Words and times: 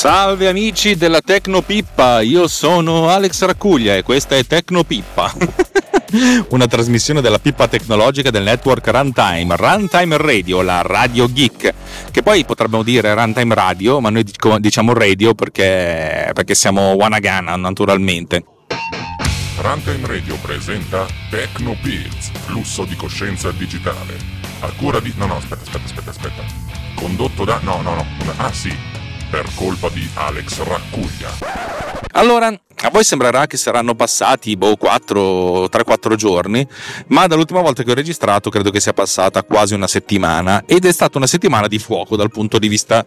Salve 0.00 0.48
amici 0.48 0.96
della 0.96 1.20
Tecnopippa, 1.20 2.22
io 2.22 2.48
sono 2.48 3.10
Alex 3.10 3.44
Raccuglia 3.44 3.96
e 3.96 4.02
questa 4.02 4.34
è 4.34 4.46
Tecnopippa. 4.46 5.30
Una 6.48 6.66
trasmissione 6.66 7.20
della 7.20 7.38
pippa 7.38 7.68
tecnologica 7.68 8.30
del 8.30 8.44
network 8.44 8.86
Runtime, 8.88 9.54
Runtime 9.56 10.16
Radio, 10.16 10.62
la 10.62 10.80
Radio 10.80 11.30
Geek, 11.30 11.74
che 12.10 12.22
poi 12.22 12.46
potremmo 12.46 12.82
dire 12.82 13.12
Runtime 13.12 13.54
Radio, 13.54 14.00
ma 14.00 14.08
noi 14.08 14.24
diciamo 14.58 14.94
radio 14.94 15.34
perché, 15.34 16.30
perché 16.32 16.54
siamo 16.54 16.92
Wanagana 16.92 17.56
naturalmente. 17.56 18.42
Runtime 19.58 20.06
Radio 20.06 20.36
presenta 20.36 21.06
Tecnopills, 21.28 22.30
flusso 22.46 22.86
di 22.86 22.96
coscienza 22.96 23.50
digitale. 23.50 24.16
A 24.60 24.72
cura 24.78 24.98
di... 24.98 25.12
No, 25.18 25.26
no, 25.26 25.36
aspetta, 25.36 25.60
aspetta, 25.60 25.84
aspetta, 25.84 26.08
aspetta. 26.08 26.42
Condotto 26.94 27.44
da... 27.44 27.60
No, 27.62 27.82
no, 27.82 27.96
no. 27.96 28.06
Ah 28.38 28.50
sì, 28.50 28.74
per 29.30 29.46
colpa 29.54 29.88
di 29.88 30.06
Alex 30.14 30.62
Raccuglia. 30.62 31.98
Allora, 32.12 32.48
a 32.48 32.90
voi 32.90 33.04
sembrerà 33.04 33.46
che 33.46 33.56
saranno 33.56 33.94
passati 33.94 34.56
boh, 34.56 34.76
4, 34.76 35.66
3-4 35.66 36.14
giorni, 36.16 36.66
ma 37.08 37.26
dall'ultima 37.28 37.60
volta 37.60 37.84
che 37.84 37.92
ho 37.92 37.94
registrato 37.94 38.50
credo 38.50 38.70
che 38.70 38.80
sia 38.80 38.92
passata 38.92 39.44
quasi 39.44 39.74
una 39.74 39.86
settimana 39.86 40.64
ed 40.66 40.84
è 40.84 40.92
stata 40.92 41.18
una 41.18 41.28
settimana 41.28 41.68
di 41.68 41.78
fuoco 41.78 42.16
dal 42.16 42.30
punto 42.30 42.58
di 42.58 42.66
vista 42.66 43.06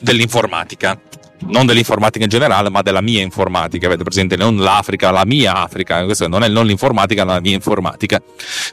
dell'informatica 0.00 0.98
non 1.46 1.66
dell'informatica 1.66 2.24
in 2.24 2.30
generale, 2.30 2.70
ma 2.70 2.82
della 2.82 3.00
mia 3.00 3.22
informatica. 3.22 3.86
Avete 3.86 4.02
presente 4.02 4.36
non 4.36 4.56
l'Africa, 4.56 5.10
la 5.10 5.24
mia 5.24 5.54
Africa, 5.56 6.04
questa 6.04 6.28
non 6.28 6.42
è 6.42 6.48
non 6.48 6.66
l'informatica, 6.66 7.24
ma 7.24 7.34
la 7.34 7.40
mia 7.40 7.54
informatica. 7.54 8.20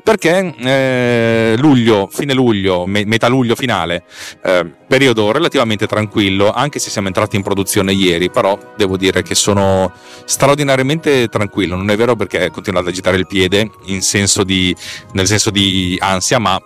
Perché 0.03 0.53
eh, 0.57 1.55
luglio, 1.57 2.09
fine 2.11 2.33
luglio, 2.33 2.85
me, 2.85 3.05
metà 3.05 3.27
luglio 3.27 3.55
finale, 3.55 4.03
eh, 4.43 4.65
periodo 4.87 5.31
relativamente 5.31 5.87
tranquillo, 5.87 6.51
anche 6.51 6.79
se 6.79 6.89
siamo 6.89 7.07
entrati 7.07 7.35
in 7.35 7.43
produzione 7.43 7.93
ieri, 7.93 8.29
però 8.29 8.57
devo 8.75 8.97
dire 8.97 9.21
che 9.21 9.35
sono 9.35 9.91
straordinariamente 10.25 11.27
tranquillo. 11.27 11.75
Non 11.75 11.89
è 11.89 11.95
vero 11.95 12.15
perché 12.15 12.51
continuo 12.51 12.79
ad 12.81 12.87
agitare 12.87 13.17
il 13.17 13.27
piede 13.27 13.71
senso 13.99 14.43
di, 14.43 14.75
nel 15.13 15.27
senso 15.27 15.49
di 15.49 15.97
ansia, 15.99 16.39
ma 16.39 16.59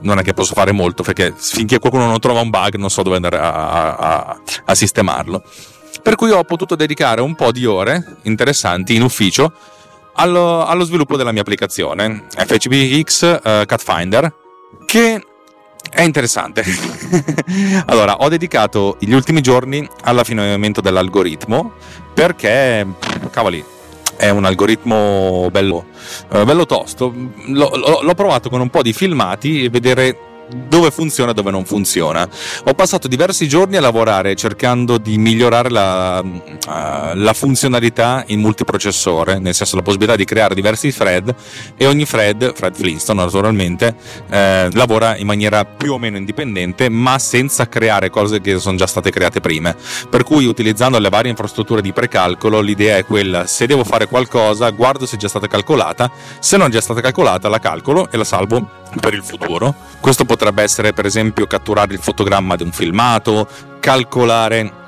non 0.00 0.18
è 0.18 0.22
che 0.22 0.32
posso 0.32 0.54
fare 0.54 0.72
molto 0.72 1.02
perché 1.02 1.32
finché 1.36 1.78
qualcuno 1.78 2.06
non 2.06 2.18
trova 2.18 2.40
un 2.40 2.50
bug 2.50 2.76
non 2.76 2.90
so 2.90 3.02
dove 3.02 3.16
andare 3.16 3.38
a, 3.38 3.96
a, 3.96 4.40
a 4.64 4.74
sistemarlo. 4.74 5.42
Per 6.02 6.14
cui 6.14 6.30
ho 6.30 6.44
potuto 6.44 6.76
dedicare 6.76 7.20
un 7.20 7.34
po' 7.34 7.52
di 7.52 7.66
ore 7.66 8.16
interessanti 8.22 8.94
in 8.94 9.02
ufficio 9.02 9.52
allo, 10.14 10.64
allo 10.64 10.84
sviluppo 10.84 11.16
della 11.16 11.32
mia 11.32 11.42
applicazione 11.42 12.24
FCBX 12.36 13.22
uh, 13.22 13.48
eh, 13.48 13.64
Cut 13.66 13.82
Finder 13.82 14.34
che 14.86 15.24
è 15.90 16.02
interessante. 16.02 16.62
allora, 17.86 18.16
ho 18.18 18.28
dedicato 18.28 18.96
gli 19.00 19.12
ultimi 19.12 19.40
giorni 19.40 19.86
all'affinamento 20.02 20.80
dell'algoritmo 20.80 21.72
perché, 22.14 22.86
cavoli, 23.30 23.64
è 24.20 24.28
un 24.28 24.44
algoritmo 24.44 25.48
bello, 25.50 25.86
eh, 26.30 26.44
bello 26.44 26.66
tosto. 26.66 27.12
L'ho, 27.46 28.00
l'ho 28.02 28.14
provato 28.14 28.50
con 28.50 28.60
un 28.60 28.68
po' 28.68 28.82
di 28.82 28.92
filmati 28.92 29.64
e 29.64 29.70
vedere 29.70 30.29
dove 30.68 30.90
funziona 30.90 31.30
e 31.30 31.34
dove 31.34 31.50
non 31.50 31.64
funziona. 31.64 32.28
Ho 32.64 32.74
passato 32.74 33.08
diversi 33.08 33.48
giorni 33.48 33.76
a 33.76 33.80
lavorare 33.80 34.34
cercando 34.34 34.98
di 34.98 35.18
migliorare 35.18 35.70
la, 35.70 36.20
uh, 36.20 37.14
la, 37.14 37.32
funzionalità 37.32 38.24
in 38.28 38.40
multiprocessore, 38.40 39.38
nel 39.38 39.54
senso 39.54 39.76
la 39.76 39.82
possibilità 39.82 40.16
di 40.16 40.24
creare 40.24 40.54
diversi 40.54 40.92
thread 40.92 41.34
e 41.76 41.86
ogni 41.86 42.04
thread, 42.04 42.52
Fred 42.54 42.74
Flintstone 42.74 43.22
naturalmente, 43.22 43.94
eh, 44.28 44.68
lavora 44.72 45.16
in 45.16 45.26
maniera 45.26 45.64
più 45.64 45.92
o 45.92 45.98
meno 45.98 46.16
indipendente 46.16 46.88
ma 46.88 47.18
senza 47.18 47.68
creare 47.68 48.10
cose 48.10 48.40
che 48.40 48.58
sono 48.58 48.76
già 48.76 48.86
state 48.86 49.10
create 49.10 49.40
prima. 49.40 49.74
Per 50.08 50.22
cui 50.24 50.46
utilizzando 50.46 50.98
le 50.98 51.08
varie 51.08 51.30
infrastrutture 51.30 51.80
di 51.80 51.92
precalcolo 51.92 52.60
l'idea 52.60 52.96
è 52.96 53.04
quella, 53.04 53.46
se 53.46 53.66
devo 53.66 53.84
fare 53.84 54.06
qualcosa 54.06 54.70
guardo 54.70 55.06
se 55.06 55.16
è 55.16 55.18
già 55.18 55.28
stata 55.28 55.46
calcolata, 55.46 56.10
se 56.38 56.56
non 56.56 56.68
è 56.68 56.70
già 56.70 56.80
stata 56.80 57.00
calcolata 57.00 57.48
la 57.48 57.58
calcolo 57.58 58.10
e 58.10 58.16
la 58.16 58.24
salvo 58.24 58.79
per 58.98 59.14
il 59.14 59.22
futuro. 59.22 59.74
Questo 60.00 60.24
potrebbe 60.24 60.62
essere 60.62 60.92
per 60.92 61.06
esempio 61.06 61.46
catturare 61.46 61.92
il 61.92 62.00
fotogramma 62.00 62.56
di 62.56 62.62
un 62.62 62.72
filmato, 62.72 63.46
calcolare 63.80 64.78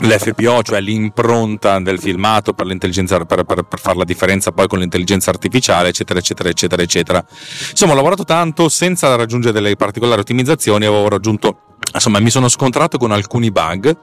l'FPO, 0.00 0.62
cioè 0.62 0.80
l'impronta 0.80 1.78
del 1.80 1.98
filmato 1.98 2.52
per, 2.52 2.66
per, 2.76 3.44
per, 3.44 3.62
per, 3.62 3.80
fare 3.80 3.98
la 3.98 4.04
differenza 4.04 4.52
poi 4.52 4.68
con 4.68 4.78
l'intelligenza 4.78 5.30
artificiale, 5.30 5.88
eccetera, 5.88 6.18
eccetera, 6.18 6.48
eccetera, 6.48 6.82
eccetera. 6.82 7.24
Insomma, 7.70 7.92
ho 7.92 7.96
lavorato 7.96 8.24
tanto 8.24 8.68
senza 8.68 9.14
raggiungere 9.16 9.52
delle 9.52 9.76
particolari 9.76 10.20
ottimizzazioni, 10.20 10.86
avevo 10.86 11.08
raggiunto 11.08 11.62
Insomma, 11.94 12.20
mi 12.20 12.28
sono 12.28 12.48
scontrato 12.48 12.98
con 12.98 13.12
alcuni 13.12 13.50
bug, 13.50 13.96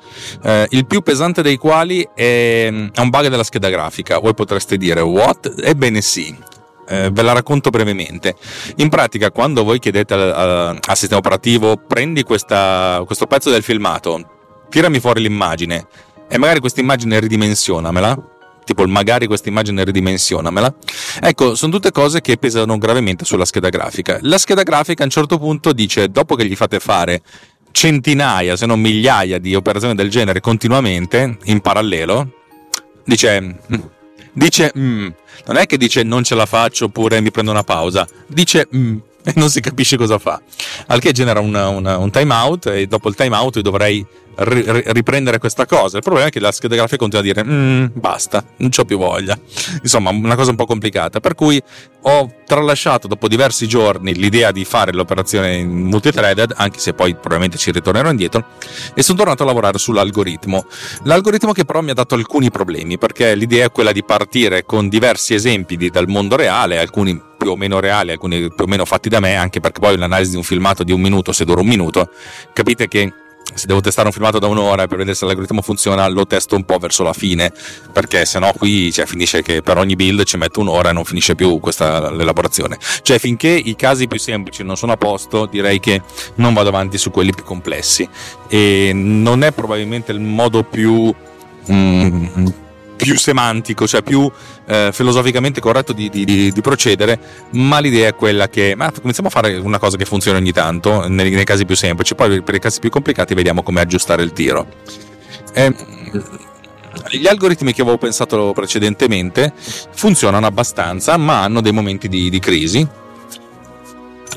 eh, 0.43 0.65
il 0.71 0.87
più 0.87 1.01
pesante 1.01 1.43
dei 1.43 1.57
quali 1.57 2.01
è, 2.15 2.65
è 2.65 2.99
un 2.99 3.09
bug 3.09 3.27
della 3.27 3.43
scheda 3.43 3.69
grafica. 3.69 4.17
Voi 4.17 4.33
potreste 4.33 4.77
dire, 4.77 5.01
what? 5.01 5.53
Ebbene 5.61 6.01
sì, 6.01 6.35
eh, 6.87 7.09
ve 7.11 7.21
la 7.21 7.33
racconto 7.33 7.69
brevemente. 7.69 8.35
In 8.77 8.89
pratica, 8.89 9.31
quando 9.31 9.63
voi 9.63 9.79
chiedete 9.79 10.13
al, 10.13 10.79
al, 10.85 10.95
sistema 10.95 11.19
operativo 11.19 11.77
prendi 11.77 12.23
questa, 12.23 13.01
questo 13.05 13.27
pezzo 13.27 13.49
del 13.49 13.63
filmato, 13.63 14.65
tirami 14.69 14.99
fuori 14.99 15.21
l'immagine 15.21 15.87
e 16.27 16.37
magari 16.37 16.59
questa 16.59 16.79
immagine 16.79 17.19
ridimensionamela, 17.19 18.17
tipo 18.65 18.85
magari 18.87 19.27
questa 19.27 19.49
immagine 19.49 19.83
ridimensionamela. 19.83 20.73
Ecco, 21.21 21.55
sono 21.55 21.71
tutte 21.71 21.91
cose 21.91 22.21
che 22.21 22.37
pesano 22.37 22.77
gravemente 22.77 23.25
sulla 23.25 23.45
scheda 23.45 23.69
grafica. 23.69 24.19
La 24.21 24.37
scheda 24.37 24.63
grafica 24.63 25.03
a 25.03 25.05
un 25.05 25.11
certo 25.11 25.37
punto 25.37 25.71
dice, 25.71 26.09
dopo 26.09 26.35
che 26.35 26.45
gli 26.45 26.55
fate 26.55 26.79
fare 26.79 27.21
centinaia, 27.71 28.55
se 28.55 28.65
non 28.65 28.79
migliaia 28.79 29.37
di 29.37 29.53
operazioni 29.53 29.95
del 29.95 30.09
genere 30.09 30.39
continuamente, 30.39 31.37
in 31.43 31.59
parallelo, 31.59 32.31
dice, 33.03 33.41
mm, 33.41 33.79
dice, 34.35 34.71
mm, 34.77 35.07
non 35.47 35.57
è 35.57 35.65
che 35.65 35.77
dice 35.77 36.03
non 36.03 36.23
ce 36.23 36.35
la 36.35 36.45
faccio 36.45 36.85
oppure 36.85 37.21
mi 37.21 37.31
prendo 37.31 37.51
una 37.51 37.63
pausa, 37.63 38.07
dice 38.27 38.67
mm, 38.73 38.97
e 39.25 39.33
non 39.35 39.49
si 39.49 39.59
capisce 39.59 39.97
cosa 39.97 40.19
fa. 40.19 40.39
Al 40.87 40.99
che 40.99 41.11
genera 41.11 41.39
una, 41.39 41.69
una, 41.69 41.97
un 41.97 42.11
timeout 42.11 42.67
e 42.67 42.85
dopo 42.85 43.09
il 43.09 43.15
timeout 43.15 43.55
io 43.55 43.61
dovrei 43.63 44.05
ri- 44.37 44.83
riprendere 44.87 45.37
questa 45.39 45.65
cosa. 45.65 45.97
Il 45.97 46.03
problema 46.03 46.27
è 46.27 46.31
che 46.31 46.39
la 46.39 46.51
scheda 46.51 46.75
grafica 46.75 46.97
continua 46.97 47.23
a 47.23 47.27
dire 47.27 47.43
mm, 47.43 47.85
basta, 47.93 48.43
non 48.57 48.69
ho 48.75 48.85
più 48.85 48.97
voglia. 48.97 49.37
Insomma, 49.81 50.09
una 50.09 50.35
cosa 50.35 50.51
un 50.51 50.55
po' 50.55 50.65
complicata. 50.65 51.19
Per 51.19 51.35
cui 51.35 51.61
ho 52.07 52.33
tralasciato 52.45 53.07
dopo 53.07 53.27
diversi 53.27 53.67
giorni 53.67 54.13
l'idea 54.13 54.51
di 54.51 54.63
fare 54.65 54.93
l'operazione 54.93 55.55
in 55.55 55.69
multithreaded, 55.69 56.53
anche 56.55 56.79
se 56.79 56.93
poi 56.93 57.13
probabilmente 57.13 57.57
ci 57.57 57.71
ritornerò 57.71 58.09
indietro, 58.09 58.45
e 58.93 59.01
sono 59.01 59.17
tornato 59.17 59.43
a 59.43 59.45
lavorare 59.45 59.77
sull'algoritmo. 59.77 60.65
L'algoritmo 61.03 61.51
che 61.51 61.65
però 61.65 61.81
mi 61.81 61.91
ha 61.91 61.95
dato 61.95 62.15
alcuni 62.15 62.51
problemi, 62.51 62.97
perché 62.97 63.33
l'idea 63.35 63.65
è 63.65 63.71
quella 63.71 63.91
di 63.91 64.03
partire 64.03 64.65
con 64.65 64.87
diversi 64.87 65.33
esempi 65.33 65.77
di, 65.77 65.89
dal 65.89 66.07
mondo 66.07 66.35
reale, 66.35 66.77
alcuni 66.77 67.19
più 67.37 67.51
o 67.51 67.55
meno 67.55 67.79
reali, 67.79 68.11
alcuni 68.11 68.39
più 68.53 68.63
o 68.65 68.67
meno 68.67 68.85
fatti 68.85 69.09
da 69.09 69.19
me, 69.19 69.35
anche 69.35 69.59
perché 69.59 69.79
poi 69.79 69.97
l'analisi 69.97 70.31
di 70.31 70.37
un 70.37 70.43
filmato 70.43 70.83
di 70.83 70.91
un 70.91 71.01
minuto, 71.01 71.31
se 71.31 71.45
dura 71.45 71.61
un 71.61 71.67
minuto, 71.67 72.09
capite 72.53 72.87
che 72.87 73.11
se 73.53 73.67
devo 73.67 73.79
testare 73.79 74.07
un 74.07 74.13
filmato 74.13 74.39
da 74.39 74.47
un'ora 74.47 74.87
per 74.87 74.97
vedere 74.97 75.15
se 75.15 75.25
l'algoritmo 75.25 75.61
funziona, 75.61 76.07
lo 76.07 76.25
testo 76.25 76.55
un 76.55 76.63
po' 76.63 76.77
verso 76.77 77.03
la 77.03 77.13
fine, 77.13 77.51
perché 77.91 78.25
se 78.25 78.39
no 78.39 78.51
qui 78.57 78.91
cioè, 78.91 79.05
finisce 79.05 79.41
che 79.41 79.61
per 79.61 79.77
ogni 79.77 79.95
build 79.95 80.23
ci 80.23 80.37
metto 80.37 80.59
un'ora 80.59 80.89
e 80.89 80.93
non 80.93 81.05
finisce 81.05 81.35
più 81.35 81.59
questa 81.59 82.11
l'elaborazione. 82.11 82.77
Cioè, 83.01 83.19
finché 83.19 83.49
i 83.49 83.75
casi 83.75 84.07
più 84.07 84.19
semplici 84.19 84.63
non 84.63 84.75
sono 84.75 84.93
a 84.93 84.97
posto, 84.97 85.45
direi 85.45 85.79
che 85.79 86.01
non 86.35 86.53
vado 86.53 86.69
avanti 86.69 86.97
su 86.97 87.11
quelli 87.11 87.33
più 87.33 87.43
complessi. 87.43 88.07
E 88.47 88.91
non 88.93 89.43
è 89.43 89.51
probabilmente 89.51 90.11
il 90.11 90.19
modo 90.19 90.63
più. 90.63 91.13
Mm, 91.71 92.47
più 92.95 93.17
semantico, 93.17 93.87
cioè 93.87 94.01
più 94.01 94.29
eh, 94.67 94.89
filosoficamente 94.91 95.59
corretto 95.59 95.93
di, 95.93 96.09
di, 96.09 96.25
di, 96.25 96.61
procedere, 96.61 97.19
ma 97.51 97.79
l'idea 97.79 98.09
è 98.09 98.15
quella 98.15 98.47
che 98.49 98.73
ma 98.75 98.91
cominciamo 98.91 99.27
a 99.27 99.31
fare 99.31 99.57
una 99.57 99.79
cosa 99.79 99.97
che 99.97 100.05
funziona 100.05 100.37
ogni 100.37 100.51
tanto, 100.51 101.07
nei, 101.07 101.31
nei 101.31 101.45
casi 101.45 101.65
più 101.65 101.75
semplici, 101.75 102.15
poi 102.15 102.41
per 102.41 102.55
i 102.55 102.59
casi 102.59 102.79
più 102.79 102.89
complicati 102.89 103.33
vediamo 103.33 103.63
come 103.63 103.81
aggiustare 103.81 104.23
il 104.23 104.33
tiro. 104.33 104.67
Eh, 105.53 105.73
gli 107.09 107.27
algoritmi 107.27 107.73
che 107.73 107.81
avevo 107.81 107.97
pensato 107.97 108.51
precedentemente 108.53 109.53
funzionano 109.55 110.45
abbastanza, 110.45 111.17
ma 111.17 111.43
hanno 111.43 111.61
dei 111.61 111.71
momenti 111.71 112.07
di, 112.07 112.29
di 112.29 112.39
crisi. 112.39 112.87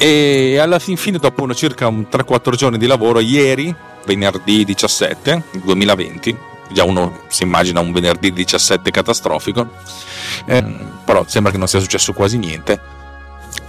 E 0.00 0.58
alla 0.58 0.78
fin 0.78 0.96
fine, 0.96 1.18
dopo 1.18 1.52
circa 1.54 1.88
3-4 1.88 2.54
giorni 2.54 2.78
di 2.78 2.86
lavoro, 2.86 3.18
ieri, 3.18 3.74
venerdì 4.04 4.64
17 4.64 5.42
2020, 5.64 6.36
già 6.72 6.84
uno 6.84 7.20
si 7.28 7.42
immagina 7.42 7.80
un 7.80 7.92
venerdì 7.92 8.32
17 8.32 8.90
catastrofico, 8.90 9.68
eh, 10.46 10.64
però 11.04 11.24
sembra 11.26 11.52
che 11.52 11.58
non 11.58 11.68
sia 11.68 11.80
successo 11.80 12.12
quasi 12.12 12.38
niente. 12.38 12.96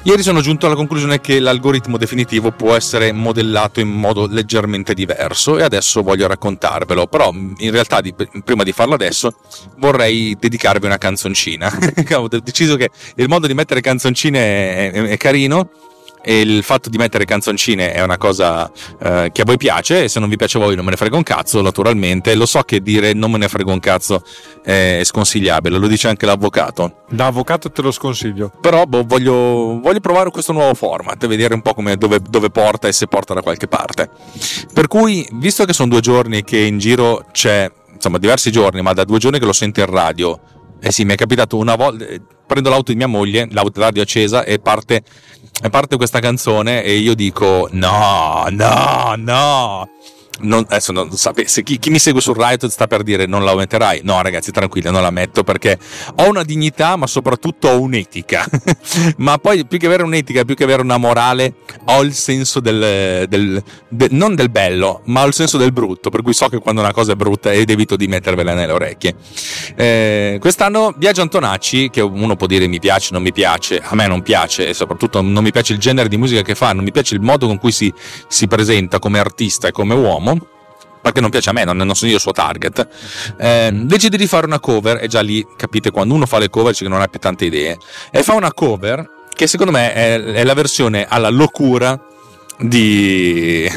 Ieri 0.04 0.24
sono 0.24 0.40
giunto 0.40 0.66
alla 0.66 0.76
conclusione 0.76 1.20
che 1.20 1.40
l'algoritmo 1.40 1.98
definitivo 1.98 2.52
può 2.52 2.74
essere 2.74 3.12
modellato 3.12 3.82
in 3.82 3.90
modo 3.90 4.28
leggermente 4.28 4.94
diverso 4.94 5.58
e 5.58 5.64
adesso 5.64 6.02
voglio 6.02 6.26
raccontarvelo, 6.26 7.08
però 7.08 7.32
in 7.34 7.72
realtà 7.72 8.00
di, 8.00 8.14
prima 8.44 8.64
di 8.64 8.72
farlo 8.72 8.94
adesso 8.94 9.34
vorrei 9.78 10.38
dedicarvi 10.40 10.86
una 10.86 10.98
canzoncina. 10.98 11.78
Ho 12.16 12.28
deciso 12.28 12.78
che 12.78 12.90
il 13.16 13.28
modo 13.28 13.46
di 13.46 13.54
mettere 13.54 13.82
canzoncine 13.82 14.40
è, 14.40 14.92
è, 14.92 15.02
è 15.10 15.18
carino 15.18 15.70
e 16.22 16.42
il 16.42 16.64
fatto 16.64 16.90
di 16.90 16.98
mettere 16.98 17.26
canzoncine 17.26 17.94
è 17.94 18.02
una 18.02 18.18
cosa 18.18 18.70
eh, 19.02 19.30
che 19.32 19.42
a 19.42 19.46
voi 19.46 19.58
piace 19.58 20.04
e 20.04 20.10
se 20.10 20.20
non 20.20 20.30
vi 20.30 20.36
piace 20.36 20.58
a 20.58 20.62
voi 20.62 20.76
non 20.76 20.86
me 20.86 20.92
ne 20.92 20.98
frega 20.98 21.16
un 21.16 21.24
cazzo 21.24 21.62
naturalmente. 21.62 22.36
Lo 22.36 22.46
so 22.46 22.62
che 22.62 22.82
dire 22.82 23.14
non 23.14 23.32
me 23.32 23.38
ne 23.38 23.48
frega 23.48 23.72
un 23.72 23.80
cazzo 23.80 24.24
è 24.64 25.02
sconsigliabile 25.04 25.78
lo 25.78 25.88
dice 25.88 26.08
anche 26.08 26.26
l'avvocato. 26.26 27.04
Da 27.10 27.28
avvocato 27.28 27.72
te 27.72 27.82
lo 27.82 27.92
sconsiglio. 27.92 28.52
Però 28.62 28.84
boh, 28.86 29.04
voglio, 29.06 29.80
voglio, 29.80 30.00
provare 30.00 30.30
questo 30.32 30.52
nuovo 30.52 30.74
format 30.74 31.26
vedere 31.28 31.54
un 31.54 31.62
po' 31.62 31.74
come, 31.74 31.96
dove, 31.96 32.20
dove 32.22 32.50
porta 32.50 32.88
e 32.88 32.92
se 32.92 33.08
porta 33.08 33.34
da 33.34 33.42
qualche 33.42 33.68
parte. 33.68 34.10
Per 34.74 34.88
cui 34.88 35.28
visto 35.34 35.66
che 35.66 35.74
sono 35.74 35.90
due 35.90 36.02
giorni 36.02 36.44
che 36.44 36.58
in 36.58 36.78
giro 36.78 37.26
c'è 37.32 37.72
insomma 37.94 38.18
diversi 38.18 38.52
giorni 38.52 38.82
ma 38.82 38.94
da 38.94 39.04
due 39.04 39.20
giorni 39.20 39.40
che 39.40 39.46
lo 39.46 39.54
sento 39.54 39.82
in 39.82 39.86
radio 39.88 40.40
eh 40.80 40.92
sì 40.92 41.04
mi 41.04 41.14
è 41.14 41.16
capitato 41.16 41.58
una 41.58 41.76
volta 41.76 42.06
prendo 42.48 42.70
l'auto 42.70 42.92
di 42.92 42.98
mia 42.98 43.08
moglie 43.08 43.48
l'auto 43.52 43.82
radio 43.82 44.02
accesa 44.02 44.46
e 44.46 44.60
parte 44.60 45.04
e 45.62 45.70
parte 45.70 45.98
questa 45.98 46.20
canzone 46.20 46.84
e 46.84 46.98
io 46.98 47.14
dico 47.14 47.68
no, 47.72 48.46
no, 48.50 49.16
no 49.18 49.90
non, 50.42 50.66
adesso 50.68 50.92
non 50.92 51.12
sapesse 51.12 51.64
chi, 51.64 51.80
chi, 51.80 51.90
mi 51.90 52.00
segue 52.00 52.22
sul 52.22 52.36
Riot 52.36 52.68
sta 52.68 52.88
per 52.88 53.04
dire 53.04 53.26
non 53.26 53.44
la 53.44 53.56
metterai 53.56 54.02
no 54.04 54.22
ragazzi 54.22 54.52
tranquilli 54.52 54.90
non 54.92 55.02
la 55.02 55.12
metto 55.12 55.44
perché 55.44 55.78
ho 56.16 56.30
una 56.30 56.44
dignità 56.44 56.96
ma 56.96 57.08
soprattutto 57.08 57.68
ho 57.68 57.82
un'etica. 57.82 58.46
Ma 59.18 59.38
poi 59.38 59.66
più 59.66 59.78
che 59.78 59.86
avere 59.86 60.04
un'etica 60.04 60.44
più 60.44 60.56
che 60.56 60.64
avere 60.64 60.82
una 60.82 60.98
morale 60.98 61.56
ho 61.86 62.02
il 62.02 62.14
senso 62.14 62.60
del, 62.60 63.26
del, 63.28 63.62
del, 63.88 64.08
non 64.12 64.36
del 64.36 64.50
bello 64.50 65.02
ma 65.06 65.24
ho 65.24 65.28
il 65.28 65.34
senso 65.34 65.58
del 65.58 65.72
brutto 65.72 66.10
per 66.10 66.22
cui 66.22 66.34
so 66.34 66.48
che 66.48 66.60
quando 66.60 66.82
una 66.82 66.92
cosa 66.92 67.14
è 67.14 67.16
brutta 67.16 67.52
ed 67.52 67.70
evito 67.70 67.96
di 67.96 68.08
mettervela 68.08 68.54
nelle 68.54 68.72
orecchie. 68.72 69.16
Eh, 69.76 70.38
quest'anno 70.40 70.94
Biagio 70.96 71.22
Antonacci 71.22 71.90
che 71.90 72.02
uno 72.02 72.36
può 72.36 72.48
dire 72.48 72.68
mi 72.68 72.80
piace 72.80 73.10
non 73.14 73.22
mi 73.22 73.32
piace 73.32 73.80
a 73.82 73.96
me 73.96 74.08
non 74.08 74.22
piace 74.22 74.68
e 74.68 74.74
soprattutto 74.74 75.22
non 75.22 75.44
mi 75.44 75.52
piace 75.52 75.74
il 75.74 75.80
genere 75.80 76.10
di 76.10 76.18
musica 76.18 76.42
che 76.42 76.56
fa 76.56 76.74
non 76.74 76.84
mi 76.84 76.92
piace 76.92 77.16
il 77.16 77.22
modo 77.22 77.48
con 77.48 77.58
cui 77.58 77.72
si, 77.72 77.94
si 78.28 78.48
presenta 78.48 79.00
come 79.00 79.20
artista 79.20 79.68
e 79.68 79.72
come 79.72 79.94
uomo 79.94 80.29
perché 81.02 81.22
non 81.22 81.30
piace 81.30 81.50
a 81.50 81.54
me, 81.54 81.64
non, 81.64 81.78
non 81.78 81.96
sono 81.96 82.10
io 82.10 82.18
il 82.18 82.22
suo 82.22 82.32
target, 82.32 82.88
eh, 83.38 83.72
decide 83.74 84.18
di 84.18 84.28
fare 84.28 84.46
una 84.46 84.60
cover, 84.60 85.02
e 85.02 85.08
già 85.08 85.22
lì 85.22 85.46
capite 85.56 85.92
quando 85.92 86.14
uno 86.14 86.26
fa 86.26 86.40
le 86.40 86.50
cover 86.50 86.74
c'è 86.74 86.84
che 86.84 86.90
non 86.90 87.02
ha 87.02 87.08
più 87.08 87.20
tante 87.20 87.46
idee, 87.46 87.78
e 88.12 88.24
fa 88.24 88.34
una 88.34 88.54
cover 88.54 89.18
che 89.34 89.48
secondo 89.48 89.72
me 89.72 89.94
è, 89.94 90.22
è 90.22 90.44
la 90.44 90.54
versione 90.54 91.06
alla 91.08 91.30
locura 91.30 91.98
di, 92.58 93.72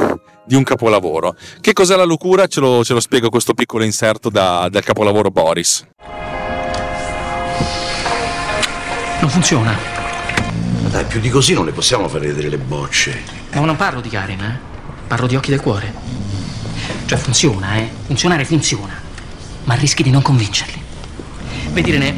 di, 0.45 0.55
un 0.57 0.65
capolavoro. 0.65 1.37
Che 1.61 1.73
cos'è 1.73 1.95
la 1.95 2.03
locura? 2.03 2.49
Ce 2.49 2.59
lo, 2.59 2.83
ce 2.83 2.95
lo 2.95 3.01
spiego 3.01 3.29
questo 3.29 3.55
piccolo 3.55 3.85
inserto 3.85 4.29
da, 4.29 4.67
dal 4.69 4.83
capolavoro 4.83 5.31
Boris. 5.31 5.87
Non 9.21 9.31
funziona. 9.31 9.79
Ma 10.83 10.89
dai, 10.89 11.05
più 11.05 11.21
di 11.21 11.31
così 11.31 11.55
non 11.55 11.65
le 11.65 11.71
possiamo 11.71 12.09
fare 12.09 12.27
vedere 12.27 12.49
le 12.49 12.59
bocce. 12.59 13.23
Ma 13.53 13.61
non 13.61 13.77
parlo 13.77 14.01
di 14.01 14.09
Karen, 14.09 14.41
eh? 14.41 14.59
Parlo 15.07 15.29
di 15.29 15.37
occhi 15.37 15.51
del 15.51 15.61
cuore. 15.61 16.32
Cioè 17.07 17.19
funziona, 17.19 17.77
eh? 17.77 17.91
Funzionare 18.07 18.45
funziona. 18.45 19.01
Ma 19.65 19.75
rischi 19.75 20.03
di 20.03 20.11
non 20.11 20.23
convincerli. 20.23 20.81
Vedi 21.71 21.91
René, 21.91 22.15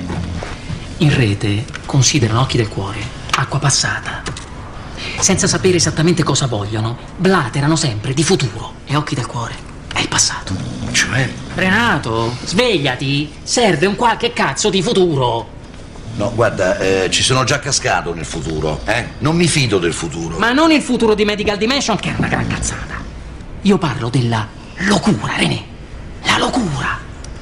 in 0.99 1.15
rete 1.15 1.65
considerano 1.87 2.41
occhi 2.41 2.57
del 2.57 2.69
cuore 2.69 3.23
acqua 3.37 3.59
passata. 3.59 4.23
Senza 5.19 5.47
sapere 5.47 5.77
esattamente 5.77 6.23
cosa 6.23 6.47
vogliono, 6.47 6.97
blaterano 7.17 7.77
sempre 7.77 8.15
di 8.15 8.23
futuro. 8.23 8.75
E 8.87 8.97
occhi 8.97 9.15
del 9.15 9.27
cuore 9.27 9.55
è 9.93 10.01
il 10.01 10.09
passato. 10.09 10.55
Cioè? 10.93 11.29
Renato, 11.55 12.37
svegliati! 12.45 13.33
Serve 13.43 13.87
un 13.87 13.97
qualche 13.97 14.33
cazzo 14.33 14.71
di 14.71 14.83
futuro. 14.83 15.53
No, 16.17 16.33
guarda, 16.33 16.79
eh, 16.79 17.11
ci 17.11 17.23
sono 17.23 17.43
già 17.43 17.59
cascato 17.59 18.15
nel 18.15 18.25
futuro, 18.25 18.81
eh? 18.85 19.09
Non 19.19 19.35
mi 19.35 19.49
fido 19.49 19.79
del 19.79 19.93
futuro. 19.93 20.39
Ma 20.39 20.53
non 20.53 20.71
il 20.71 20.81
futuro 20.81 21.15
di 21.15 21.25
Medical 21.25 21.59
Dimension, 21.59 21.99
che 21.99 22.11
è 22.11 22.15
una 22.17 22.29
gran 22.29 22.47
cazzata. 22.47 23.04
Io 23.65 23.79
parlo 23.79 24.11
della 24.11 24.47
locura, 24.81 25.37
René. 25.37 25.65
La 26.25 26.37
locura. 26.37 26.99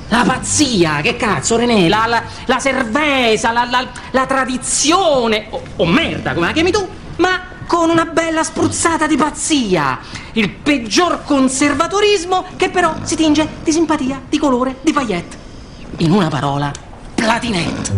La 0.06 0.22
pazzia, 0.24 1.00
che 1.00 1.16
cazzo, 1.16 1.56
René? 1.56 1.88
La, 1.88 2.04
la, 2.06 2.22
la 2.44 2.60
cerveza, 2.60 3.50
la, 3.50 3.66
la, 3.68 3.84
la 4.12 4.26
tradizione. 4.26 5.46
O, 5.50 5.62
o 5.76 5.84
merda, 5.84 6.32
come 6.32 6.46
la 6.46 6.52
chiami 6.52 6.70
tu? 6.70 6.88
Ma 7.16 7.40
con 7.66 7.90
una 7.90 8.04
bella 8.04 8.44
spruzzata 8.44 9.08
di 9.08 9.16
pazzia. 9.16 9.98
Il 10.34 10.48
peggior 10.50 11.24
conservatorismo 11.24 12.44
che 12.54 12.70
però 12.70 12.94
si 13.02 13.16
tinge 13.16 13.48
di 13.64 13.72
simpatia, 13.72 14.22
di 14.28 14.38
colore, 14.38 14.76
di 14.82 14.92
paillette. 14.92 15.36
In 15.98 16.12
una 16.12 16.28
parola, 16.28 16.70
platinette. 17.16 17.90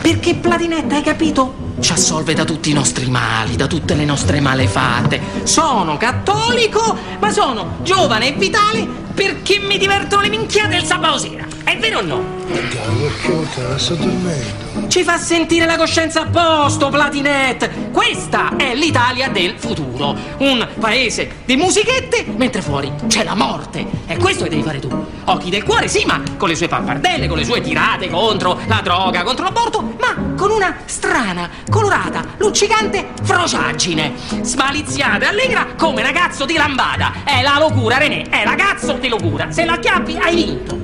Perché 0.00 0.34
Platinetta, 0.34 0.96
hai 0.96 1.02
capito? 1.02 1.68
Ci 1.80 1.92
assolve 1.92 2.34
da 2.34 2.44
tutti 2.44 2.70
i 2.70 2.72
nostri 2.72 3.08
mali, 3.10 3.56
da 3.56 3.66
tutte 3.66 3.94
le 3.94 4.04
nostre 4.04 4.40
malefatte. 4.40 5.20
Sono 5.42 5.96
cattolico, 5.98 6.96
ma 7.18 7.30
sono 7.30 7.76
giovane 7.82 8.28
e 8.28 8.32
vitale 8.32 8.86
perché 9.14 9.58
mi 9.58 9.76
divertono 9.76 10.22
le 10.22 10.30
minchiate 10.30 10.76
del 10.76 10.84
sabato 10.84 11.18
sera. 11.18 11.46
È 11.64 11.76
vero 11.76 11.98
o 11.98 12.02
no? 12.02 12.24
Perché 12.46 13.76
sto 13.76 13.94
dormendo. 13.94 14.88
Ci 14.88 15.04
fa 15.04 15.18
sentire 15.18 15.66
la 15.66 15.76
coscienza 15.76 16.22
a 16.22 16.26
posto, 16.26 16.88
Platinette. 16.88 17.90
Questa 17.92 18.56
è 18.56 18.74
l'Italia 18.74 19.28
del 19.28 19.54
futuro. 19.56 20.16
Un 20.38 20.66
paese 20.80 21.42
di 21.44 21.56
musichette, 21.56 22.24
mentre 22.36 22.60
fuori 22.60 22.90
c'è 23.06 23.22
la 23.22 23.34
morte. 23.34 23.86
E 24.06 24.16
questo 24.16 24.44
che 24.44 24.50
devi 24.50 24.62
fare 24.62 24.80
tu. 24.80 24.88
Occhi 25.26 25.50
del 25.50 25.62
cuore, 25.62 25.86
sì, 25.86 26.04
ma 26.06 26.20
con 26.36 26.48
le 26.48 26.56
sue 26.56 26.66
pappardelle, 26.66 27.28
con 27.28 27.38
le 27.38 27.44
sue 27.44 27.60
tirate 27.60 28.08
contro 28.08 28.58
la 28.66 28.80
droga, 28.82 29.22
contro 29.22 29.44
l'aborto, 29.44 29.89
ma 29.98 30.34
con 30.36 30.50
una 30.50 30.76
strana, 30.84 31.48
colorata, 31.68 32.24
luccicante 32.38 33.08
frociaggine. 33.22 34.12
Smaliziata 34.42 35.24
e 35.24 35.28
allegra 35.28 35.66
come 35.76 36.02
ragazzo 36.02 36.44
di 36.44 36.54
lambada. 36.54 37.12
È 37.24 37.42
la 37.42 37.58
locura, 37.58 37.98
René, 37.98 38.28
è 38.28 38.44
ragazzo 38.44 38.94
di 38.94 39.08
locura. 39.08 39.50
Se 39.50 39.64
la 39.64 39.72
acchiappi, 39.74 40.16
hai 40.16 40.34
vinto. 40.34 40.78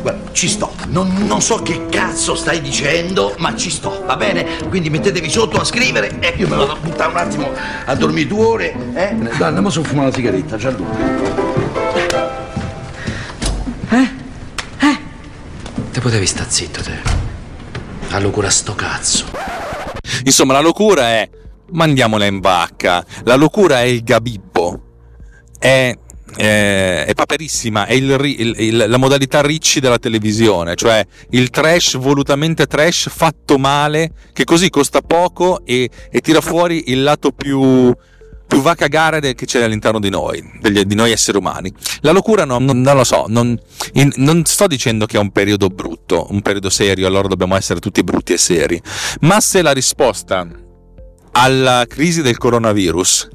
Guarda, 0.00 0.32
ci 0.32 0.48
sto. 0.48 0.72
Non, 0.88 1.12
non, 1.26 1.42
so 1.42 1.62
che 1.62 1.86
cazzo 1.90 2.34
stai 2.34 2.60
dicendo, 2.60 3.34
ma 3.38 3.54
ci 3.54 3.70
sto, 3.70 4.02
va 4.06 4.16
bene? 4.16 4.46
Quindi 4.68 4.90
mettetevi 4.90 5.28
sotto 5.28 5.60
a 5.60 5.64
scrivere 5.64 6.18
e 6.20 6.34
io 6.36 6.48
me 6.48 6.56
la 6.56 6.64
vado 6.64 6.72
a 6.72 6.76
buttare 6.80 7.10
un 7.10 7.16
attimo 7.16 7.50
a 7.84 7.94
dormire 7.94 8.26
due 8.26 8.44
ore, 8.44 8.76
eh? 8.94 9.14
Dai, 9.14 9.42
andiamo 9.42 9.70
su 9.70 9.80
a 9.80 9.84
fumare 9.84 10.08
una 10.08 10.16
sigaretta. 10.16 10.56
Eh? 13.90 14.08
Eh? 14.78 14.98
Te 15.92 16.00
potevi 16.00 16.26
sta 16.26 16.44
zitto, 16.48 16.82
te. 16.82 17.27
La 18.10 18.18
locura 18.18 18.50
sto 18.50 18.74
cazzo. 18.74 19.26
Insomma, 20.24 20.54
la 20.54 20.60
locura 20.60 21.08
è 21.08 21.28
mandiamola 21.70 22.24
in 22.26 22.40
vacca. 22.40 23.04
La 23.24 23.34
locura 23.34 23.80
è 23.80 23.84
il 23.84 24.02
gabibbo. 24.02 24.82
È 25.58 25.96
eh, 26.36 27.04
è 27.04 27.14
paperissima, 27.14 27.86
è 27.86 27.94
il, 27.94 28.10
il, 28.22 28.54
il, 28.58 28.84
la 28.86 28.96
modalità 28.96 29.40
ricci 29.40 29.80
della 29.80 29.98
televisione, 29.98 30.76
cioè 30.76 31.04
il 31.30 31.50
trash 31.50 31.96
volutamente 31.96 32.66
trash 32.66 33.08
fatto 33.10 33.58
male, 33.58 34.12
che 34.32 34.44
così 34.44 34.70
costa 34.70 35.00
poco 35.00 35.64
e, 35.64 35.88
e 36.10 36.20
tira 36.20 36.40
fuori 36.40 36.90
il 36.92 37.02
lato 37.02 37.32
più, 37.32 37.94
più 38.48 38.62
va 38.62 38.70
a 38.70 38.74
cagare 38.74 39.34
che 39.34 39.44
c'è 39.44 39.62
all'interno 39.62 40.00
di 40.00 40.08
noi, 40.08 40.42
degli, 40.58 40.82
di 40.82 40.94
noi 40.94 41.12
esseri 41.12 41.36
umani. 41.36 41.72
La 42.00 42.12
locura 42.12 42.46
no, 42.46 42.58
non, 42.58 42.80
non, 42.80 42.96
lo 42.96 43.04
so, 43.04 43.26
non, 43.28 43.56
in, 43.92 44.10
non, 44.16 44.44
sto 44.46 44.66
dicendo 44.66 45.04
che 45.04 45.18
è 45.18 45.20
un 45.20 45.30
periodo 45.30 45.68
brutto, 45.68 46.26
un 46.30 46.40
periodo 46.40 46.70
serio, 46.70 47.06
allora 47.06 47.28
dobbiamo 47.28 47.56
essere 47.56 47.78
tutti 47.78 48.02
brutti 48.02 48.32
e 48.32 48.38
seri, 48.38 48.80
ma 49.20 49.38
se 49.40 49.60
la 49.60 49.72
risposta 49.72 50.48
alla 51.32 51.84
crisi 51.86 52.22
del 52.22 52.38
coronavirus 52.38 53.28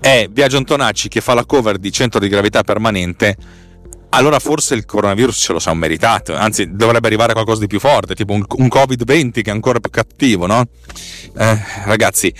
è 0.00 0.26
Biagio 0.28 0.56
Antonacci 0.56 1.08
che 1.08 1.20
fa 1.20 1.34
la 1.34 1.44
cover 1.44 1.76
di 1.76 1.92
Centro 1.92 2.18
di 2.18 2.28
Gravità 2.28 2.62
Permanente, 2.62 3.36
allora 4.14 4.38
forse 4.38 4.74
il 4.74 4.86
coronavirus 4.86 5.36
ce 5.36 5.52
lo 5.52 5.58
siamo 5.58 5.78
meritato, 5.78 6.34
anzi 6.34 6.74
dovrebbe 6.74 7.06
arrivare 7.06 7.34
qualcosa 7.34 7.60
di 7.60 7.66
più 7.66 7.78
forte, 7.78 8.14
tipo 8.14 8.32
un, 8.32 8.44
un 8.56 8.66
Covid-20 8.66 9.42
che 9.42 9.50
è 9.50 9.50
ancora 9.50 9.78
più 9.78 9.90
cattivo, 9.90 10.46
no? 10.46 10.64
Eh, 11.36 11.58
ragazzi, 11.84 12.34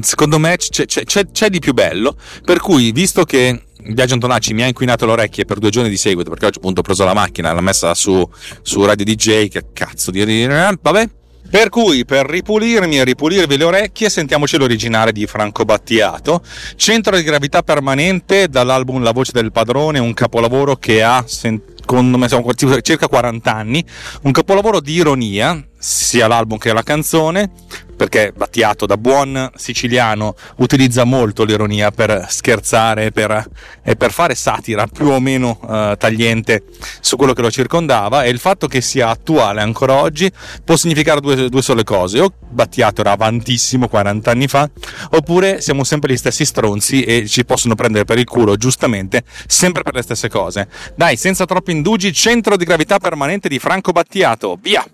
secondo 0.00 0.38
me 0.38 0.56
c'è, 0.56 0.84
c'è, 0.86 1.26
c'è, 1.30 1.48
di 1.48 1.58
più 1.58 1.72
bello, 1.72 2.16
per 2.44 2.58
cui 2.60 2.92
visto 2.92 3.24
che 3.24 3.62
Biagio 3.82 4.14
Antonacci 4.14 4.52
mi 4.52 4.62
ha 4.62 4.66
inquinato 4.66 5.06
le 5.06 5.12
orecchie 5.12 5.44
per 5.44 5.58
due 5.58 5.70
giorni 5.70 5.88
di 5.88 5.96
seguito, 5.96 6.30
perché 6.30 6.46
oggi 6.46 6.58
appunto 6.58 6.80
ho 6.80 6.82
preso 6.82 7.04
la 7.04 7.14
macchina, 7.14 7.52
l'ho 7.52 7.60
messa 7.60 7.94
su, 7.94 8.28
su 8.62 8.84
Radio 8.84 9.04
DJ, 9.04 9.48
che 9.48 9.66
cazzo 9.72 10.10
di... 10.10 10.46
vabbè 10.46 11.08
per 11.48 11.68
cui, 11.68 12.04
per 12.04 12.26
ripulirmi 12.26 12.98
e 12.98 13.04
ripulirvi 13.04 13.56
le 13.56 13.64
orecchie, 13.64 14.10
sentiamoci 14.10 14.58
l'originale 14.58 15.12
di 15.12 15.26
Franco 15.26 15.64
Battiato. 15.64 16.42
Centro 16.74 17.16
di 17.16 17.22
gravità 17.22 17.62
permanente 17.62 18.48
dall'album 18.48 19.02
La 19.02 19.12
voce 19.12 19.30
del 19.32 19.52
padrone, 19.52 20.00
un 20.00 20.12
capolavoro 20.12 20.74
che 20.74 21.04
ha, 21.04 21.24
sen- 21.26 21.62
secondo 21.86 22.18
me 22.18 22.26
siamo 22.26 22.52
circa 22.52 23.06
40 23.06 23.54
anni, 23.54 23.84
un 24.22 24.32
capolavoro 24.32 24.80
di 24.80 24.94
ironia, 24.94 25.64
sia 25.78 26.26
l'album 26.26 26.58
che 26.58 26.72
la 26.72 26.82
canzone, 26.82 27.48
perché 27.96 28.32
Battiato 28.36 28.86
da 28.86 28.96
buon 28.96 29.50
siciliano 29.54 30.34
utilizza 30.56 31.04
molto 31.04 31.44
l'ironia 31.44 31.90
per 31.90 32.26
scherzare 32.28 33.10
per, 33.10 33.48
e 33.82 33.96
per 33.96 34.12
fare 34.12 34.34
satira 34.34 34.86
più 34.86 35.06
o 35.06 35.18
meno 35.18 35.58
uh, 35.62 35.96
tagliente 35.96 36.64
su 37.00 37.16
quello 37.16 37.32
che 37.32 37.40
lo 37.40 37.50
circondava 37.50 38.24
e 38.24 38.28
il 38.28 38.38
fatto 38.38 38.66
che 38.66 38.82
sia 38.82 39.08
attuale 39.08 39.62
ancora 39.62 39.94
oggi 39.94 40.30
può 40.62 40.76
significare 40.76 41.20
due, 41.20 41.48
due 41.48 41.62
sole 41.62 41.84
cose, 41.84 42.20
o 42.20 42.32
Battiato 42.48 43.00
era 43.00 43.12
avantissimo 43.12 43.88
40 43.88 44.30
anni 44.30 44.48
fa, 44.48 44.68
oppure 45.10 45.60
siamo 45.60 45.84
sempre 45.84 46.12
gli 46.12 46.16
stessi 46.16 46.44
stronzi 46.44 47.02
e 47.02 47.26
ci 47.26 47.44
possono 47.44 47.74
prendere 47.74 48.04
per 48.04 48.18
il 48.18 48.26
culo 48.26 48.56
giustamente 48.56 49.22
sempre 49.46 49.82
per 49.82 49.94
le 49.94 50.02
stesse 50.02 50.28
cose. 50.28 50.68
Dai, 50.94 51.16
senza 51.16 51.44
troppi 51.44 51.70
indugi, 51.76 52.12
centro 52.12 52.56
di 52.56 52.64
gravità 52.64 52.98
permanente 52.98 53.48
di 53.48 53.58
Franco 53.58 53.92
Battiato, 53.92 54.58
via! 54.60 54.84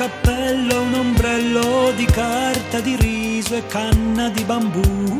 cappello 0.00 0.72
e 0.72 0.78
un 0.78 0.94
ombrello 0.94 1.92
di 1.94 2.06
carta 2.06 2.80
di 2.80 2.96
riso 2.96 3.54
e 3.54 3.66
canna 3.66 4.30
di 4.30 4.42
bambù. 4.44 5.19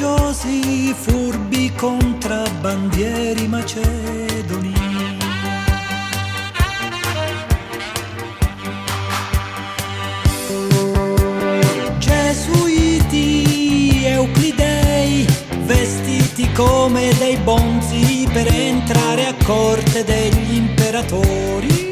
Coraggiosi, 0.00 0.94
furbi 0.94 1.72
contrabbandieri 1.74 3.46
macedoni 3.48 4.78
vestiti 15.64 16.50
come 16.52 17.12
dei 17.18 17.36
bonzi 17.36 18.28
per 18.32 18.46
entrare 18.52 19.26
a 19.26 19.34
corte 19.44 20.02
degli 20.04 20.54
imperatori 20.54 21.90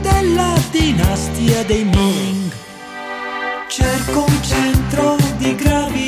della 0.00 0.54
dinastia 0.70 1.62
dei 1.64 1.84
Ming. 1.84 2.52
Cerco 3.68 4.24
un 4.26 4.42
centro 4.42 5.16
di 5.36 5.54
gravità 5.54 6.03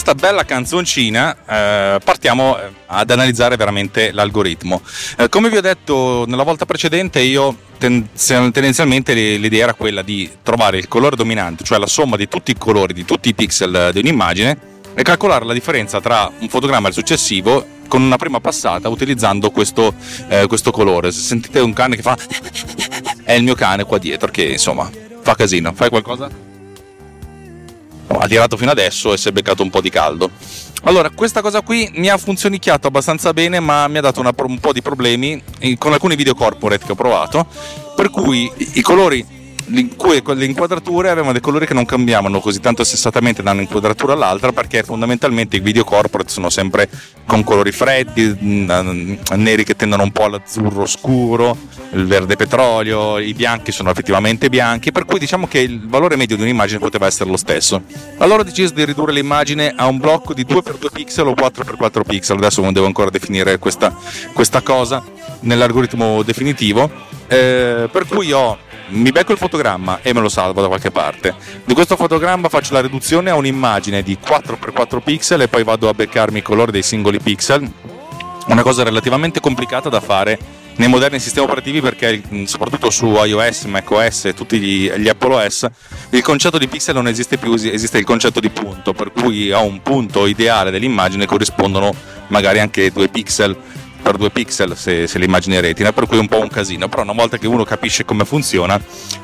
questa 0.00 0.14
bella 0.14 0.44
canzoncina, 0.44 1.36
eh, 1.44 1.98
partiamo 2.04 2.56
eh, 2.56 2.70
ad 2.86 3.10
analizzare 3.10 3.56
veramente 3.56 4.12
l'algoritmo. 4.12 4.80
Eh, 5.16 5.28
come 5.28 5.50
vi 5.50 5.56
ho 5.56 5.60
detto 5.60 6.24
nella 6.28 6.44
volta 6.44 6.66
precedente, 6.66 7.18
io 7.18 7.56
ten- 7.78 8.08
tendenzialmente 8.14 9.12
l'idea 9.12 9.64
era 9.64 9.74
quella 9.74 10.02
di 10.02 10.30
trovare 10.44 10.78
il 10.78 10.86
colore 10.86 11.16
dominante, 11.16 11.64
cioè 11.64 11.78
la 11.78 11.88
somma 11.88 12.14
di 12.14 12.28
tutti 12.28 12.52
i 12.52 12.56
colori, 12.56 12.92
di 12.92 13.04
tutti 13.04 13.28
i 13.28 13.34
pixel 13.34 13.90
di 13.92 13.98
un'immagine, 13.98 14.58
e 14.94 15.02
calcolare 15.02 15.44
la 15.44 15.52
differenza 15.52 16.00
tra 16.00 16.30
un 16.38 16.48
fotogramma 16.48 16.86
e 16.86 16.90
il 16.90 16.94
successivo 16.94 17.66
con 17.88 18.00
una 18.00 18.16
prima 18.16 18.38
passata 18.38 18.88
utilizzando 18.88 19.50
questo, 19.50 19.94
eh, 20.28 20.46
questo 20.46 20.70
colore. 20.70 21.10
Se 21.10 21.22
sentite 21.22 21.58
un 21.58 21.72
cane 21.72 21.96
che 21.96 22.02
fa 22.02 22.16
è 23.24 23.32
il 23.32 23.42
mio 23.42 23.56
cane 23.56 23.82
qua 23.82 23.98
dietro 23.98 24.30
che 24.30 24.44
insomma 24.44 24.88
fa 25.22 25.34
casino. 25.34 25.72
Fai 25.72 25.88
qualcosa? 25.88 26.47
Ha 28.08 28.26
tirato 28.26 28.56
fino 28.56 28.70
adesso 28.70 29.12
e 29.12 29.16
si 29.16 29.28
è 29.28 29.32
beccato 29.32 29.62
un 29.62 29.70
po' 29.70 29.80
di 29.80 29.90
caldo. 29.90 30.30
Allora, 30.84 31.10
questa 31.10 31.42
cosa 31.42 31.60
qui 31.60 31.90
mi 31.94 32.08
ha 32.08 32.16
funzionicchiato 32.16 32.86
abbastanza 32.86 33.32
bene, 33.32 33.60
ma 33.60 33.88
mi 33.88 33.98
ha 33.98 34.00
dato 34.00 34.20
una, 34.20 34.32
un 34.36 34.58
po' 34.60 34.72
di 34.72 34.80
problemi 34.80 35.42
con 35.76 35.92
alcuni 35.92 36.16
video 36.16 36.34
corporate 36.34 36.84
che 36.84 36.92
ho 36.92 36.94
provato, 36.94 37.46
per 37.96 38.10
cui 38.10 38.50
i 38.74 38.80
colori 38.80 39.37
le 39.68 40.44
inquadrature 40.44 41.10
avevano 41.10 41.32
dei 41.32 41.40
colori 41.40 41.66
che 41.66 41.74
non 41.74 41.84
cambiavano 41.84 42.40
così 42.40 42.60
tanto 42.60 42.84
sessatamente 42.84 43.42
da 43.42 43.52
un'inquadratura 43.52 44.14
all'altra 44.14 44.52
perché 44.52 44.82
fondamentalmente 44.82 45.56
i 45.56 45.60
video 45.60 45.84
corporate 45.84 46.30
sono 46.30 46.50
sempre 46.50 46.88
con 47.26 47.44
colori 47.44 47.72
freddi, 47.72 48.36
mm, 48.42 49.12
neri 49.36 49.64
che 49.64 49.76
tendono 49.76 50.02
un 50.02 50.12
po' 50.12 50.24
all'azzurro 50.24 50.86
scuro, 50.86 51.56
il 51.92 52.06
verde 52.06 52.36
petrolio, 52.36 53.18
i 53.18 53.34
bianchi 53.34 53.70
sono 53.70 53.90
effettivamente 53.90 54.48
bianchi, 54.48 54.92
per 54.92 55.04
cui 55.04 55.18
diciamo 55.18 55.46
che 55.46 55.58
il 55.58 55.86
valore 55.86 56.16
medio 56.16 56.36
di 56.36 56.42
un'immagine 56.42 56.78
poteva 56.78 57.06
essere 57.06 57.28
lo 57.28 57.36
stesso. 57.36 57.82
Allora 58.18 58.40
ho 58.40 58.44
deciso 58.44 58.72
di 58.72 58.84
ridurre 58.84 59.12
l'immagine 59.12 59.74
a 59.76 59.86
un 59.86 59.98
blocco 59.98 60.32
di 60.32 60.44
2x2 60.44 60.86
pixel 60.92 61.26
o 61.26 61.32
4x4 61.32 62.02
pixel, 62.06 62.36
adesso 62.38 62.62
non 62.62 62.72
devo 62.72 62.86
ancora 62.86 63.10
definire 63.10 63.58
questa, 63.58 63.94
questa 64.32 64.62
cosa 64.62 65.02
nell'algoritmo 65.40 66.22
definitivo, 66.22 66.90
eh, 67.28 67.88
per 67.92 68.06
cui 68.06 68.32
ho 68.32 68.58
mi 68.88 69.10
becco 69.10 69.32
il 69.32 69.38
fotogramma 69.38 70.00
e 70.02 70.12
me 70.12 70.20
lo 70.20 70.28
salvo 70.28 70.60
da 70.60 70.68
qualche 70.68 70.90
parte. 70.90 71.34
Di 71.64 71.74
questo 71.74 71.96
fotogramma 71.96 72.48
faccio 72.48 72.72
la 72.72 72.80
riduzione 72.80 73.30
a 73.30 73.34
un'immagine 73.34 74.02
di 74.02 74.18
4x4 74.22 75.00
pixel 75.02 75.42
e 75.42 75.48
poi 75.48 75.64
vado 75.64 75.88
a 75.88 75.94
beccarmi 75.94 76.38
i 76.38 76.42
colori 76.42 76.72
dei 76.72 76.82
singoli 76.82 77.20
pixel. 77.20 77.70
Una 78.46 78.62
cosa 78.62 78.82
relativamente 78.82 79.40
complicata 79.40 79.88
da 79.88 80.00
fare 80.00 80.38
nei 80.76 80.88
moderni 80.88 81.18
sistemi 81.18 81.46
operativi 81.46 81.80
perché 81.80 82.22
soprattutto 82.44 82.88
su 82.90 83.08
iOS, 83.08 83.64
macOS 83.64 84.26
e 84.26 84.34
tutti 84.34 84.58
gli, 84.58 84.90
gli 84.90 85.08
Apple 85.08 85.34
OS 85.34 85.66
il 86.10 86.22
concetto 86.22 86.56
di 86.56 86.68
pixel 86.68 86.94
non 86.94 87.08
esiste 87.08 87.36
più, 87.36 87.52
esiste 87.54 87.98
il 87.98 88.04
concetto 88.04 88.40
di 88.40 88.48
punto, 88.48 88.92
per 88.92 89.12
cui 89.12 89.50
a 89.50 89.58
un 89.58 89.82
punto 89.82 90.26
ideale 90.26 90.70
dell'immagine 90.70 91.26
corrispondono 91.26 91.92
magari 92.28 92.60
anche 92.60 92.90
due 92.92 93.08
pixel 93.08 93.56
per 94.00 94.16
due 94.16 94.30
pixel 94.30 94.76
se, 94.76 95.06
se 95.06 95.18
l'immagine 95.18 95.58
è 95.58 95.60
retina, 95.60 95.92
per 95.92 96.06
cui 96.06 96.16
è 96.16 96.20
un 96.20 96.28
po' 96.28 96.40
un 96.40 96.48
casino, 96.48 96.88
però 96.88 97.02
una 97.02 97.12
volta 97.12 97.38
che 97.38 97.46
uno 97.46 97.64
capisce 97.64 98.04
come 98.04 98.24
funziona 98.24 98.80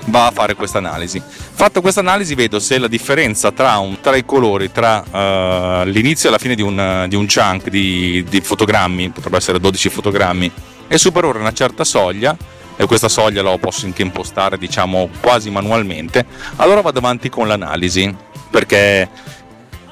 va 0.06 0.26
a 0.26 0.30
fare 0.30 0.54
questa 0.54 0.78
analisi. 0.78 1.22
Fatta 1.24 1.80
questa 1.80 2.00
analisi 2.00 2.34
vedo 2.34 2.58
se 2.58 2.78
la 2.78 2.88
differenza 2.88 3.52
tra, 3.52 3.78
un, 3.78 4.00
tra 4.00 4.16
i 4.16 4.24
colori, 4.24 4.70
tra 4.70 5.02
uh, 5.02 5.88
l'inizio 5.88 6.28
e 6.28 6.32
la 6.32 6.38
fine 6.38 6.54
di 6.54 6.62
un, 6.62 7.06
di 7.08 7.16
un 7.16 7.26
chunk 7.26 7.68
di, 7.68 8.24
di 8.28 8.40
fotogrammi, 8.40 9.10
potrebbe 9.10 9.36
essere 9.36 9.60
12 9.60 9.88
fotogrammi, 9.88 10.50
è 10.86 10.96
superiore 10.96 11.38
a 11.38 11.42
una 11.42 11.52
certa 11.52 11.84
soglia, 11.84 12.36
e 12.76 12.86
questa 12.86 13.08
soglia 13.08 13.42
la 13.42 13.56
posso 13.56 13.86
anche 13.86 14.02
impostare 14.02 14.58
diciamo 14.58 15.08
quasi 15.20 15.50
manualmente, 15.50 16.26
allora 16.56 16.80
vado 16.80 16.98
avanti 16.98 17.28
con 17.28 17.46
l'analisi 17.46 18.14
perché 18.50 19.08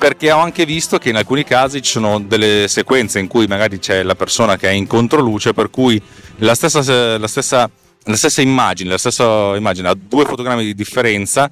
perché 0.02 0.32
ho 0.32 0.40
anche 0.40 0.66
visto 0.66 0.99
che 0.99 1.11
in 1.11 1.16
alcuni 1.16 1.44
casi 1.44 1.80
ci 1.80 1.92
sono 1.92 2.18
delle 2.18 2.66
sequenze 2.66 3.21
in 3.21 3.28
cui 3.28 3.47
magari 3.47 3.78
c'è 3.78 4.02
la 4.02 4.16
persona 4.16 4.56
che 4.56 4.68
è 4.68 4.73
in 4.73 4.88
controluce, 4.88 5.52
per 5.52 5.71
cui 5.71 6.02
la 6.38 6.56
stessa, 6.56 7.16
la 7.16 7.28
stessa, 7.28 7.71
la 8.02 8.16
stessa 8.16 8.40
immagine, 8.40 8.90
la 8.90 8.99
stessa 8.99 9.54
immagine 9.54 9.87
ha 9.87 9.94
due 9.97 10.25
fotogrammi 10.25 10.64
di 10.64 10.75
differenza 10.75 11.49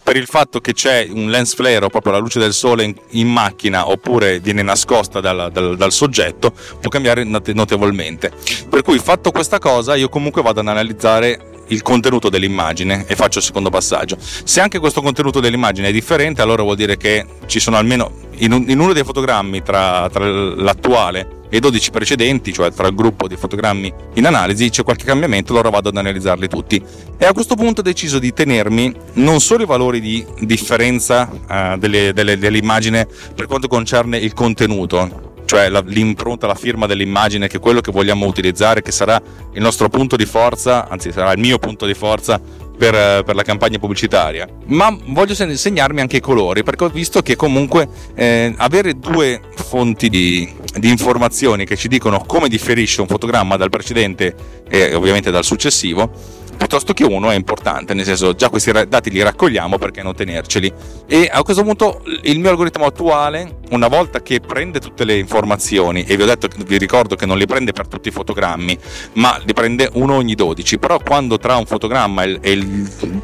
per 0.00 0.14
il 0.14 0.26
fatto 0.26 0.60
che 0.60 0.74
c'è 0.74 1.08
un 1.10 1.28
lens 1.28 1.54
flare 1.54 1.84
o 1.84 1.88
proprio 1.88 2.12
la 2.12 2.18
luce 2.18 2.38
del 2.38 2.52
sole 2.52 2.84
in, 2.84 2.94
in 3.10 3.26
macchina 3.26 3.88
oppure 3.88 4.38
viene 4.38 4.62
nascosta 4.62 5.18
dal, 5.18 5.50
dal, 5.50 5.76
dal, 5.76 5.90
soggetto 5.90 6.52
può 6.80 6.88
cambiare 6.88 7.24
notevolmente. 7.24 8.30
Per 8.70 8.82
cui 8.82 9.00
fatto 9.00 9.32
questa 9.32 9.58
cosa 9.58 9.96
io 9.96 10.08
comunque 10.08 10.40
vado 10.40 10.60
ad 10.60 10.68
analizzare 10.68 11.57
il 11.68 11.82
contenuto 11.82 12.28
dell'immagine 12.28 13.04
e 13.06 13.14
faccio 13.14 13.38
il 13.38 13.44
secondo 13.44 13.70
passaggio. 13.70 14.16
Se 14.20 14.60
anche 14.60 14.78
questo 14.78 15.02
contenuto 15.02 15.40
dell'immagine 15.40 15.88
è 15.88 15.92
differente, 15.92 16.42
allora 16.42 16.62
vuol 16.62 16.76
dire 16.76 16.96
che 16.96 17.24
ci 17.46 17.60
sono 17.60 17.76
almeno 17.76 18.26
in, 18.38 18.52
un, 18.52 18.64
in 18.68 18.78
uno 18.78 18.92
dei 18.92 19.04
fotogrammi 19.04 19.62
tra, 19.62 20.08
tra 20.10 20.26
l'attuale 20.26 21.36
e 21.50 21.56
i 21.56 21.60
12 21.60 21.90
precedenti, 21.90 22.52
cioè 22.52 22.70
tra 22.72 22.88
il 22.88 22.94
gruppo 22.94 23.26
di 23.26 23.36
fotogrammi 23.36 23.92
in 24.14 24.26
analisi, 24.26 24.68
c'è 24.68 24.82
qualche 24.82 25.04
cambiamento, 25.04 25.52
allora 25.52 25.70
vado 25.70 25.88
ad 25.88 25.96
analizzarli 25.96 26.48
tutti. 26.48 26.82
E 27.16 27.24
a 27.24 27.32
questo 27.32 27.54
punto 27.54 27.80
ho 27.80 27.84
deciso 27.84 28.18
di 28.18 28.32
tenermi 28.32 28.94
non 29.14 29.40
solo 29.40 29.62
i 29.62 29.66
valori 29.66 30.00
di 30.00 30.24
differenza 30.40 31.30
eh, 31.48 31.76
delle, 31.78 32.12
delle, 32.12 32.38
dell'immagine 32.38 33.06
per 33.34 33.46
quanto 33.46 33.66
concerne 33.66 34.18
il 34.18 34.34
contenuto, 34.34 35.27
cioè 35.48 35.70
la, 35.70 35.82
l'impronta, 35.86 36.46
la 36.46 36.54
firma 36.54 36.84
dell'immagine, 36.84 37.48
che 37.48 37.56
è 37.56 37.60
quello 37.60 37.80
che 37.80 37.90
vogliamo 37.90 38.26
utilizzare, 38.26 38.82
che 38.82 38.92
sarà 38.92 39.18
il 39.54 39.62
nostro 39.62 39.88
punto 39.88 40.14
di 40.14 40.26
forza, 40.26 40.86
anzi 40.90 41.10
sarà 41.10 41.32
il 41.32 41.38
mio 41.38 41.58
punto 41.58 41.86
di 41.86 41.94
forza 41.94 42.38
per, 42.38 43.24
per, 43.24 43.34
la 43.34 43.42
campagna 43.42 43.78
pubblicitaria, 43.78 44.46
ma 44.66 44.94
voglio 45.06 45.34
segnarmi 45.34 46.02
anche 46.02 46.18
i 46.18 46.20
colori 46.20 46.62
perché 46.62 46.84
ho 46.84 46.88
visto 46.90 47.22
che 47.22 47.34
comunque 47.34 47.88
eh, 48.14 48.54
avere 48.58 48.98
due 48.98 49.40
fonti 49.54 50.10
di, 50.10 50.52
di, 50.74 50.90
informazioni 50.90 51.64
che 51.64 51.76
ci 51.76 51.88
dicono 51.88 52.22
come 52.26 52.48
differisce 52.48 53.00
un 53.00 53.06
fotogramma 53.06 53.56
dal 53.56 53.70
precedente 53.70 54.34
e 54.68 54.94
ovviamente 54.94 55.30
dal 55.30 55.44
successivo 55.44 56.36
piuttosto 56.58 56.92
che 56.92 57.04
uno 57.04 57.30
è 57.30 57.34
importante, 57.34 57.94
nel 57.94 58.04
senso 58.04 58.34
già 58.34 58.50
questi 58.50 58.70
dati 58.72 59.10
li 59.10 59.22
raccogliamo 59.22 59.78
perché 59.78 60.02
non 60.02 60.14
tenerceli. 60.14 60.70
E 61.06 61.30
a 61.32 61.42
questo 61.42 61.62
punto 61.62 62.02
il 62.24 62.38
mio 62.40 62.50
algoritmo 62.50 62.84
attuale, 62.84 63.60
una 63.70 63.88
volta 63.88 64.20
che 64.20 64.40
prende 64.40 64.80
tutte 64.80 65.04
le 65.04 65.16
informazioni, 65.16 66.04
e 66.04 66.16
vi 66.16 66.22
ho 66.22 66.26
detto, 66.26 66.48
vi 66.66 66.76
ricordo 66.76 67.16
che 67.16 67.24
non 67.24 67.38
li 67.38 67.46
prende 67.46 67.72
per 67.72 67.86
tutti 67.88 68.08
i 68.08 68.10
fotogrammi, 68.10 68.78
ma 69.14 69.40
li 69.44 69.52
prende 69.54 69.88
uno 69.94 70.14
ogni 70.14 70.34
12, 70.34 70.78
però 70.78 70.98
quando 70.98 71.38
tra 71.38 71.56
un 71.56 71.64
fotogramma 71.64 72.24
e 72.24 72.50
il 72.50 72.66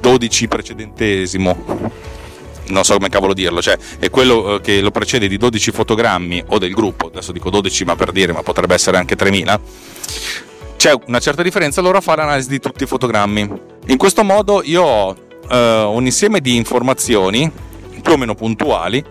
12 0.01 0.49
precedentesimo 0.49 2.13
non 2.67 2.83
so 2.85 2.95
come 2.95 3.11
cavolo 3.11 3.35
dirlo, 3.35 3.61
cioè 3.61 3.77
è 3.99 4.09
quello 4.09 4.55
eh, 4.55 4.61
che 4.63 4.81
lo 4.81 4.91
precede 4.91 5.29
di 5.29 5.37
12 5.37 5.71
fotogrammi 5.71 6.45
o 6.47 6.59
del 6.59 6.73
gruppo, 6.73 7.09
adesso 7.09 7.31
dico 7.31 7.51
12 7.51 7.85
ma 7.85 7.95
per 7.95 8.11
dire, 8.11 8.33
ma 8.33 8.43
potrebbe 8.43 8.73
essere 8.73 8.97
anche 8.97 9.17
3000, 9.17 9.61
c'è 10.85 10.93
una 11.07 11.19
certa 11.19 11.43
differenza, 11.43 11.81
allora 11.81 12.03
fa 12.03 12.15
l'analisi 12.15 12.51
di 12.51 12.61
tutti 12.61 12.83
i 12.83 12.87
fotogrammi. 12.87 13.51
In 13.87 13.97
questo 13.97 14.23
modo 14.23 14.61
io 14.63 14.83
ho 14.83 15.17
eh, 15.49 15.83
un 15.83 16.05
insieme 16.05 16.43
di 16.43 16.57
informazioni 16.57 17.51
più 18.03 18.13
o 18.13 18.17
meno 18.19 18.35
puntuali 18.35 19.03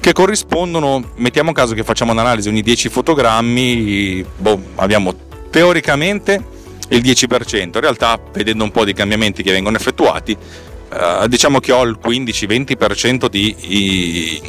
che 0.00 0.12
corrispondono, 0.12 1.12
mettiamo 1.14 1.52
caso 1.52 1.72
che 1.72 1.82
facciamo 1.82 2.12
un'analisi 2.12 2.50
ogni 2.50 2.60
10 2.60 2.90
fotogrammi, 2.90 4.22
boh, 4.36 4.60
abbiamo 4.74 5.14
teoricamente 5.48 6.44
il 6.88 7.00
10%, 7.00 7.56
in 7.56 7.70
realtà 7.72 8.20
vedendo 8.30 8.64
un 8.64 8.70
po' 8.70 8.84
di 8.84 8.92
cambiamenti 8.92 9.42
che 9.42 9.50
vengono 9.50 9.78
effettuati, 9.78 10.36
eh, 10.92 11.26
diciamo 11.26 11.58
che 11.58 11.72
ho 11.72 11.84
il 11.84 11.98
15-20% 12.04 13.28
di, 13.28 13.56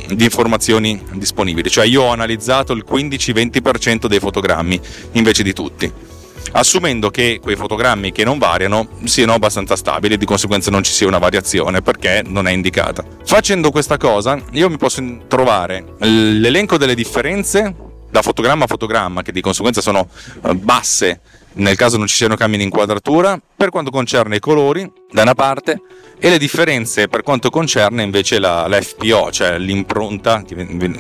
di, 0.10 0.24
informazioni 0.26 1.02
disponibili, 1.14 1.70
cioè 1.70 1.86
io 1.86 2.02
ho 2.02 2.12
analizzato 2.12 2.74
il 2.74 2.84
15-20% 2.86 4.08
dei 4.08 4.20
fotogrammi 4.20 4.78
invece 5.14 5.44
di 5.44 5.54
tutti 5.54 6.18
assumendo 6.52 7.10
che 7.10 7.40
quei 7.42 7.56
fotogrammi 7.56 8.12
che 8.12 8.24
non 8.24 8.38
variano 8.38 8.88
siano 9.04 9.34
abbastanza 9.34 9.76
stabili 9.76 10.16
e 10.16 10.18
di 10.18 10.26
conseguenza 10.26 10.72
non 10.72 10.84
ci 10.84 10.92
sia 10.92 11.08
una 11.08 11.18
variazione 11.18 11.82
perché 11.82 12.24
non 12.26 12.48
è 12.48 12.52
indicata. 12.52 13.04
Facendo 13.24 13.72
questa 13.72 13.98
cosa 13.98 14.40
io 14.52 14.70
mi 14.70 14.78
posso 14.78 15.02
trovare 15.28 15.96
l'elenco 16.00 16.78
delle 16.78 16.96
differenze 16.96 17.76
da 18.10 18.22
fotogramma 18.22 18.64
a 18.64 18.68
fotogramma 18.68 19.22
che 19.22 19.32
di 19.32 19.42
conseguenza 19.42 19.82
sono 19.82 20.08
eh, 20.44 20.56
basse 20.56 21.22
nel 21.54 21.76
caso 21.76 21.98
non 21.98 22.08
ci 22.08 22.16
siano 22.16 22.36
cambi 22.36 22.58
di 22.58 22.64
inquadratura 22.64 23.40
per 23.56 23.70
quanto 23.70 23.90
concerne 23.90 24.38
i 24.38 24.40
colori 24.40 24.90
da 25.12 25.24
una 25.24 25.34
parte 25.34 25.82
e 26.20 26.30
le 26.30 26.38
differenze 26.38 27.08
per 27.08 27.24
quanto 27.24 27.50
concerne 27.50 28.04
invece 28.04 28.40
la, 28.40 28.68
la 28.68 28.80
FPO 28.80 29.32
cioè 29.32 29.58
l'impronta 29.58 30.44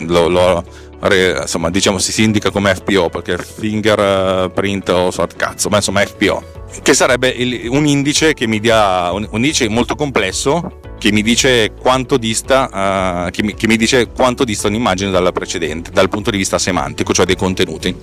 lo, 0.07 0.27
lo 0.27 0.63
insomma 1.41 1.69
diciamo 1.69 1.97
si, 1.97 2.23
indica 2.23 2.49
come 2.49 2.73
FPO 2.75 3.09
perché 3.09 3.37
fingerprint 3.37 4.89
o 4.89 5.11
so 5.11 5.27
cazzo 5.35 5.69
ma 5.69 5.77
insomma 5.77 6.01
FPO 6.01 6.57
che 6.81 6.93
sarebbe 6.93 7.29
il, 7.29 7.69
un 7.69 7.85
indice 7.85 8.33
che 8.33 8.47
mi 8.47 8.59
dia 8.59 9.11
un, 9.11 9.27
un, 9.29 9.35
indice 9.37 9.69
molto 9.69 9.95
complesso 9.95 10.79
che 10.99 11.11
mi 11.11 11.21
dice 11.21 11.71
quanto 11.79 12.17
dista 12.17 13.25
uh, 13.27 13.31
che, 13.31 13.41
mi, 13.41 13.53
che, 13.55 13.67
mi, 13.67 13.77
dice 13.77 14.09
quanto 14.09 14.43
dista 14.43 14.67
un'immagine 14.67 15.09
dalla 15.09 15.31
precedente 15.31 15.91
dal 15.91 16.09
punto 16.09 16.29
di 16.29 16.37
vista 16.37 16.59
semantico 16.59 17.13
cioè 17.13 17.25
dei 17.25 17.37
contenuti. 17.37 17.95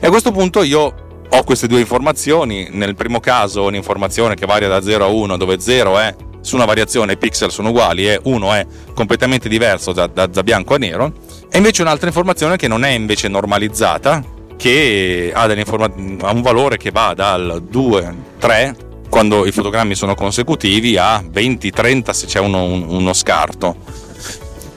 E 0.00 0.06
a 0.06 0.10
questo 0.10 0.32
punto 0.32 0.62
io 0.64 1.11
ho 1.34 1.44
queste 1.44 1.66
due 1.66 1.80
informazioni 1.80 2.68
nel 2.70 2.94
primo 2.94 3.20
caso 3.20 3.64
un'informazione 3.64 4.34
che 4.34 4.46
varia 4.46 4.68
da 4.68 4.82
0 4.82 5.04
a 5.04 5.08
1 5.08 5.36
dove 5.36 5.58
0 5.60 5.98
è 5.98 6.14
su 6.40 6.56
una 6.56 6.64
variazione 6.64 7.12
i 7.12 7.16
pixel 7.16 7.50
sono 7.50 7.70
uguali 7.70 8.08
e 8.08 8.20
1 8.22 8.52
è 8.52 8.66
completamente 8.94 9.48
diverso 9.48 9.92
da, 9.92 10.06
da, 10.06 10.26
da 10.26 10.42
bianco 10.42 10.74
a 10.74 10.78
nero 10.78 11.12
e 11.54 11.58
invece 11.58 11.82
un'altra 11.82 12.06
informazione 12.06 12.56
che 12.56 12.66
non 12.66 12.82
è 12.82 12.88
invece 12.88 13.28
normalizzata, 13.28 14.24
che 14.56 15.30
ha, 15.34 15.42
ha 15.42 16.30
un 16.32 16.40
valore 16.40 16.78
che 16.78 16.90
va 16.90 17.12
dal 17.14 17.62
2, 17.68 18.14
3, 18.38 18.76
quando 19.10 19.44
i 19.44 19.52
fotogrammi 19.52 19.94
sono 19.94 20.14
consecutivi, 20.14 20.96
a 20.96 21.22
20, 21.22 21.70
30 21.70 22.12
se 22.14 22.24
c'è 22.24 22.40
uno, 22.40 22.64
uno 22.64 23.12
scarto. 23.12 23.76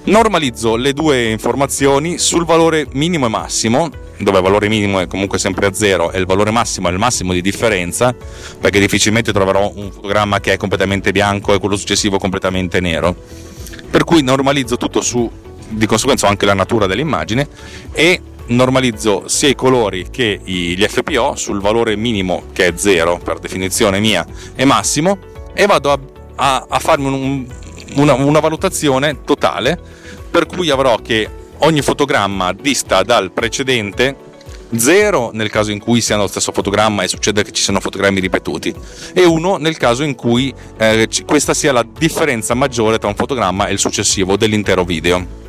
Normalizzo 0.03 0.75
le 0.75 0.91
due 0.91 1.29
informazioni 1.29 2.17
sul 2.17 2.43
valore 2.43 2.87
minimo 2.91 3.27
e 3.27 3.29
massimo, 3.29 3.89
dove 4.19 4.37
il 4.37 4.43
valore 4.43 4.67
minimo 4.67 4.99
è 4.99 5.07
comunque 5.07 5.37
sempre 5.37 5.67
a 5.67 5.73
zero 5.73 6.11
e 6.11 6.19
il 6.19 6.25
valore 6.25 6.51
massimo 6.51 6.89
è 6.89 6.91
il 6.91 6.97
massimo 6.97 7.33
di 7.33 7.41
differenza, 7.41 8.15
perché 8.59 8.79
difficilmente 8.79 9.33
troverò 9.33 9.71
un 9.75 9.91
fotogramma 9.91 10.39
che 10.39 10.53
è 10.53 10.57
completamente 10.57 11.11
bianco 11.11 11.53
e 11.53 11.59
quello 11.59 11.75
successivo 11.75 12.17
completamente 12.17 12.79
nero. 12.79 13.15
Per 13.89 14.03
cui 14.03 14.21
normalizzo 14.21 14.77
tutto 14.77 15.01
su 15.01 15.29
di 15.67 15.85
conseguenza 15.85 16.27
anche 16.27 16.45
la 16.45 16.53
natura 16.53 16.85
dell'immagine 16.85 17.47
e 17.91 18.21
normalizzo 18.47 19.23
sia 19.27 19.49
i 19.49 19.55
colori 19.55 20.07
che 20.11 20.39
gli 20.43 20.83
FPO 20.83 21.35
sul 21.35 21.59
valore 21.59 21.95
minimo 21.95 22.43
che 22.53 22.67
è 22.67 22.73
0 22.75 23.19
per 23.23 23.39
definizione 23.39 23.99
mia 23.99 24.25
e 24.55 24.65
massimo 24.65 25.17
e 25.53 25.65
vado 25.65 25.91
a, 25.91 25.99
a, 26.35 26.65
a 26.69 26.79
farmi 26.79 27.07
un, 27.07 27.47
una, 27.95 28.13
una 28.13 28.39
valutazione 28.39 29.23
totale 29.23 29.79
per 30.29 30.45
cui 30.45 30.69
avrò 30.69 30.97
che 30.97 31.27
ogni 31.59 31.81
fotogramma 31.81 32.53
dista 32.53 33.03
dal 33.03 33.31
precedente 33.31 34.33
0 34.75 35.31
nel 35.33 35.49
caso 35.49 35.71
in 35.71 35.79
cui 35.79 36.01
sia 36.01 36.17
lo 36.17 36.27
stesso 36.27 36.51
fotogramma 36.51 37.03
e 37.03 37.07
succede 37.07 37.43
che 37.43 37.51
ci 37.51 37.61
siano 37.61 37.79
fotogrammi 37.79 38.19
ripetuti 38.19 38.73
e 39.13 39.23
1 39.25 39.57
nel 39.57 39.77
caso 39.77 40.03
in 40.03 40.15
cui 40.15 40.53
eh, 40.77 41.07
questa 41.25 41.53
sia 41.53 41.71
la 41.71 41.85
differenza 41.87 42.53
maggiore 42.53 42.97
tra 42.97 43.07
un 43.07 43.15
fotogramma 43.15 43.67
e 43.67 43.73
il 43.73 43.79
successivo 43.79 44.37
dell'intero 44.37 44.83
video. 44.83 45.43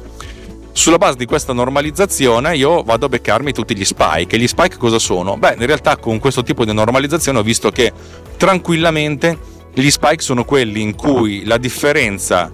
Sulla 0.72 0.98
base 0.98 1.16
di 1.16 1.24
questa 1.24 1.54
normalizzazione 1.54 2.54
io 2.54 2.82
vado 2.82 3.06
a 3.06 3.08
beccarmi 3.08 3.52
tutti 3.52 3.74
gli 3.74 3.84
spike. 3.84 4.36
E 4.36 4.38
gli 4.38 4.46
spike 4.46 4.76
cosa 4.76 4.98
sono? 4.98 5.38
Beh, 5.38 5.56
in 5.58 5.64
realtà 5.64 5.96
con 5.96 6.18
questo 6.18 6.42
tipo 6.42 6.66
di 6.66 6.74
normalizzazione 6.74 7.38
ho 7.38 7.42
visto 7.42 7.70
che 7.70 7.90
tranquillamente 8.36 9.38
gli 9.72 9.90
spike 9.90 10.22
sono 10.22 10.44
quelli 10.44 10.82
in 10.82 10.94
cui 10.94 11.46
la 11.46 11.56
differenza 11.56 12.50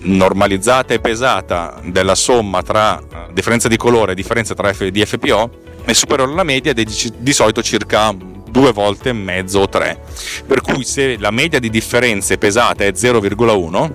normalizzata 0.00 0.94
e 0.94 1.00
pesata 1.00 1.80
della 1.84 2.14
somma 2.14 2.62
tra 2.62 2.98
eh, 2.98 3.32
differenza 3.32 3.68
di 3.68 3.76
colore 3.76 4.12
e 4.12 4.14
differenza 4.14 4.54
tra 4.54 4.72
F, 4.72 4.86
di 4.86 5.04
FPO 5.04 5.50
è 5.84 5.92
superiore 5.92 6.32
alla 6.32 6.42
media 6.42 6.72
di, 6.72 6.86
di 7.16 7.32
solito 7.32 7.62
circa 7.62 8.14
due 8.14 8.72
volte 8.72 9.10
e 9.10 9.12
mezzo 9.12 9.60
o 9.60 9.68
tre. 9.68 10.00
Per 10.46 10.60
cui 10.60 10.84
se 10.84 11.16
la 11.18 11.30
media 11.30 11.58
di 11.58 11.70
differenze 11.70 12.38
pesate 12.38 12.88
è 12.88 12.92
0,1, 12.92 13.92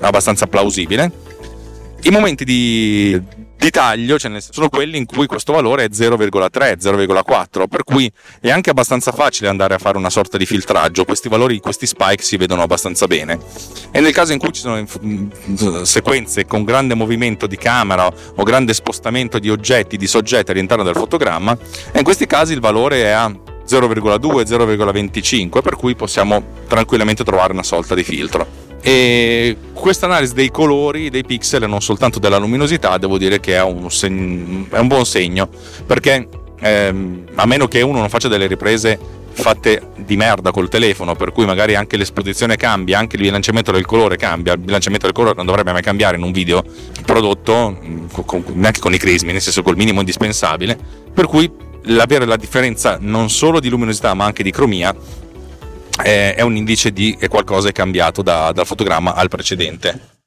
abbastanza 0.00 0.46
plausibile, 0.46 1.12
i 2.02 2.10
momenti 2.10 2.44
di, 2.44 3.20
di 3.60 3.70
taglio 3.70 4.18
cioè 4.18 4.40
sono 4.40 4.70
quelli 4.70 4.96
in 4.96 5.04
cui 5.04 5.26
questo 5.26 5.52
valore 5.52 5.84
è 5.84 5.88
0,3, 5.88 6.78
0,4, 6.78 7.68
per 7.68 7.84
cui 7.84 8.10
è 8.40 8.50
anche 8.50 8.70
abbastanza 8.70 9.12
facile 9.12 9.50
andare 9.50 9.74
a 9.74 9.78
fare 9.78 9.98
una 9.98 10.08
sorta 10.08 10.38
di 10.38 10.46
filtraggio, 10.46 11.04
questi 11.04 11.28
valori, 11.28 11.60
questi 11.60 11.86
spike 11.86 12.22
si 12.22 12.38
vedono 12.38 12.62
abbastanza 12.62 13.06
bene. 13.06 13.38
E 13.90 14.00
nel 14.00 14.14
caso 14.14 14.32
in 14.32 14.38
cui 14.38 14.50
ci 14.52 14.62
sono 14.62 15.84
sequenze 15.84 16.46
con 16.46 16.64
grande 16.64 16.94
movimento 16.94 17.46
di 17.46 17.58
camera 17.58 18.06
o 18.06 18.42
grande 18.42 18.72
spostamento 18.72 19.38
di 19.38 19.50
oggetti, 19.50 19.98
di 19.98 20.06
soggetti 20.06 20.52
all'interno 20.52 20.82
del 20.82 20.94
fotogramma, 20.94 21.56
in 21.96 22.02
questi 22.02 22.26
casi 22.26 22.54
il 22.54 22.60
valore 22.60 23.02
è 23.02 23.10
a 23.10 23.26
0,2, 23.28 24.42
0,25, 24.42 25.60
per 25.60 25.76
cui 25.76 25.94
possiamo 25.94 26.42
tranquillamente 26.66 27.24
trovare 27.24 27.52
una 27.52 27.62
sorta 27.62 27.94
di 27.94 28.04
filtro. 28.04 28.69
E 28.82 29.56
questa 29.74 30.06
analisi 30.06 30.34
dei 30.34 30.50
colori, 30.50 31.10
dei 31.10 31.24
pixel 31.24 31.64
e 31.64 31.66
non 31.66 31.80
soltanto 31.80 32.18
della 32.18 32.38
luminosità, 32.38 32.96
devo 32.98 33.18
dire 33.18 33.40
che 33.40 33.56
è 33.56 33.62
un, 33.62 33.90
segno, 33.90 34.66
è 34.70 34.78
un 34.78 34.88
buon 34.88 35.04
segno, 35.04 35.48
perché 35.86 36.28
ehm, 36.60 37.24
a 37.34 37.46
meno 37.46 37.68
che 37.68 37.82
uno 37.82 37.98
non 37.98 38.08
faccia 38.08 38.28
delle 38.28 38.46
riprese 38.46 38.98
fatte 39.32 39.92
di 39.96 40.16
merda 40.16 40.50
col 40.50 40.68
telefono, 40.68 41.14
per 41.14 41.32
cui 41.32 41.46
magari 41.46 41.74
anche 41.74 41.96
l'esposizione 41.96 42.56
cambia, 42.56 42.98
anche 42.98 43.16
il 43.16 43.22
bilanciamento 43.22 43.70
del 43.70 43.86
colore 43.86 44.16
cambia, 44.16 44.52
il 44.52 44.58
bilanciamento 44.58 45.06
del 45.06 45.14
colore 45.14 45.36
non 45.36 45.46
dovrebbe 45.46 45.72
mai 45.72 45.82
cambiare 45.82 46.16
in 46.16 46.22
un 46.22 46.32
video 46.32 46.62
prodotto 47.04 47.78
neanche 48.54 48.80
con 48.80 48.92
i 48.92 48.98
crismi, 48.98 49.32
nel 49.32 49.40
senso 49.40 49.62
col 49.62 49.76
minimo 49.76 50.00
indispensabile, 50.00 50.78
per 51.12 51.26
cui 51.26 51.50
l'avere 51.84 52.26
la 52.26 52.36
differenza 52.36 52.98
non 53.00 53.30
solo 53.30 53.60
di 53.60 53.68
luminosità 53.68 54.12
ma 54.12 54.24
anche 54.24 54.42
di 54.42 54.50
cromia 54.50 54.94
è, 56.02 56.40
un 56.42 56.56
indice 56.56 56.92
di 56.92 57.16
che 57.18 57.28
qualcosa 57.28 57.68
è 57.68 57.72
cambiato 57.72 58.22
da, 58.22 58.52
dal 58.52 58.66
fotogramma 58.66 59.14
al 59.14 59.28
precedente. 59.28 60.18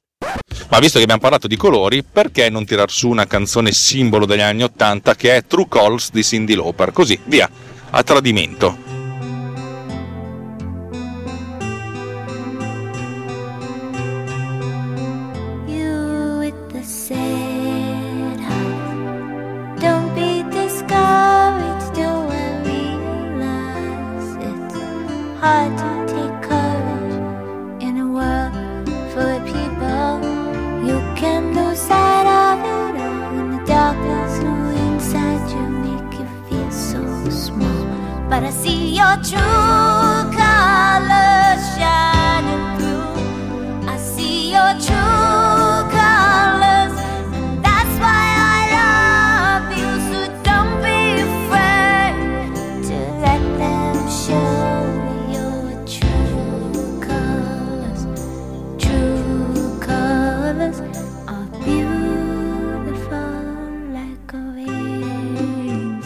Ma 0.68 0.78
visto 0.78 0.96
che 0.96 1.04
abbiamo 1.04 1.20
parlato 1.20 1.46
di 1.46 1.56
colori, 1.56 2.02
perché 2.02 2.48
non 2.48 2.64
tirar 2.64 2.90
su 2.90 3.08
una 3.08 3.26
canzone 3.26 3.72
simbolo 3.72 4.26
degli 4.26 4.40
anni 4.40 4.62
80 4.62 5.14
che 5.14 5.36
è 5.36 5.44
True 5.46 5.66
Colors 5.68 6.10
di 6.10 6.24
Cindy 6.24 6.54
Lauper? 6.54 6.92
Così, 6.92 7.18
via, 7.24 7.48
a 7.90 8.02
tradimento. 8.02 8.93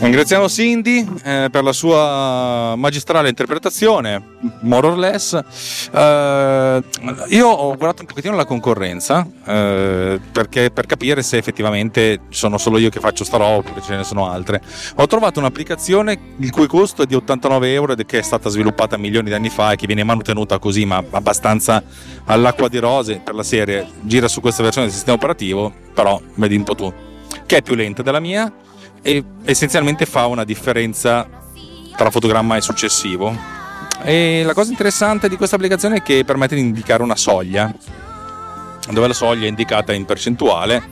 Ringraziamo 0.00 0.48
Cindy 0.48 1.04
eh, 1.24 1.48
per 1.50 1.64
la 1.64 1.72
sua 1.72 2.74
magistrale 2.76 3.28
interpretazione, 3.28 4.22
more 4.60 4.86
or 4.86 4.96
less. 4.96 5.34
Eh, 5.34 6.82
io 7.30 7.48
ho 7.48 7.76
guardato 7.76 8.02
un 8.02 8.06
pochettino 8.06 8.36
la 8.36 8.44
concorrenza 8.44 9.26
eh, 9.44 10.20
perché, 10.30 10.70
per 10.70 10.86
capire 10.86 11.20
se 11.24 11.36
effettivamente 11.36 12.20
sono 12.28 12.58
solo 12.58 12.78
io 12.78 12.90
che 12.90 13.00
faccio 13.00 13.24
sta 13.24 13.38
roba 13.38 13.56
oppure 13.56 13.82
ce 13.82 13.96
ne 13.96 14.04
sono 14.04 14.30
altre. 14.30 14.62
Ho 14.94 15.06
trovato 15.08 15.40
un'applicazione 15.40 16.16
il 16.38 16.52
cui 16.52 16.68
costo 16.68 17.02
è 17.02 17.06
di 17.06 17.16
89 17.16 17.72
euro 17.72 17.92
ed 17.94 18.06
è 18.08 18.22
stata 18.22 18.48
sviluppata 18.50 18.96
milioni 18.96 19.30
di 19.30 19.34
anni 19.34 19.50
fa 19.50 19.72
e 19.72 19.76
che 19.76 19.86
viene 19.88 20.04
manutenuta 20.04 20.60
così, 20.60 20.84
ma 20.84 21.02
abbastanza 21.10 21.82
all'acqua 22.26 22.68
di 22.68 22.78
rose 22.78 23.20
per 23.24 23.34
la 23.34 23.42
serie. 23.42 23.84
Gira 24.02 24.28
su 24.28 24.40
questa 24.40 24.62
versione 24.62 24.86
del 24.86 24.94
sistema 24.94 25.16
operativo, 25.16 25.72
però 25.92 26.20
vedi 26.34 26.54
un 26.54 26.62
po' 26.62 26.76
tu, 26.76 26.94
che 27.46 27.56
è 27.56 27.62
più 27.62 27.74
lenta 27.74 28.02
della 28.02 28.20
mia 28.20 28.52
e 29.08 29.24
essenzialmente 29.44 30.04
fa 30.04 30.26
una 30.26 30.44
differenza 30.44 31.26
tra 31.96 32.10
fotogramma 32.10 32.56
e 32.56 32.60
successivo. 32.60 33.34
E 34.02 34.42
la 34.44 34.52
cosa 34.52 34.70
interessante 34.70 35.30
di 35.30 35.36
questa 35.38 35.56
applicazione 35.56 35.96
è 35.96 36.02
che 36.02 36.24
permette 36.26 36.54
di 36.54 36.60
indicare 36.60 37.02
una 37.02 37.16
soglia, 37.16 37.74
dove 38.90 39.06
la 39.06 39.14
soglia 39.14 39.46
è 39.46 39.48
indicata 39.48 39.94
in 39.94 40.04
percentuale, 40.04 40.82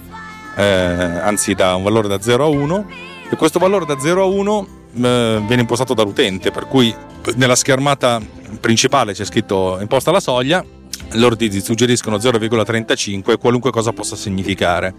eh, 0.57 0.64
anzi 0.64 1.52
da 1.52 1.74
un 1.74 1.83
valore 1.83 2.09
da 2.09 2.18
0 2.18 2.44
a 2.44 2.48
1, 2.48 2.87
e 3.29 3.37
questo 3.37 3.59
valore 3.59 3.85
da 3.85 3.98
0 3.98 4.22
a 4.22 4.24
1 4.24 4.68
eh, 4.94 5.42
viene 5.46 5.61
impostato 5.61 5.92
dall'utente, 5.92 6.50
per 6.50 6.66
cui 6.66 6.94
nella 7.35 7.55
schermata 7.55 8.18
principale 8.61 9.12
c'è 9.12 9.26
scritto 9.26 9.79
imposta 9.79 10.11
la 10.11 10.20
soglia, 10.20 10.64
loro 11.12 11.37
ti 11.37 11.61
suggeriscono 11.61 12.16
0,35 12.16 13.38
qualunque 13.38 13.71
cosa 13.71 13.92
possa 13.92 14.16
significare. 14.16 14.95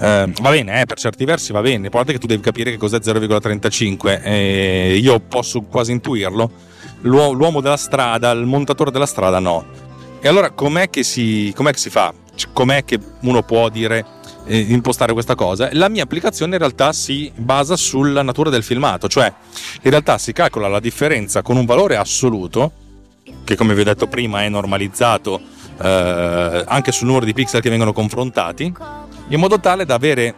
Eh, 0.00 0.32
va 0.40 0.50
bene 0.50 0.80
eh, 0.80 0.84
per 0.84 0.98
certi 0.98 1.24
versi 1.24 1.52
va 1.52 1.60
bene 1.60 1.88
guarda 1.88 2.12
che 2.12 2.18
tu 2.18 2.26
devi 2.26 2.42
capire 2.42 2.70
che 2.70 2.76
cos'è 2.76 2.98
0,35 2.98 4.22
eh, 4.22 4.98
io 5.00 5.20
posso 5.20 5.62
quasi 5.62 5.92
intuirlo. 5.92 6.72
L'uo- 7.02 7.32
l'uomo 7.32 7.60
della 7.60 7.76
strada 7.76 8.30
il 8.30 8.46
montatore 8.46 8.90
della 8.90 9.06
strada 9.06 9.38
no. 9.38 9.64
E 10.20 10.28
allora 10.28 10.50
com'è 10.50 10.88
che 10.88 11.02
si, 11.02 11.52
com'è 11.54 11.72
che 11.72 11.78
si 11.78 11.90
fa? 11.90 12.12
Com'è 12.52 12.84
che 12.84 12.98
uno 13.20 13.42
può 13.42 13.68
dire 13.68 14.04
eh, 14.46 14.58
impostare 14.58 15.12
questa 15.12 15.34
cosa? 15.34 15.68
La 15.72 15.88
mia 15.88 16.02
applicazione 16.02 16.52
in 16.54 16.58
realtà 16.58 16.92
si 16.92 17.30
basa 17.34 17.76
sulla 17.76 18.22
natura 18.22 18.50
del 18.50 18.62
filmato 18.62 19.08
cioè 19.08 19.32
in 19.82 19.90
realtà 19.90 20.18
si 20.18 20.32
calcola 20.32 20.68
la 20.68 20.80
differenza 20.80 21.42
con 21.42 21.56
un 21.56 21.66
valore 21.66 21.96
assoluto 21.96 22.72
che 23.44 23.56
come 23.56 23.74
vi 23.74 23.82
ho 23.82 23.84
detto 23.84 24.06
prima 24.06 24.42
è 24.42 24.48
normalizzato 24.48 25.40
eh, 25.80 26.64
anche 26.66 26.92
sul 26.92 27.06
numero 27.06 27.24
di 27.24 27.32
pixel 27.32 27.60
che 27.60 27.70
vengono 27.70 27.92
confrontati, 27.92 28.72
in 29.28 29.38
modo 29.38 29.60
tale 29.60 29.84
da 29.84 29.94
avere 29.94 30.34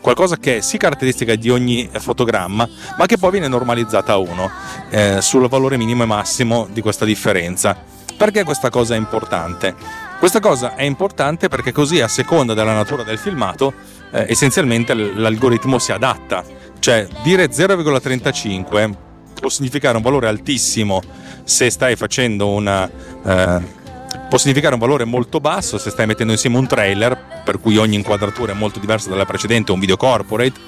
qualcosa 0.00 0.36
che 0.36 0.58
è 0.58 0.60
sì 0.60 0.76
caratteristica 0.78 1.34
di 1.34 1.50
ogni 1.50 1.88
fotogramma, 1.92 2.68
ma 2.96 3.06
che 3.06 3.18
poi 3.18 3.32
viene 3.32 3.48
normalizzata 3.48 4.12
a 4.12 4.18
1 4.18 4.50
eh, 4.90 5.20
sul 5.20 5.48
valore 5.48 5.76
minimo 5.76 6.04
e 6.04 6.06
massimo 6.06 6.68
di 6.70 6.80
questa 6.80 7.04
differenza. 7.04 7.76
Perché 8.16 8.44
questa 8.44 8.70
cosa 8.70 8.94
è 8.94 8.98
importante? 8.98 9.74
Questa 10.18 10.40
cosa 10.40 10.74
è 10.74 10.84
importante 10.84 11.48
perché 11.48 11.72
così 11.72 12.00
a 12.00 12.08
seconda 12.08 12.54
della 12.54 12.72
natura 12.72 13.02
del 13.02 13.18
filmato 13.18 13.74
eh, 14.12 14.26
essenzialmente 14.28 14.94
l'algoritmo 14.94 15.78
si 15.78 15.92
adatta. 15.92 16.42
Cioè 16.78 17.06
dire 17.22 17.46
0,35 17.46 19.05
può 19.40 19.48
significare 19.48 19.96
un 19.96 20.02
valore 20.02 20.28
altissimo 20.28 21.00
se 21.44 21.70
stai 21.70 21.96
facendo 21.96 22.48
una... 22.48 22.90
eh, 23.24 23.60
può 24.28 24.38
significare 24.38 24.74
un 24.74 24.80
valore 24.80 25.04
molto 25.04 25.40
basso 25.40 25.78
se 25.78 25.90
stai 25.90 26.06
mettendo 26.06 26.32
insieme 26.32 26.58
un 26.58 26.66
trailer, 26.66 27.42
per 27.44 27.60
cui 27.60 27.76
ogni 27.76 27.94
inquadratura 27.94 28.52
è 28.52 28.54
molto 28.56 28.78
diversa 28.78 29.08
dalla 29.08 29.24
precedente, 29.24 29.72
un 29.72 29.78
video 29.78 29.96
corporate, 29.96 30.58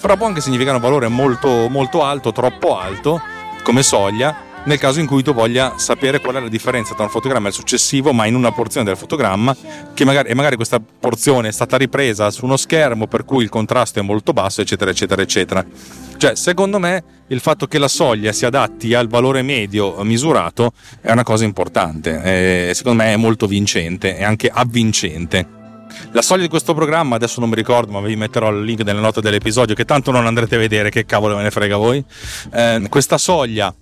però 0.00 0.16
può 0.16 0.26
anche 0.26 0.40
significare 0.40 0.76
un 0.76 0.82
valore 0.82 1.08
molto, 1.08 1.68
molto 1.68 2.02
alto, 2.02 2.32
troppo 2.32 2.78
alto, 2.78 3.20
come 3.62 3.82
soglia, 3.82 4.36
nel 4.66 4.78
caso 4.78 5.00
in 5.00 5.06
cui 5.06 5.22
tu 5.22 5.32
voglia 5.32 5.74
sapere 5.76 6.20
qual 6.20 6.36
è 6.36 6.40
la 6.40 6.48
differenza 6.48 6.94
tra 6.94 7.04
un 7.04 7.10
fotogramma 7.10 7.46
e 7.46 7.48
il 7.48 7.54
successivo, 7.54 8.12
ma 8.12 8.26
in 8.26 8.34
una 8.34 8.52
porzione 8.52 8.86
del 8.86 8.96
fotogramma, 8.96 9.56
che 9.94 10.04
magari, 10.04 10.28
e 10.28 10.34
magari 10.34 10.56
questa 10.56 10.80
porzione 10.80 11.48
è 11.48 11.52
stata 11.52 11.76
ripresa 11.76 12.30
su 12.30 12.44
uno 12.44 12.56
schermo, 12.56 13.06
per 13.06 13.24
cui 13.24 13.42
il 13.42 13.48
contrasto 13.48 13.98
è 14.00 14.02
molto 14.02 14.32
basso, 14.32 14.60
eccetera, 14.60 14.90
eccetera, 14.90 15.22
eccetera. 15.22 15.64
Cioè, 16.16 16.34
secondo 16.34 16.78
me, 16.78 17.04
il 17.28 17.40
fatto 17.40 17.66
che 17.66 17.78
la 17.78 17.88
soglia 17.88 18.32
si 18.32 18.44
adatti 18.44 18.94
al 18.94 19.08
valore 19.08 19.42
medio 19.42 20.02
misurato 20.02 20.72
è 21.00 21.12
una 21.12 21.24
cosa 21.24 21.44
importante. 21.44 22.74
Secondo 22.74 23.02
me 23.02 23.12
è 23.12 23.16
molto 23.16 23.46
vincente 23.46 24.16
e 24.16 24.24
anche 24.24 24.48
avvincente. 24.52 25.46
La 26.10 26.22
soglia 26.22 26.42
di 26.42 26.48
questo 26.48 26.74
programma, 26.74 27.16
adesso 27.16 27.40
non 27.40 27.48
mi 27.48 27.54
ricordo, 27.54 27.92
ma 27.92 28.00
vi 28.00 28.16
metterò 28.16 28.50
il 28.50 28.64
link 28.64 28.82
nelle 28.82 29.00
note 29.00 29.20
dell'episodio, 29.20 29.74
che 29.74 29.84
tanto 29.84 30.10
non 30.10 30.26
andrete 30.26 30.56
a 30.56 30.58
vedere, 30.58 30.90
che 30.90 31.04
cavolo 31.04 31.36
me 31.36 31.42
ne 31.42 31.50
frega 31.50 31.76
voi. 31.76 32.04
Eh, 32.52 32.86
questa 32.88 33.16
soglia 33.16 33.72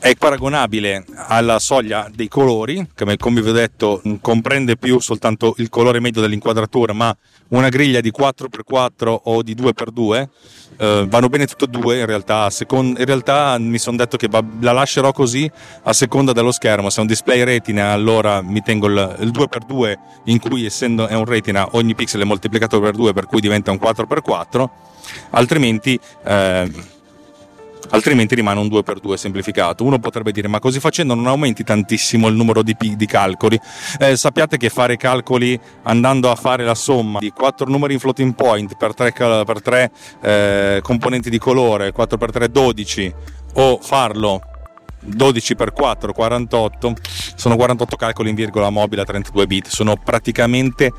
è 0.00 0.14
paragonabile 0.16 1.04
alla 1.14 1.58
soglia 1.58 2.08
dei 2.14 2.28
colori, 2.28 2.86
che 2.94 3.16
come 3.16 3.42
vi 3.42 3.48
ho 3.48 3.52
detto 3.52 4.00
comprende 4.20 4.76
più 4.76 5.00
soltanto 5.00 5.54
il 5.58 5.68
colore 5.68 6.00
medio 6.00 6.20
dell'inquadratura, 6.20 6.92
ma 6.92 7.14
una 7.48 7.68
griglia 7.68 8.00
di 8.00 8.12
4x4 8.16 9.18
o 9.24 9.42
di 9.42 9.54
2x2. 9.54 10.28
Eh, 10.80 11.06
vanno 11.08 11.28
bene 11.28 11.46
tutte 11.46 11.64
e 11.64 11.68
due 11.68 11.98
in 11.98 12.06
realtà, 12.06 12.44
a 12.44 12.50
secon- 12.50 12.94
in 12.96 13.04
realtà 13.04 13.58
mi 13.58 13.78
sono 13.78 13.96
detto 13.96 14.16
che 14.16 14.28
la 14.60 14.70
lascerò 14.70 15.10
così 15.10 15.50
a 15.82 15.92
seconda 15.92 16.32
dello 16.32 16.52
schermo, 16.52 16.88
se 16.88 16.98
è 16.98 17.00
un 17.00 17.08
display 17.08 17.42
retina 17.42 17.90
allora 17.90 18.42
mi 18.42 18.62
tengo 18.62 18.86
il, 18.86 19.16
il 19.18 19.30
2x2 19.30 19.94
in 20.26 20.38
cui 20.38 20.64
essendo 20.64 21.08
è 21.08 21.14
un 21.14 21.24
retina 21.24 21.66
ogni 21.72 21.96
pixel 21.96 22.20
è 22.20 22.24
moltiplicato 22.24 22.78
per 22.78 22.94
2 22.94 23.12
per 23.12 23.26
cui 23.26 23.40
diventa 23.40 23.72
un 23.72 23.78
4x4, 23.82 24.68
altrimenti... 25.30 25.98
eh, 26.24 26.96
altrimenti 27.90 28.34
rimane 28.34 28.60
un 28.60 28.66
2x2 28.66 29.14
semplificato. 29.14 29.84
Uno 29.84 29.98
potrebbe 29.98 30.32
dire: 30.32 30.48
Ma 30.48 30.58
così 30.58 30.80
facendo 30.80 31.14
non 31.14 31.26
aumenti 31.26 31.64
tantissimo 31.64 32.28
il 32.28 32.34
numero 32.34 32.62
di, 32.62 32.76
di 32.78 33.06
calcoli. 33.06 33.58
Eh, 33.98 34.16
sappiate 34.16 34.56
che 34.56 34.68
fare 34.68 34.96
calcoli 34.96 35.58
andando 35.84 36.30
a 36.30 36.34
fare 36.34 36.64
la 36.64 36.74
somma 36.74 37.18
di 37.18 37.30
4 37.30 37.68
numeri 37.68 37.94
in 37.94 37.98
floating 37.98 38.34
point 38.34 38.76
per 38.76 38.94
3, 38.94 39.12
per 39.44 39.62
tre, 39.62 39.90
eh, 40.22 40.80
componenti 40.82 41.30
di 41.30 41.38
colore, 41.38 41.92
4x3 41.94 42.44
12, 42.46 43.14
o 43.54 43.78
farlo 43.80 44.42
12 45.00 45.54
x 45.54 45.64
4 45.72 46.12
48 46.12 46.94
sono 47.36 47.56
48 47.56 47.96
calcoli 47.96 48.30
in 48.30 48.34
virgola 48.34 48.68
mobile 48.68 49.02
a 49.02 49.04
32 49.04 49.46
bit 49.46 49.68
sono 49.68 49.96
praticamente 49.96 50.92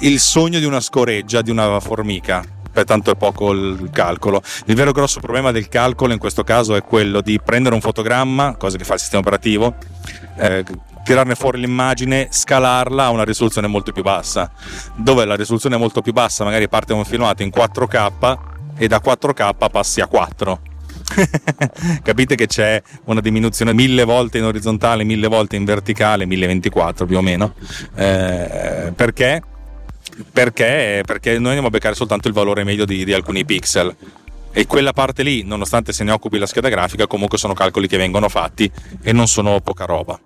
il 0.00 0.18
sogno 0.18 0.58
di 0.58 0.64
una 0.64 0.80
scoreggia 0.80 1.40
di 1.40 1.50
una 1.50 1.78
formica 1.80 2.44
tanto 2.84 3.10
è 3.10 3.16
poco 3.16 3.52
il 3.52 3.90
calcolo. 3.92 4.42
Il 4.66 4.74
vero 4.74 4.92
grosso 4.92 5.20
problema 5.20 5.50
del 5.52 5.68
calcolo 5.68 6.12
in 6.12 6.18
questo 6.18 6.44
caso 6.44 6.74
è 6.74 6.82
quello 6.82 7.20
di 7.20 7.40
prendere 7.42 7.74
un 7.74 7.80
fotogramma, 7.80 8.56
cosa 8.56 8.76
che 8.76 8.84
fa 8.84 8.94
il 8.94 9.00
sistema 9.00 9.20
operativo, 9.20 9.74
eh, 10.38 10.64
tirarne 11.04 11.34
fuori 11.34 11.60
l'immagine, 11.60 12.28
scalarla 12.30 13.04
a 13.04 13.10
una 13.10 13.24
risoluzione 13.24 13.66
molto 13.66 13.92
più 13.92 14.02
bassa, 14.02 14.50
dove 14.96 15.24
la 15.24 15.36
risoluzione 15.36 15.76
è 15.76 15.78
molto 15.78 16.02
più 16.02 16.12
bassa 16.12 16.44
magari 16.44 16.68
parte 16.68 16.92
un 16.92 17.04
filmato 17.04 17.42
in 17.42 17.50
4K 17.54 18.38
e 18.76 18.88
da 18.88 19.00
4K 19.02 19.70
passi 19.70 20.00
a 20.00 20.06
4 20.06 20.60
capite 22.02 22.34
che 22.34 22.46
c'è 22.46 22.82
una 23.04 23.20
diminuzione 23.20 23.72
mille 23.72 24.04
volte 24.04 24.38
in 24.38 24.44
orizzontale, 24.44 25.04
mille 25.04 25.28
volte 25.28 25.56
in 25.56 25.64
verticale, 25.64 26.26
1024 26.26 27.06
più 27.06 27.16
o 27.16 27.22
meno. 27.22 27.54
Eh, 27.94 28.92
perché? 28.94 29.42
Perché? 30.32 31.02
Perché 31.04 31.32
noi 31.32 31.46
andiamo 31.46 31.68
a 31.68 31.70
beccare 31.70 31.94
soltanto 31.94 32.28
il 32.28 32.34
valore 32.34 32.64
medio 32.64 32.84
di, 32.84 33.04
di 33.04 33.12
alcuni 33.12 33.44
pixel 33.44 33.94
e 34.58 34.66
quella 34.66 34.94
parte 34.94 35.22
lì, 35.22 35.42
nonostante 35.42 35.92
se 35.92 36.02
ne 36.02 36.12
occupi 36.12 36.38
la 36.38 36.46
scheda 36.46 36.70
grafica, 36.70 37.06
comunque 37.06 37.36
sono 37.36 37.52
calcoli 37.52 37.86
che 37.86 37.98
vengono 37.98 38.30
fatti 38.30 38.70
e 39.02 39.12
non 39.12 39.28
sono 39.28 39.60
poca 39.60 39.84
roba. 39.84 40.18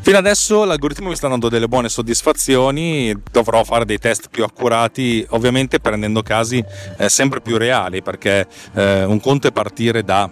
Fino 0.00 0.18
adesso 0.18 0.64
l'algoritmo 0.64 1.08
mi 1.08 1.14
sta 1.14 1.28
dando 1.28 1.48
delle 1.48 1.68
buone 1.68 1.88
soddisfazioni, 1.88 3.14
dovrò 3.30 3.62
fare 3.62 3.84
dei 3.84 3.98
test 3.98 4.28
più 4.28 4.42
accurati, 4.42 5.24
ovviamente 5.30 5.78
prendendo 5.78 6.22
casi 6.22 6.60
eh, 6.98 7.08
sempre 7.08 7.40
più 7.40 7.58
reali, 7.58 8.02
perché 8.02 8.48
eh, 8.74 9.04
un 9.04 9.20
conto 9.20 9.46
è 9.46 9.52
partire 9.52 10.02
da 10.02 10.28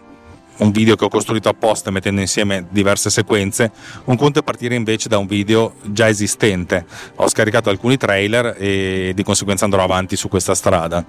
un 0.59 0.71
video 0.71 0.97
che 0.97 1.05
ho 1.05 1.09
costruito 1.09 1.49
apposta 1.49 1.91
mettendo 1.91 2.21
insieme 2.21 2.67
diverse 2.71 3.11
sequenze, 3.11 3.71
un 4.05 4.17
conto 4.17 4.41
è 4.41 4.43
partire 4.43 4.75
invece 4.75 5.09
da 5.09 5.19
un 5.19 5.27
video 5.27 5.75
già 5.83 6.09
esistente. 6.09 6.85
Ho 7.17 7.29
scaricato 7.29 7.71
alcuni 7.71 7.97
trailer 7.97 8.57
e 8.59 9.13
di 9.15 9.23
conseguenza 9.23 9.65
andrò 9.65 9.83
avanti 9.83 10.17
su 10.17 10.29
questa 10.29 10.55
strada. 10.55 11.05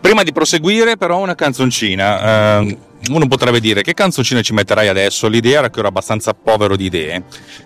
Prima 0.00 0.22
di 0.22 0.32
proseguire 0.32 0.96
però 0.96 1.18
una 1.18 1.34
canzoncina. 1.34 2.58
Eh, 2.60 2.78
uno 3.10 3.28
potrebbe 3.28 3.60
dire 3.60 3.82
che 3.82 3.94
canzoncina 3.94 4.40
ci 4.40 4.52
metterai 4.52 4.88
adesso? 4.88 5.28
L'idea 5.28 5.58
era 5.58 5.70
che 5.70 5.78
ero 5.78 5.88
abbastanza 5.88 6.34
povero 6.34 6.76
di 6.76 6.86
idee. 6.86 7.22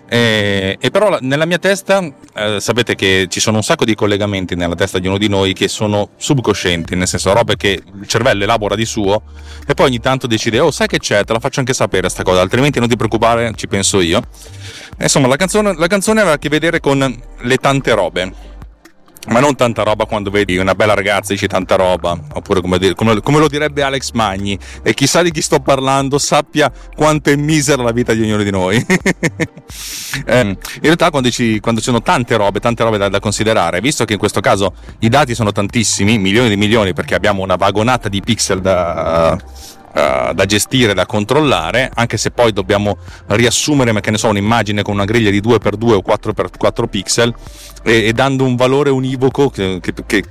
E, 0.07 0.77
e 0.79 0.91
però 0.91 1.17
nella 1.21 1.45
mia 1.45 1.57
testa, 1.57 2.03
eh, 2.35 2.59
sapete 2.59 2.95
che 2.95 3.27
ci 3.29 3.39
sono 3.39 3.57
un 3.57 3.63
sacco 3.63 3.85
di 3.85 3.95
collegamenti 3.95 4.55
nella 4.55 4.75
testa 4.75 4.99
di 4.99 5.07
uno 5.07 5.17
di 5.17 5.27
noi 5.27 5.53
che 5.53 5.67
sono 5.67 6.09
subconscienti, 6.17 6.95
nel 6.95 7.07
senso 7.07 7.33
robe 7.33 7.55
che 7.55 7.81
il 8.01 8.07
cervello 8.07 8.43
elabora 8.43 8.75
di 8.75 8.85
suo 8.85 9.21
e 9.65 9.73
poi 9.73 9.87
ogni 9.87 9.99
tanto 9.99 10.27
decide, 10.27 10.59
oh 10.59 10.71
sai 10.71 10.87
che 10.87 10.99
c'è, 10.99 11.23
te 11.23 11.33
la 11.33 11.39
faccio 11.39 11.59
anche 11.59 11.73
sapere 11.73 12.09
sta 12.09 12.23
cosa, 12.23 12.41
altrimenti 12.41 12.79
non 12.79 12.87
ti 12.87 12.95
preoccupare, 12.95 13.53
ci 13.55 13.67
penso 13.67 13.99
io. 14.01 14.21
Insomma, 14.99 15.27
la 15.27 15.37
canzone, 15.37 15.73
la 15.75 15.87
canzone 15.87 16.19
aveva 16.19 16.35
a 16.35 16.37
che 16.37 16.49
vedere 16.49 16.79
con 16.79 17.21
le 17.39 17.57
tante 17.57 17.93
robe 17.93 18.50
ma 19.27 19.39
non 19.39 19.55
tanta 19.55 19.83
roba 19.83 20.05
quando 20.05 20.31
vedi 20.31 20.57
una 20.57 20.73
bella 20.73 20.93
ragazza 20.93 21.33
dici 21.33 21.47
tanta 21.47 21.75
roba. 21.75 22.17
Oppure 22.33 22.61
come, 22.61 22.93
come, 22.93 23.21
come, 23.21 23.39
lo 23.39 23.47
direbbe 23.47 23.83
Alex 23.83 24.11
Magni 24.11 24.57
e 24.81 24.93
chissà 24.93 25.21
di 25.21 25.31
chi 25.31 25.41
sto 25.41 25.59
parlando 25.59 26.17
sappia 26.17 26.71
quanto 26.95 27.29
è 27.29 27.35
misera 27.35 27.83
la 27.83 27.91
vita 27.91 28.13
di 28.13 28.21
ognuno 28.21 28.43
di 28.43 28.51
noi. 28.51 28.85
Eh, 30.25 30.41
in 30.41 30.57
realtà 30.81 31.09
quando, 31.09 31.29
dici, 31.29 31.61
quando 31.61 31.79
ci 31.79 31.85
sono 31.85 32.01
tante 32.01 32.35
robe 32.35 32.59
tante 32.59 32.83
robe 32.83 32.97
da, 32.97 33.07
da, 33.07 33.21
considerare 33.21 33.79
visto 33.79 34.03
che 34.03 34.11
in 34.11 34.19
questo 34.19 34.41
caso 34.41 34.73
i 34.99 35.07
dati 35.07 35.33
sono 35.33 35.53
tantissimi 35.53 36.17
milioni 36.17 36.49
di 36.49 36.57
milioni 36.57 36.93
perché 36.93 37.15
abbiamo 37.15 37.41
una 37.41 37.55
vagonata 37.55 38.09
di 38.09 38.19
pixel 38.19 38.59
da 38.59 39.37
Uh, 39.93 40.33
da 40.33 40.45
gestire, 40.45 40.93
da 40.93 41.05
controllare, 41.05 41.91
anche 41.93 42.15
se 42.15 42.31
poi 42.31 42.53
dobbiamo 42.53 42.97
riassumere, 43.27 43.99
che 43.99 44.11
ne 44.11 44.17
so, 44.17 44.29
un'immagine 44.29 44.83
con 44.83 44.93
una 44.93 45.03
griglia 45.03 45.29
di 45.29 45.41
2x2 45.41 45.91
o 45.91 46.01
4x4 46.01 46.87
pixel 46.87 47.35
e, 47.83 48.05
e 48.05 48.13
dando 48.13 48.45
un 48.45 48.55
valore 48.55 48.89
univoco, 48.89 49.49
che, 49.49 49.79
che, 49.81 49.93
che, 50.05 50.23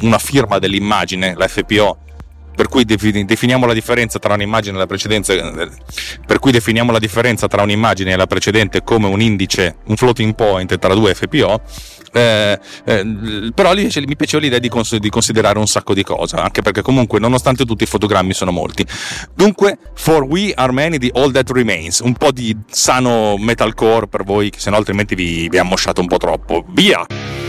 una 0.00 0.18
firma 0.18 0.58
dell'immagine, 0.58 1.34
la 1.36 1.48
FPO, 1.48 1.98
per 2.56 2.68
cui 2.68 2.84
definiamo 2.84 3.66
la 3.66 3.74
differenza 3.74 4.18
tra 4.18 4.34
un'immagine 4.34 4.74
e 4.74 4.78
la 4.78 4.86
precedenza, 4.86 5.34
per 6.26 6.38
cui 6.38 6.50
definiamo 6.50 6.90
la 6.90 6.98
differenza 6.98 7.46
tra 7.46 7.62
un'immagine 7.62 8.12
e 8.12 8.16
la 8.16 8.26
precedente 8.26 8.82
come 8.82 9.06
un 9.06 9.20
indice, 9.20 9.76
un 9.84 9.96
floating 9.96 10.34
point 10.34 10.78
tra 10.78 10.94
due 10.94 11.14
FPO, 11.14 11.60
eh, 12.12 12.58
eh, 12.84 13.50
però 13.54 13.74
lì 13.74 13.90
mi 14.06 14.16
piaceva 14.16 14.42
l'idea 14.42 14.58
di, 14.58 14.68
cons- 14.68 14.96
di, 14.96 15.10
considerare 15.10 15.58
un 15.58 15.66
sacco 15.66 15.92
di 15.92 16.02
cose, 16.02 16.36
anche 16.36 16.62
perché 16.62 16.80
comunque 16.80 17.20
nonostante 17.20 17.66
tutti 17.66 17.84
i 17.84 17.86
fotogrammi 17.86 18.32
sono 18.32 18.52
molti. 18.52 18.86
Dunque, 19.34 19.78
For 19.94 20.22
We 20.22 20.52
Are 20.54 20.72
Many 20.72 20.96
di 20.96 21.10
All 21.14 21.30
That 21.30 21.50
Remains, 21.50 21.98
un 21.98 22.14
po' 22.14 22.32
di 22.32 22.56
sano 22.70 23.36
metalcore 23.36 24.08
per 24.08 24.24
voi, 24.24 24.48
che 24.48 24.58
se 24.58 24.70
no 24.70 24.76
altrimenti 24.76 25.14
vi, 25.14 25.48
vi 25.50 25.58
ha 25.58 25.62
mosciato 25.62 26.00
un 26.00 26.06
po' 26.06 26.16
troppo. 26.16 26.64
Via! 26.68 27.45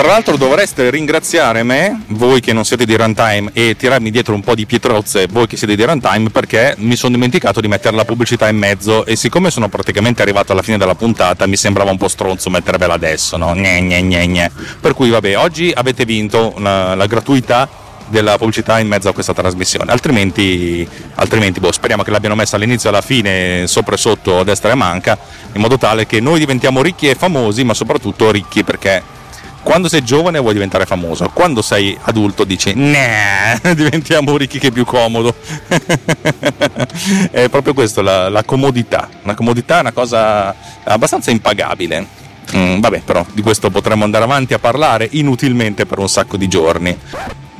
Tra 0.00 0.08
l'altro 0.08 0.38
dovreste 0.38 0.88
ringraziare 0.88 1.62
me, 1.62 2.04
voi 2.06 2.40
che 2.40 2.54
non 2.54 2.64
siete 2.64 2.86
di 2.86 2.96
runtime, 2.96 3.50
e 3.52 3.76
tirarmi 3.76 4.10
dietro 4.10 4.32
un 4.32 4.40
po' 4.40 4.54
di 4.54 4.64
pietrozze, 4.64 5.26
voi 5.30 5.46
che 5.46 5.58
siete 5.58 5.76
di 5.76 5.84
runtime, 5.84 6.30
perché 6.30 6.74
mi 6.78 6.96
sono 6.96 7.12
dimenticato 7.12 7.60
di 7.60 7.68
mettere 7.68 7.94
la 7.94 8.06
pubblicità 8.06 8.48
in 8.48 8.56
mezzo 8.56 9.04
e 9.04 9.14
siccome 9.14 9.50
sono 9.50 9.68
praticamente 9.68 10.22
arrivato 10.22 10.52
alla 10.52 10.62
fine 10.62 10.78
della 10.78 10.94
puntata 10.94 11.46
mi 11.46 11.56
sembrava 11.58 11.90
un 11.90 11.98
po' 11.98 12.08
stronzo 12.08 12.48
mettervela 12.48 12.94
adesso, 12.94 13.36
no? 13.36 13.52
Gne, 13.52 13.82
gne, 13.82 14.00
gne, 14.00 14.26
gne. 14.26 14.50
Per 14.80 14.94
cui 14.94 15.10
vabbè, 15.10 15.36
oggi 15.36 15.70
avete 15.74 16.06
vinto 16.06 16.54
la, 16.56 16.94
la 16.94 17.04
gratuità 17.04 17.68
della 18.08 18.38
pubblicità 18.38 18.78
in 18.78 18.88
mezzo 18.88 19.10
a 19.10 19.12
questa 19.12 19.34
trasmissione. 19.34 19.92
Altrimenti, 19.92 20.88
altrimenti 21.16 21.60
boh, 21.60 21.72
speriamo 21.72 22.04
che 22.04 22.10
l'abbiano 22.10 22.36
messa 22.36 22.56
all'inizio 22.56 22.88
e 22.88 22.92
alla 22.92 23.02
fine, 23.02 23.66
sopra 23.66 23.96
e 23.96 23.98
sotto, 23.98 24.38
a 24.38 24.44
destra 24.44 24.70
e 24.70 24.72
a 24.72 24.76
manca, 24.76 25.18
in 25.52 25.60
modo 25.60 25.76
tale 25.76 26.06
che 26.06 26.20
noi 26.20 26.38
diventiamo 26.38 26.80
ricchi 26.80 27.06
e 27.06 27.14
famosi, 27.14 27.64
ma 27.64 27.74
soprattutto 27.74 28.30
ricchi 28.30 28.64
perché 28.64 29.18
quando 29.62 29.88
sei 29.88 30.02
giovane 30.02 30.38
vuoi 30.38 30.52
diventare 30.52 30.86
famoso, 30.86 31.30
quando 31.32 31.62
sei 31.62 31.96
adulto 32.02 32.44
dici 32.44 32.72
nah, 32.74 33.58
diventiamo 33.74 34.36
ricchi 34.36 34.58
che 34.58 34.68
è 34.68 34.70
più 34.70 34.84
comodo. 34.84 35.34
è 37.30 37.48
proprio 37.48 37.74
questo, 37.74 38.02
la, 38.02 38.28
la, 38.28 38.42
comodità. 38.44 39.08
La 39.22 39.34
comodità 39.34 39.78
è 39.78 39.80
una 39.80 39.92
cosa 39.92 40.54
abbastanza 40.84 41.30
impagabile. 41.30 42.18
Mm, 42.56 42.80
vabbè, 42.80 43.02
però 43.02 43.24
di 43.32 43.42
questo 43.42 43.70
potremmo 43.70 44.04
andare 44.04 44.24
avanti 44.24 44.54
a 44.54 44.58
parlare 44.58 45.08
inutilmente 45.12 45.86
per 45.86 45.98
un 45.98 46.08
sacco 46.08 46.36
di 46.36 46.48
giorni. 46.48 46.96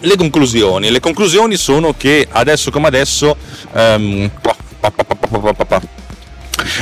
Le 0.00 0.16
conclusioni. 0.16 0.90
Le 0.90 1.00
conclusioni 1.00 1.56
sono 1.56 1.94
che 1.96 2.26
adesso 2.30 2.70
come 2.70 2.88
adesso... 2.88 3.36
Um, 3.72 4.30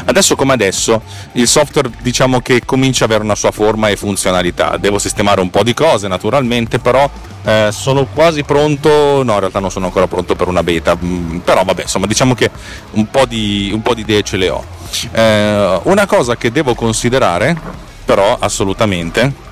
Adesso 0.04 0.36
come 0.36 0.52
adesso 0.52 1.02
il 1.32 1.46
software 1.46 1.90
diciamo 2.00 2.40
che 2.40 2.64
comincia 2.64 3.04
ad 3.04 3.10
avere 3.10 3.24
una 3.24 3.34
sua 3.34 3.50
forma 3.50 3.88
e 3.88 3.96
funzionalità. 3.96 4.76
Devo 4.76 4.98
sistemare 4.98 5.40
un 5.40 5.50
po' 5.50 5.62
di 5.62 5.74
cose 5.74 6.08
naturalmente, 6.08 6.78
però 6.78 7.08
eh, 7.44 7.68
sono 7.72 8.06
quasi 8.06 8.42
pronto, 8.42 9.22
no 9.22 9.32
in 9.32 9.40
realtà 9.40 9.60
non 9.60 9.70
sono 9.70 9.86
ancora 9.86 10.06
pronto 10.06 10.34
per 10.34 10.48
una 10.48 10.62
beta, 10.62 10.96
mm, 10.96 11.38
però 11.38 11.64
vabbè 11.64 11.82
insomma 11.82 12.06
diciamo 12.06 12.34
che 12.34 12.50
un 12.92 13.08
po' 13.10 13.26
di, 13.26 13.70
un 13.72 13.82
po 13.82 13.94
di 13.94 14.02
idee 14.02 14.22
ce 14.22 14.36
le 14.36 14.50
ho. 14.50 14.64
Eh, 15.12 15.80
una 15.84 16.06
cosa 16.06 16.36
che 16.36 16.50
devo 16.50 16.74
considerare 16.74 17.86
però 18.04 18.38
assolutamente 18.40 19.46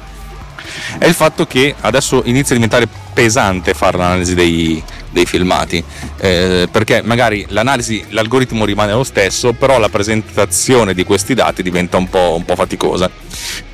è 0.98 1.06
il 1.06 1.12
fatto 1.14 1.46
che 1.46 1.74
adesso 1.80 2.22
inizia 2.24 2.54
a 2.54 2.58
diventare 2.58 2.88
pesante 3.16 3.72
fare 3.72 3.96
l'analisi 3.96 4.34
dei, 4.34 4.82
dei 5.10 5.24
filmati, 5.24 5.82
eh, 6.18 6.68
perché 6.70 7.00
magari 7.00 7.46
l'analisi, 7.48 8.04
l'algoritmo 8.10 8.66
rimane 8.66 8.92
lo 8.92 9.04
stesso, 9.04 9.54
però 9.54 9.78
la 9.78 9.88
presentazione 9.88 10.92
di 10.92 11.02
questi 11.02 11.32
dati 11.32 11.62
diventa 11.62 11.96
un 11.96 12.10
po', 12.10 12.34
un 12.36 12.44
po 12.44 12.54
faticosa. 12.54 13.10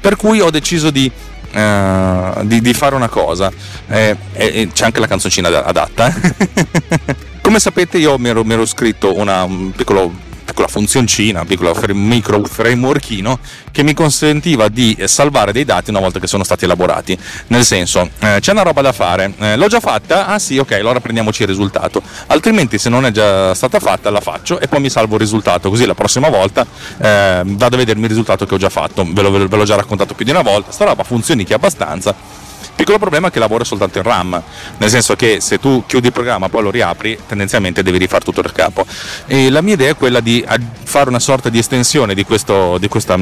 Per 0.00 0.14
cui 0.14 0.40
ho 0.40 0.50
deciso 0.50 0.90
di 0.90 1.10
Uh, 1.52 2.46
di, 2.46 2.62
di, 2.62 2.72
fare 2.72 2.94
una 2.94 3.10
cosa. 3.10 3.52
Eh, 3.86 4.16
eh, 4.32 4.70
c'è 4.72 4.86
anche 4.86 5.00
la 5.00 5.06
canzoncina 5.06 5.48
adatta. 5.48 6.06
Eh. 6.06 7.16
Come 7.42 7.60
sapete, 7.60 7.98
io 7.98 8.16
mi 8.16 8.30
ero, 8.30 8.42
mi 8.42 8.54
ero 8.54 8.64
scritto 8.64 9.14
una, 9.14 9.42
un 9.42 9.70
piccolo 9.72 10.10
piccola 10.52 10.68
funzioncina, 10.68 11.40
un 11.40 11.46
piccolo 11.46 11.74
micro 11.94 12.44
frameworkino 12.44 13.38
che 13.70 13.82
mi 13.82 13.94
consentiva 13.94 14.68
di 14.68 14.96
salvare 15.04 15.50
dei 15.50 15.64
dati 15.64 15.88
una 15.88 16.00
volta 16.00 16.20
che 16.20 16.26
sono 16.26 16.44
stati 16.44 16.64
elaborati. 16.64 17.18
Nel 17.48 17.64
senso, 17.64 18.10
eh, 18.18 18.36
c'è 18.38 18.52
una 18.52 18.62
roba 18.62 18.82
da 18.82 18.92
fare, 18.92 19.32
eh, 19.38 19.56
l'ho 19.56 19.66
già 19.66 19.80
fatta? 19.80 20.26
Ah 20.26 20.38
sì, 20.38 20.58
ok, 20.58 20.72
allora 20.72 21.00
prendiamoci 21.00 21.42
il 21.42 21.48
risultato. 21.48 22.02
Altrimenti 22.26 22.78
se 22.78 22.90
non 22.90 23.06
è 23.06 23.10
già 23.10 23.54
stata 23.54 23.80
fatta 23.80 24.10
la 24.10 24.20
faccio 24.20 24.60
e 24.60 24.68
poi 24.68 24.80
mi 24.80 24.90
salvo 24.90 25.14
il 25.14 25.20
risultato, 25.20 25.70
così 25.70 25.86
la 25.86 25.94
prossima 25.94 26.28
volta 26.28 26.66
eh, 26.98 27.42
vado 27.44 27.74
a 27.74 27.78
vedermi 27.78 28.02
il 28.02 28.08
risultato 28.08 28.44
che 28.44 28.54
ho 28.54 28.58
già 28.58 28.68
fatto. 28.68 29.06
Ve, 29.10 29.22
lo, 29.22 29.30
ve 29.30 29.56
l'ho 29.56 29.64
già 29.64 29.76
raccontato 29.76 30.14
più 30.14 30.26
di 30.26 30.30
una 30.30 30.42
volta, 30.42 30.70
sta 30.70 30.84
roba 30.84 31.02
funzioni 31.02 31.46
abbastanza 31.52 32.41
Piccolo 32.82 32.98
problema 32.98 33.28
è 33.28 33.30
che 33.30 33.38
lavora 33.38 33.62
soltanto 33.62 33.98
in 33.98 34.02
RAM, 34.02 34.42
nel 34.78 34.90
senso 34.90 35.14
che 35.14 35.40
se 35.40 35.60
tu 35.60 35.84
chiudi 35.86 36.08
il 36.08 36.12
programma 36.12 36.46
e 36.46 36.48
poi 36.48 36.64
lo 36.64 36.70
riapri, 36.72 37.16
tendenzialmente 37.28 37.84
devi 37.84 37.96
rifare 37.96 38.24
tutto 38.24 38.42
da 38.42 38.50
capo. 38.50 38.84
E 39.28 39.50
la 39.50 39.60
mia 39.60 39.74
idea 39.74 39.90
è 39.90 39.94
quella 39.94 40.18
di 40.18 40.44
fare 40.82 41.08
una 41.08 41.20
sorta 41.20 41.48
di 41.48 41.58
estensione 41.58 42.12
di, 42.12 42.24
questo, 42.24 42.78
di 42.78 42.88
questa 42.88 43.16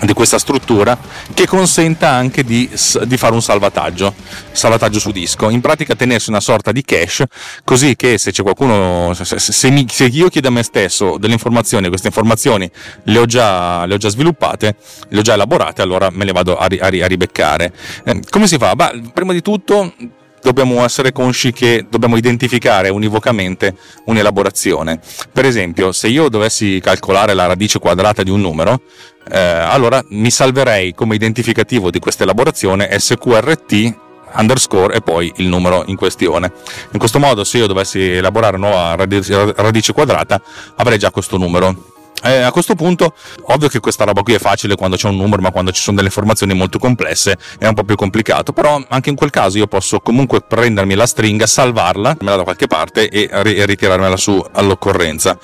di 0.00 0.12
questa 0.12 0.38
struttura 0.38 0.98
che 1.32 1.46
consenta 1.46 2.10
anche 2.10 2.44
di, 2.44 2.68
di, 3.04 3.16
fare 3.16 3.32
un 3.32 3.40
salvataggio, 3.40 4.14
salvataggio 4.52 4.98
su 4.98 5.10
disco, 5.10 5.48
in 5.48 5.60
pratica 5.60 5.94
tenersi 5.94 6.28
una 6.28 6.40
sorta 6.40 6.72
di 6.72 6.82
cache 6.82 7.28
così 7.64 7.96
che 7.96 8.18
se 8.18 8.30
c'è 8.32 8.42
qualcuno, 8.42 9.14
se, 9.14 9.38
se, 9.38 9.70
mi, 9.70 9.86
se 9.88 10.04
io 10.04 10.28
chiedo 10.28 10.48
a 10.48 10.50
me 10.50 10.62
stesso 10.62 11.16
delle 11.18 11.32
informazioni, 11.34 11.88
queste 11.88 12.08
informazioni 12.08 12.70
le 13.04 13.18
ho 13.18 13.26
già, 13.26 13.86
le 13.86 13.94
ho 13.94 13.96
già 13.96 14.08
sviluppate, 14.08 14.76
le 15.08 15.18
ho 15.18 15.22
già 15.22 15.34
elaborate, 15.34 15.82
allora 15.82 16.10
me 16.10 16.24
le 16.24 16.32
vado 16.32 16.56
a, 16.58 16.66
a, 16.66 16.86
a 16.86 17.06
ribeccare. 17.06 17.72
Eh, 18.04 18.20
come 18.28 18.46
si 18.46 18.58
fa? 18.58 18.74
Bah, 18.86 18.92
prima 19.12 19.32
di 19.32 19.42
tutto 19.42 19.92
dobbiamo 20.40 20.84
essere 20.84 21.10
consci 21.10 21.52
che 21.52 21.86
dobbiamo 21.88 22.16
identificare 22.16 22.88
univocamente 22.88 23.74
un'elaborazione. 24.04 25.00
Per 25.32 25.44
esempio, 25.44 25.90
se 25.90 26.06
io 26.06 26.28
dovessi 26.28 26.78
calcolare 26.80 27.34
la 27.34 27.46
radice 27.46 27.80
quadrata 27.80 28.22
di 28.22 28.30
un 28.30 28.40
numero, 28.40 28.82
eh, 29.28 29.38
allora 29.38 30.04
mi 30.10 30.30
salverei 30.30 30.94
come 30.94 31.16
identificativo 31.16 31.90
di 31.90 31.98
questa 31.98 32.22
elaborazione 32.22 32.96
SQRT 32.96 33.94
underscore 34.36 34.94
e 34.94 35.00
poi 35.00 35.32
il 35.36 35.48
numero 35.48 35.82
in 35.86 35.96
questione. 35.96 36.52
In 36.92 36.98
questo 37.00 37.18
modo, 37.18 37.42
se 37.42 37.58
io 37.58 37.66
dovessi 37.66 38.00
elaborare 38.00 38.56
una 38.56 38.68
nuova 38.68 38.94
radice 38.94 39.92
quadrata, 39.92 40.40
avrei 40.76 40.98
già 40.98 41.10
questo 41.10 41.38
numero. 41.38 41.94
Eh, 42.22 42.40
a 42.40 42.50
questo 42.50 42.74
punto, 42.74 43.14
ovvio 43.42 43.68
che 43.68 43.78
questa 43.78 44.04
roba 44.04 44.22
qui 44.22 44.34
è 44.34 44.38
facile 44.38 44.74
quando 44.74 44.96
c'è 44.96 45.08
un 45.08 45.16
numero, 45.16 45.42
ma 45.42 45.50
quando 45.50 45.70
ci 45.70 45.80
sono 45.80 45.96
delle 45.96 46.08
informazioni 46.08 46.54
molto 46.54 46.78
complesse 46.78 47.36
è 47.58 47.66
un 47.66 47.74
po' 47.74 47.84
più 47.84 47.94
complicato. 47.94 48.52
Però 48.52 48.82
anche 48.88 49.10
in 49.10 49.16
quel 49.16 49.30
caso 49.30 49.58
io 49.58 49.66
posso 49.66 50.00
comunque 50.00 50.40
prendermi 50.40 50.94
la 50.94 51.06
stringa, 51.06 51.46
salvarla, 51.46 52.16
me 52.20 52.30
la 52.30 52.36
da 52.36 52.42
qualche 52.42 52.66
parte 52.66 53.08
e, 53.08 53.28
e 53.30 53.66
ritirarmela 53.66 54.16
su 54.16 54.44
all'occorrenza. 54.52 55.38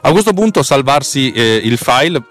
A 0.00 0.10
questo 0.10 0.32
punto 0.32 0.62
salvarsi 0.62 1.30
eh, 1.32 1.60
il 1.62 1.76
file 1.76 2.22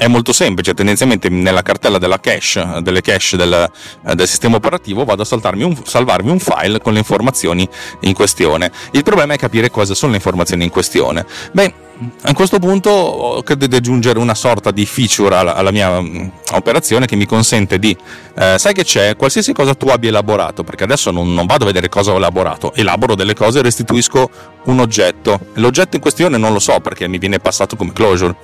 è 0.00 0.06
molto 0.06 0.32
semplice, 0.32 0.72
tendenzialmente 0.72 1.28
nella 1.28 1.60
cartella 1.60 1.98
della 1.98 2.18
cache, 2.18 2.80
delle 2.80 3.02
cache 3.02 3.36
del, 3.36 3.70
eh, 4.06 4.14
del 4.14 4.26
sistema 4.26 4.56
operativo 4.56 5.04
vado 5.04 5.24
a 5.24 5.26
un, 5.30 5.76
salvarmi 5.84 6.30
un 6.30 6.38
file 6.38 6.80
con 6.80 6.94
le 6.94 7.00
informazioni 7.00 7.68
in 8.00 8.14
questione. 8.14 8.72
Il 8.92 9.02
problema 9.02 9.34
è 9.34 9.36
capire 9.36 9.70
cosa 9.70 9.94
sono 9.94 10.12
le 10.12 10.16
informazioni 10.16 10.64
in 10.64 10.70
questione. 10.70 11.26
Beh, 11.52 11.74
a 12.22 12.32
questo 12.32 12.58
punto 12.58 13.42
credo 13.44 13.66
di 13.66 13.76
aggiungere 13.76 14.18
una 14.18 14.34
sorta 14.34 14.70
di 14.70 14.86
feature 14.86 15.36
alla, 15.36 15.54
alla 15.54 15.70
mia 15.70 15.98
um, 15.98 16.32
operazione 16.52 17.04
che 17.04 17.14
mi 17.14 17.26
consente 17.26 17.78
di, 17.78 17.94
eh, 18.38 18.56
sai 18.56 18.72
che 18.72 18.84
c'è, 18.84 19.16
qualsiasi 19.16 19.52
cosa 19.52 19.74
tu 19.74 19.88
abbia 19.88 20.08
elaborato, 20.08 20.64
perché 20.64 20.84
adesso 20.84 21.10
non, 21.10 21.34
non, 21.34 21.44
vado 21.44 21.64
a 21.64 21.66
vedere 21.66 21.90
cosa 21.90 22.12
ho 22.12 22.16
elaborato, 22.16 22.72
elaboro 22.72 23.14
delle 23.14 23.34
cose 23.34 23.58
e 23.58 23.62
restituisco 23.62 24.30
un 24.64 24.80
oggetto. 24.80 25.38
L'oggetto 25.56 25.96
in 25.96 26.00
questione 26.00 26.38
non 26.38 26.54
lo 26.54 26.58
so 26.58 26.80
perché 26.80 27.06
mi 27.06 27.18
viene 27.18 27.38
passato 27.38 27.76
come 27.76 27.92
closure 27.92 28.34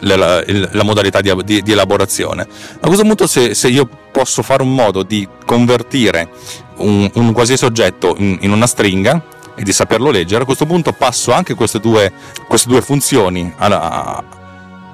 la, 0.00 0.42
la 0.46 0.82
modalità 0.82 1.20
di, 1.20 1.32
di, 1.44 1.62
di, 1.62 1.72
elaborazione. 1.72 2.46
A 2.80 2.86
questo 2.86 3.04
punto 3.04 3.26
se, 3.26 3.54
se, 3.54 3.68
io 3.68 3.88
posso 4.10 4.42
fare 4.42 4.62
un 4.62 4.74
modo 4.74 5.02
di 5.02 5.26
convertire 5.44 6.30
un, 6.76 7.10
un 7.14 7.32
qualsiasi 7.32 7.64
oggetto 7.64 8.14
in, 8.18 8.38
in, 8.40 8.52
una 8.52 8.66
stringa 8.66 9.22
e 9.54 9.62
di 9.62 9.72
saperlo 9.72 10.10
leggere, 10.10 10.42
a 10.42 10.46
questo 10.46 10.66
punto 10.66 10.92
passo 10.92 11.32
anche 11.32 11.54
queste 11.54 11.80
due, 11.80 12.12
queste 12.46 12.68
due 12.68 12.80
funzioni 12.80 13.52
alla, 13.56 14.22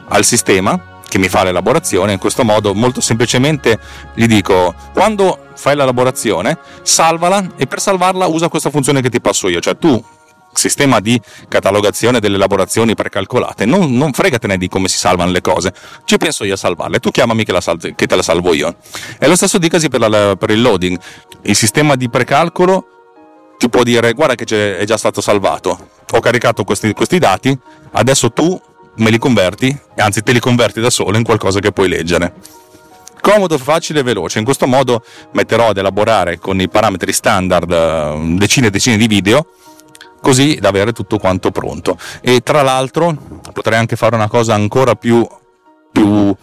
al 0.09 0.25
sistema 0.25 0.95
che 1.09 1.19
mi 1.19 1.29
fa 1.29 1.45
l'elaborazione, 1.45 2.13
in 2.13 2.19
questo 2.19 2.45
modo 2.45 2.75
molto 2.75 3.01
semplicemente 3.01 3.79
gli 4.15 4.27
dico 4.27 4.75
quando 4.93 5.39
fai 5.55 5.77
l'elaborazione 5.77 6.59
salvala 6.83 7.53
e 7.57 7.67
per 7.67 7.81
salvarla 7.81 8.27
usa 8.27 8.49
questa 8.49 8.71
funzione 8.71 9.01
che 9.01 9.09
ti 9.09 9.21
passo 9.21 9.49
io, 9.49 9.61
cioè 9.61 9.79
tu 9.79 10.03
sistema 10.57 11.01
di 11.01 11.21
catalogazione 11.49 12.21
delle 12.21 12.37
elaborazioni 12.37 12.95
precalcolate, 12.95 13.65
non, 13.65 13.93
non 13.93 14.13
fregatene 14.13 14.57
di 14.57 14.69
come 14.69 14.89
si 14.89 14.99
salvano 14.99 15.31
le 15.31 15.41
cose, 15.41 15.73
ci 16.05 16.17
penso 16.17 16.45
io 16.45 16.55
a 16.55 16.57
salvarle, 16.57 16.99
tu 16.99 17.11
chiamami 17.11 17.45
che, 17.45 17.61
sal- 17.61 17.95
che 17.95 18.07
te 18.07 18.17
la 18.17 18.23
salvo 18.23 18.55
io. 18.55 18.77
E 19.19 19.27
lo 19.27 19.37
stesso 19.37 19.59
dicasi 19.59 19.89
per, 19.89 20.01
la, 20.01 20.37
per 20.37 20.51
il 20.51 20.61
loading, 20.61 20.99
il 21.43 21.57
sistema 21.57 21.97
di 21.97 22.09
precalcolo 22.09 22.87
ti 23.59 23.69
può 23.69 23.83
dire 23.83 24.13
guarda 24.13 24.35
che 24.35 24.79
è 24.79 24.85
già 24.85 24.97
stato 24.97 25.21
salvato, 25.21 25.89
ho 26.11 26.21
caricato 26.21 26.65
questi, 26.65 26.93
questi 26.93 27.19
dati, 27.19 27.57
adesso 27.93 28.31
tu 28.31 28.61
me 28.97 29.11
li 29.11 29.19
converti, 29.19 29.77
anzi 29.97 30.23
te 30.23 30.33
li 30.33 30.41
converti 30.41 30.81
da 30.81 30.91
solo 30.91 31.17
in 31.17 31.25
qualcosa 31.25 31.61
che 31.61 31.73
puoi 31.73 31.89
leggere. 31.89 32.35
Comodo, 33.21 33.59
facile 33.59 34.01
e 34.01 34.03
veloce. 34.05 34.39
In 34.39 34.45
questo 34.45 34.67
modo 34.67 35.03
metterò 35.33 35.71
ad 35.71 35.77
elaborare 35.79 36.39
con 36.39 36.61
i 36.61 36.69
parametri 36.69 37.13
standard 37.13 37.71
eh, 37.73 38.37
decine 38.37 38.69
e 38.69 38.71
decine 38.71 38.97
di 38.97 39.09
video 39.09 39.47
così 40.27 40.59
da 40.61 40.71
avere 40.71 40.91
tutto 40.91 41.19
quanto 41.19 41.53
pronto. 41.53 41.97
E 42.21 42.41
tra 42.41 42.63
l'altro 42.63 43.17
potrei 43.53 43.79
anche 43.79 43.95
fare 43.95 44.17
una 44.17 44.27
cosa 44.27 44.55
ancora 44.55 44.97
più, 44.97 45.25
più, 45.93 46.35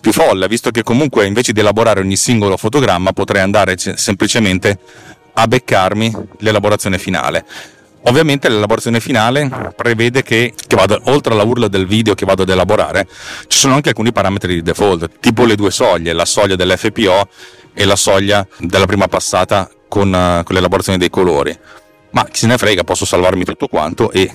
più 0.00 0.12
folle, 0.12 0.46
visto 0.46 0.70
che 0.70 0.84
comunque 0.84 1.26
invece 1.26 1.50
di 1.50 1.58
elaborare 1.58 1.98
ogni 1.98 2.14
singolo 2.14 2.56
fotogramma 2.56 3.12
potrei 3.12 3.42
andare 3.42 3.74
semplicemente 3.76 4.78
a 5.32 5.48
beccarmi 5.48 6.14
l'elaborazione 6.38 6.96
finale. 6.96 7.44
Ovviamente 8.02 8.48
l'elaborazione 8.48 9.00
finale 9.00 9.50
prevede 9.74 10.22
che, 10.22 10.54
che 10.64 10.76
vado, 10.76 11.00
oltre 11.06 11.32
alla 11.32 11.42
URL 11.42 11.68
del 11.68 11.88
video 11.88 12.14
che 12.14 12.24
vado 12.24 12.42
ad 12.42 12.50
elaborare, 12.50 13.08
ci 13.48 13.58
sono 13.58 13.74
anche 13.74 13.88
alcuni 13.88 14.12
parametri 14.12 14.54
di 14.54 14.62
default, 14.62 15.18
tipo 15.18 15.44
le 15.44 15.56
due 15.56 15.72
soglie, 15.72 16.12
la 16.12 16.24
soglia 16.24 16.54
dell'FPO 16.54 17.28
e 17.74 17.84
la 17.84 17.96
soglia 17.96 18.46
della 18.58 18.86
prima 18.86 19.08
passata 19.08 19.68
con, 19.88 20.10
con 20.44 20.54
l'elaborazione 20.54 20.98
dei 20.98 21.10
colori 21.10 21.58
ma 22.12 22.24
chi 22.24 22.40
se 22.40 22.46
ne 22.46 22.58
frega, 22.58 22.84
posso 22.84 23.04
salvarmi 23.04 23.44
tutto 23.44 23.68
quanto 23.68 24.10
e 24.10 24.30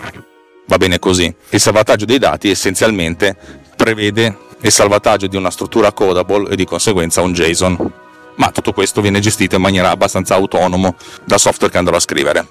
va 0.67 0.77
bene 0.77 0.99
così. 0.99 1.33
Il 1.49 1.59
salvataggio 1.59 2.05
dei 2.05 2.19
dati 2.19 2.49
essenzialmente 2.49 3.35
prevede 3.75 4.37
il 4.61 4.71
salvataggio 4.71 5.27
di 5.27 5.35
una 5.35 5.51
struttura 5.51 5.91
codable 5.91 6.49
e 6.51 6.55
di 6.55 6.65
conseguenza 6.65 7.21
un 7.21 7.33
JSON. 7.33 8.05
Ma 8.37 8.51
tutto 8.51 8.73
questo 8.73 9.01
viene 9.01 9.19
gestito 9.19 9.55
in 9.55 9.61
maniera 9.61 9.89
abbastanza 9.89 10.35
autonoma 10.35 10.93
dal 11.25 11.39
software 11.39 11.71
che 11.71 11.77
andrò 11.77 11.95
a 11.95 11.99
scrivere. 11.99 12.47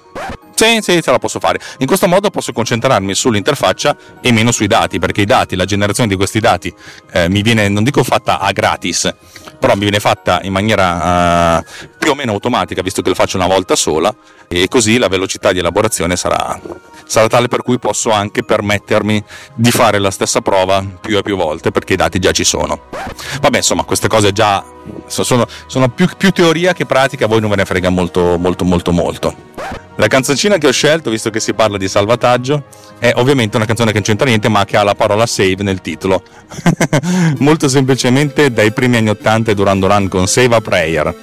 Sì, 0.57 0.79
sì, 0.81 1.01
ce 1.03 1.11
la 1.11 1.19
posso 1.19 1.39
fare. 1.39 1.59
In 1.77 1.85
questo 1.85 2.07
modo 2.07 2.31
posso 2.31 2.51
concentrarmi 2.51 3.13
sull'interfaccia 3.13 3.95
e 4.21 4.31
meno 4.31 4.51
sui 4.51 4.65
dati, 4.65 4.97
perché 4.97 5.21
i 5.21 5.25
dati, 5.25 5.55
la 5.55 5.65
generazione 5.65 6.09
di 6.09 6.15
questi 6.15 6.39
dati 6.39 6.73
eh, 7.11 7.29
mi 7.29 7.43
viene, 7.43 7.69
non 7.69 7.83
dico 7.83 8.03
fatta 8.03 8.39
a 8.39 8.51
gratis, 8.51 9.13
però 9.59 9.73
mi 9.73 9.81
viene 9.81 9.99
fatta 9.99 10.39
in 10.41 10.51
maniera 10.51 11.59
uh, 11.59 11.87
più 11.99 12.11
o 12.11 12.15
meno 12.15 12.31
automatica, 12.31 12.81
visto 12.81 13.03
che 13.03 13.09
lo 13.09 13.15
faccio 13.15 13.37
una 13.37 13.45
volta 13.45 13.75
sola, 13.75 14.13
e 14.47 14.67
così 14.67 14.97
la 14.97 15.07
velocità 15.07 15.51
di 15.51 15.59
elaborazione 15.59 16.15
sarà, 16.15 16.59
sarà 17.07 17.27
tale 17.27 17.47
per 17.47 17.63
cui 17.63 17.79
posso 17.79 18.11
anche 18.11 18.43
permettermi 18.43 19.23
di 19.55 19.71
fare 19.71 19.97
la 19.99 20.11
stessa 20.11 20.41
prova 20.41 20.85
più 21.01 21.17
e 21.17 21.21
più 21.23 21.35
volte, 21.35 21.71
perché 21.71 21.93
i 21.93 21.95
dati 21.95 22.19
già 22.19 22.31
ci 22.31 22.43
sono. 22.43 22.83
Vabbè, 23.41 23.57
insomma, 23.57 23.83
queste 23.83 24.07
cose 24.07 24.31
già 24.31 24.63
sono, 25.07 25.47
sono 25.65 25.89
più, 25.89 26.07
più, 26.17 26.31
teoria 26.31 26.73
che 26.73 26.85
pratica, 26.85 27.25
a 27.25 27.27
voi 27.27 27.41
non 27.41 27.49
ve 27.49 27.57
ne 27.57 27.65
frega 27.65 27.89
molto, 27.89 28.37
molto, 28.37 28.65
molto, 28.65 28.91
molto. 28.91 29.35
La 29.95 30.07
canzoncina 30.07 30.57
che 30.57 30.67
ho 30.67 30.71
scelto, 30.71 31.09
visto 31.09 31.29
che 31.29 31.39
si 31.39 31.53
parla 31.53 31.77
di 31.77 31.87
salvataggio, 31.87 32.65
è 32.99 33.11
ovviamente 33.15 33.57
una 33.57 33.65
canzone 33.65 33.89
che 33.89 33.97
non 33.97 34.05
c'entra 34.05 34.27
niente, 34.27 34.47
ma 34.47 34.63
che 34.65 34.77
ha 34.77 34.83
la 34.83 34.95
parola 34.95 35.25
save 35.25 35.63
nel 35.63 35.81
titolo. 35.81 36.21
molto 37.39 37.67
semplicemente 37.67 38.51
dai 38.51 38.71
primi 38.71 38.97
anni 38.97 39.09
80 39.09 39.53
Duran 39.53 39.79
Duran 39.79 40.07
con 40.07 40.27
Save 40.27 40.55
a 40.55 40.61
Prayer. 40.61 41.15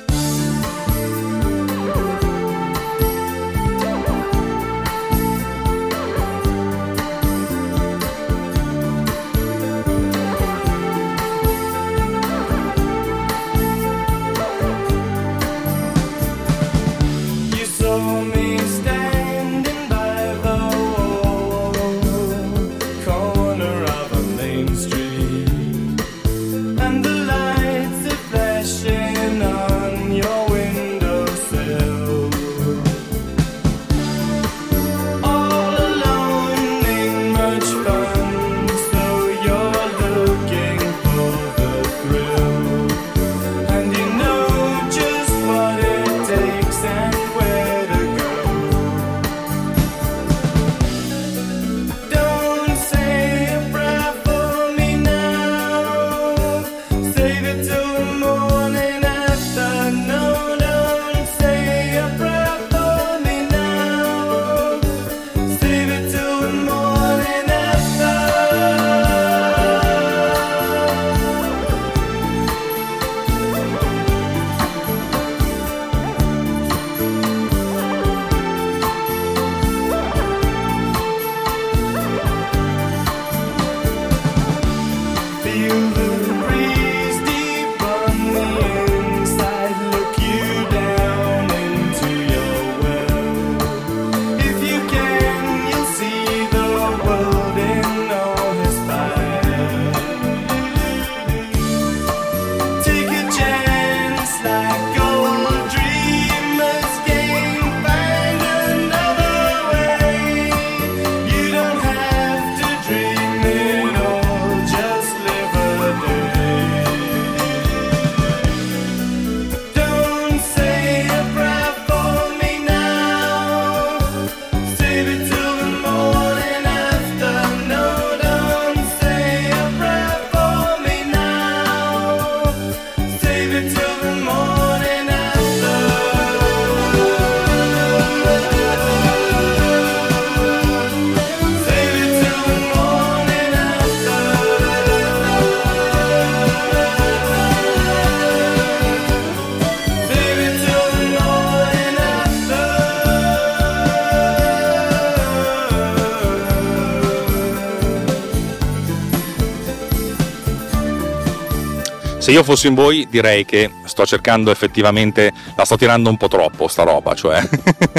Se 162.25 162.31
io 162.31 162.43
fossi 162.43 162.69
in 162.69 162.75
voi 162.75 163.07
direi 163.11 163.45
che 163.45 163.71
sto 163.85 164.07
cercando 164.07 164.51
effettivamente, 164.51 165.31
la 165.55 165.67
sto 165.67 165.77
tirando 165.77 166.09
un 166.09 166.17
po' 166.17 166.27
troppo 166.27 166.69
sta 166.69 166.83
roba, 166.83 167.13
cioè 167.13 167.47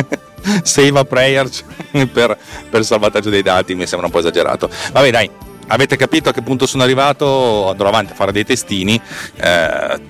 save 0.63 0.97
a 0.97 1.05
prayer 1.05 1.47
per, 1.91 2.35
per 2.67 2.79
il 2.79 2.85
salvataggio 2.85 3.29
dei 3.29 3.43
dati 3.43 3.75
mi 3.75 3.85
sembra 3.85 4.07
un 4.07 4.11
po' 4.11 4.17
esagerato. 4.17 4.67
Vabbè 4.93 5.11
dai, 5.11 5.29
avete 5.67 5.95
capito 5.95 6.29
a 6.29 6.31
che 6.31 6.41
punto 6.41 6.65
sono 6.65 6.81
arrivato, 6.81 7.69
andrò 7.69 7.87
avanti 7.87 8.13
a 8.13 8.15
fare 8.15 8.31
dei 8.31 8.43
testini, 8.43 8.99
eh, 9.35 10.01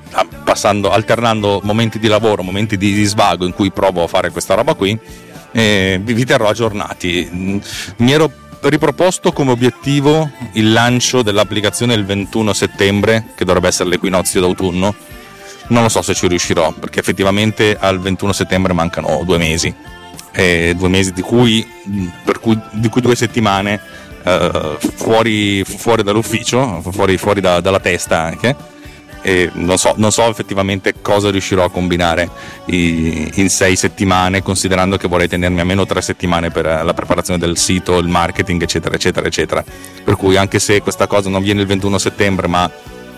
passando, 0.46 0.92
alternando 0.92 1.60
momenti 1.64 2.00
di 2.00 2.08
lavoro, 2.08 2.42
momenti 2.42 2.78
di, 2.78 2.94
di 2.94 3.04
svago 3.04 3.46
in 3.46 3.54
cui 3.54 3.70
provo 3.70 4.04
a 4.04 4.08
fare 4.08 4.30
questa 4.30 4.54
roba 4.54 4.76
qui, 4.76 4.98
e 5.52 6.00
vi, 6.02 6.24
terrò 6.24 6.48
aggiornati. 6.48 7.62
Mi 7.98 8.14
ero 8.14 8.32
riproposto 8.70 9.32
come 9.32 9.52
obiettivo 9.52 10.30
il 10.54 10.72
lancio 10.72 11.22
dell'applicazione 11.22 11.94
il 11.94 12.06
21 12.06 12.54
settembre, 12.54 13.26
che 13.36 13.46
dovrebbe 13.46 13.68
essere 13.68 13.90
l'equinozio 13.90 14.42
d'autunno. 14.42 14.96
Non 15.68 15.84
lo 15.84 15.90
so 15.90 16.02
se 16.02 16.14
ci 16.14 16.28
riuscirò, 16.28 16.72
perché 16.74 17.00
effettivamente 17.00 17.78
al 17.80 18.00
21 18.00 18.34
settembre 18.34 18.74
mancano 18.74 19.22
due 19.24 19.38
mesi, 19.38 19.74
due 20.32 20.90
mesi 20.90 21.12
di 21.12 21.22
cui, 21.22 21.66
cui, 22.40 22.60
di 22.72 22.90
cui 22.90 23.02
due 23.02 23.16
settimane 23.16 23.80
uh, 24.24 24.78
fuori, 24.96 25.64
fuori, 25.64 26.04
dall'ufficio, 26.04 26.82
fuori, 26.92 27.18
fuori 27.18 27.42
da, 27.42 27.62
dalla 27.62 27.80
testa 27.80 28.22
anche. 28.22 28.56
E 29.28 29.50
non 29.54 29.80
so, 29.80 29.96
non 29.98 30.12
so, 30.12 30.30
effettivamente 30.30 30.94
cosa 31.02 31.32
riuscirò 31.32 31.64
a 31.64 31.72
combinare 31.72 32.30
in 32.66 33.50
sei 33.50 33.76
settimane, 33.76 34.44
considerando 34.44 34.98
che 34.98 35.08
vorrei 35.08 35.28
tenermi 35.28 35.62
almeno 35.62 35.84
tre 35.88 36.00
settimane 36.04 36.52
per 36.52 36.66
la 36.66 36.94
preparazione 36.94 37.40
del 37.40 37.58
sito, 37.58 37.98
il 37.98 38.08
marketing, 38.08 38.62
eccetera, 38.62 38.94
eccetera, 38.94 39.26
eccetera. 39.26 39.64
Per 40.04 40.16
cui 40.16 40.38
anche 40.38 40.60
se 40.60 40.80
questa 40.82 41.08
cosa 41.08 41.28
non 41.30 41.42
viene 41.42 41.62
il 41.62 41.68
21 41.68 41.98
settembre, 41.98 42.46
ma 42.46 42.70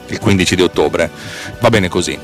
il 0.08 0.18
15 0.18 0.56
di 0.56 0.62
ottobre, 0.62 1.12
va 1.60 1.70
bene 1.70 1.90
così. 1.90 2.18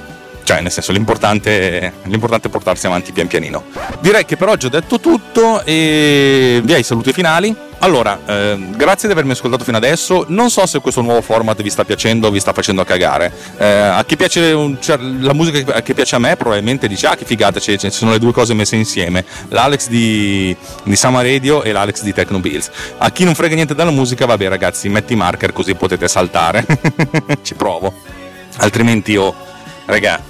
Cioè, 0.43 0.61
nel 0.61 0.71
senso, 0.71 0.93
l'importante, 0.93 1.91
l'importante 2.03 2.47
è 2.47 2.51
portarsi 2.51 2.86
avanti 2.86 3.11
pian 3.11 3.27
pianino. 3.27 3.65
Direi 3.99 4.23
che 4.23 4.38
per 4.38 4.47
oggi 4.47 4.67
ho 4.67 4.69
detto 4.69 5.01
tutto 5.01 5.61
e 5.65 6.61
via 6.63 6.77
i 6.77 6.84
saluti 6.84 7.11
finali. 7.11 7.53
Allora, 7.84 8.17
eh, 8.25 8.57
grazie 8.77 9.09
di 9.09 9.13
avermi 9.13 9.34
ascoltato 9.34 9.65
fino 9.65 9.75
adesso. 9.75 10.23
Non 10.29 10.49
so 10.49 10.65
se 10.65 10.79
questo 10.79 11.01
nuovo 11.01 11.21
format 11.21 11.61
vi 11.61 11.69
sta 11.69 11.84
piacendo 11.84 12.27
o 12.27 12.31
vi 12.31 12.39
sta 12.39 12.53
facendo 12.53 12.86
cagare. 12.86 13.29
Eh, 13.57 13.67
a 13.67 14.01
chi 14.05 14.15
piace 14.15 14.53
un, 14.53 14.77
cioè, 14.79 14.97
la 14.97 15.34
musica 15.34 15.81
che 15.81 15.93
piace 15.93 16.15
a 16.15 16.19
me, 16.19 16.38
probabilmente 16.38 16.88
dice: 16.88 17.07
Ah, 17.07 17.17
che 17.17 17.25
figata, 17.25 17.59
ci 17.59 17.77
sono 17.89 18.11
le 18.11 18.19
due 18.19 18.31
cose 18.31 18.53
messe 18.53 18.77
insieme: 18.77 19.25
l'Alex 19.49 19.89
di, 19.89 20.55
di 20.84 20.95
Sama 20.95 21.23
Radio 21.23 21.61
e 21.61 21.73
l'Alex 21.73 22.03
di 22.03 22.13
Techno 22.13 22.39
Bills. 22.39 22.71
A 22.99 23.11
chi 23.11 23.25
non 23.25 23.36
frega 23.36 23.53
niente 23.53 23.75
della 23.75 23.91
musica, 23.91 24.25
vabbè, 24.25 24.47
ragazzi, 24.47 24.88
metti 24.88 25.13
marker 25.15 25.51
così 25.51 25.75
potete 25.75 26.07
saltare. 26.07 26.65
ci 27.43 27.53
provo. 27.55 27.93
Altrimenti 28.59 29.11
io, 29.11 29.36
raga, 29.88 30.23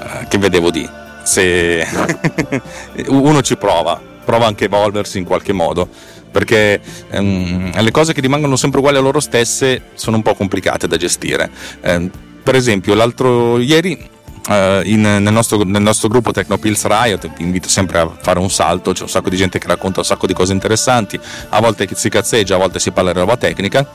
eh, 0.00 0.28
che 0.28 0.38
vedevo 0.38 0.70
di 0.70 0.88
se 1.24 1.84
uno 3.08 3.42
ci 3.42 3.56
prova 3.56 4.00
prova 4.24 4.46
anche 4.46 4.64
a 4.64 4.66
evolversi 4.68 5.18
in 5.18 5.24
qualche 5.24 5.52
modo 5.52 5.88
perché 6.30 6.80
um, 7.12 7.70
le 7.80 7.90
cose 7.90 8.12
che 8.12 8.20
rimangono 8.20 8.56
sempre 8.56 8.78
uguali 8.78 8.98
a 8.98 9.00
loro 9.00 9.20
stesse 9.20 9.82
sono 9.94 10.16
un 10.16 10.22
po' 10.22 10.34
complicate 10.34 10.86
da 10.86 10.96
gestire. 10.96 11.50
Um, 11.82 12.10
per 12.42 12.54
esempio 12.54 12.94
l'altro 12.94 13.58
ieri 13.58 14.18
Uh, 14.48 14.80
in, 14.84 15.02
nel, 15.02 15.32
nostro, 15.32 15.62
nel, 15.64 15.82
nostro, 15.82 16.08
gruppo 16.08 16.32
Tecnopills 16.32 16.86
Riot 16.86 17.30
vi 17.36 17.42
invito 17.42 17.68
sempre 17.68 17.98
a 17.98 18.10
fare 18.20 18.38
un 18.38 18.50
salto 18.50 18.92
c'è 18.92 19.02
un 19.02 19.08
sacco 19.08 19.28
di 19.28 19.36
gente 19.36 19.58
che 19.58 19.66
racconta 19.68 20.00
un 20.00 20.06
sacco 20.06 20.26
di 20.26 20.32
cose 20.32 20.54
interessanti 20.54 21.20
a 21.50 21.60
volte 21.60 21.86
si 21.92 22.08
cazzeggia 22.08 22.54
a 22.54 22.58
volte 22.58 22.78
si 22.78 22.90
parla 22.90 23.12
di 23.12 23.18
roba 23.18 23.36
tecnica. 23.36 23.86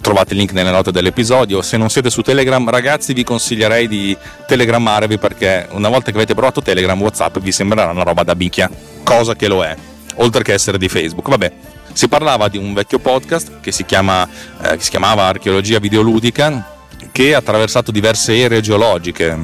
Trovate 0.00 0.34
il 0.34 0.40
link 0.40 0.52
nelle 0.52 0.70
note 0.70 0.90
dell'episodio. 0.92 1.62
Se 1.62 1.76
non 1.76 1.88
siete 1.88 2.10
su 2.10 2.22
Telegram, 2.22 2.68
ragazzi, 2.68 3.12
vi 3.12 3.24
consiglierei 3.24 3.88
di 3.88 4.16
telegrammarvi 4.46 5.18
perché 5.18 5.66
una 5.70 5.88
volta 5.88 6.10
che 6.10 6.16
avete 6.16 6.34
provato 6.34 6.62
Telegram, 6.62 7.00
WhatsApp 7.00 7.38
vi 7.38 7.50
sembrerà 7.50 7.90
una 7.90 8.02
roba 8.02 8.22
da 8.22 8.36
bicchia, 8.36 8.70
cosa 9.02 9.34
che 9.34 9.48
lo 9.48 9.64
è, 9.64 9.74
oltre 10.16 10.42
che 10.42 10.52
essere 10.52 10.78
di 10.78 10.88
Facebook. 10.88 11.28
Vabbè, 11.28 11.52
si 11.92 12.08
parlava 12.08 12.48
di 12.48 12.58
un 12.58 12.74
vecchio 12.74 12.98
podcast 12.98 13.60
che 13.60 13.72
si, 13.72 13.84
chiama, 13.84 14.28
eh, 14.62 14.76
che 14.76 14.82
si 14.82 14.90
chiamava 14.90 15.24
Archeologia 15.24 15.78
Videoludica 15.78 16.74
che 17.12 17.34
ha 17.34 17.38
attraversato 17.38 17.90
diverse 17.90 18.36
ere 18.36 18.60
geologiche 18.60 19.34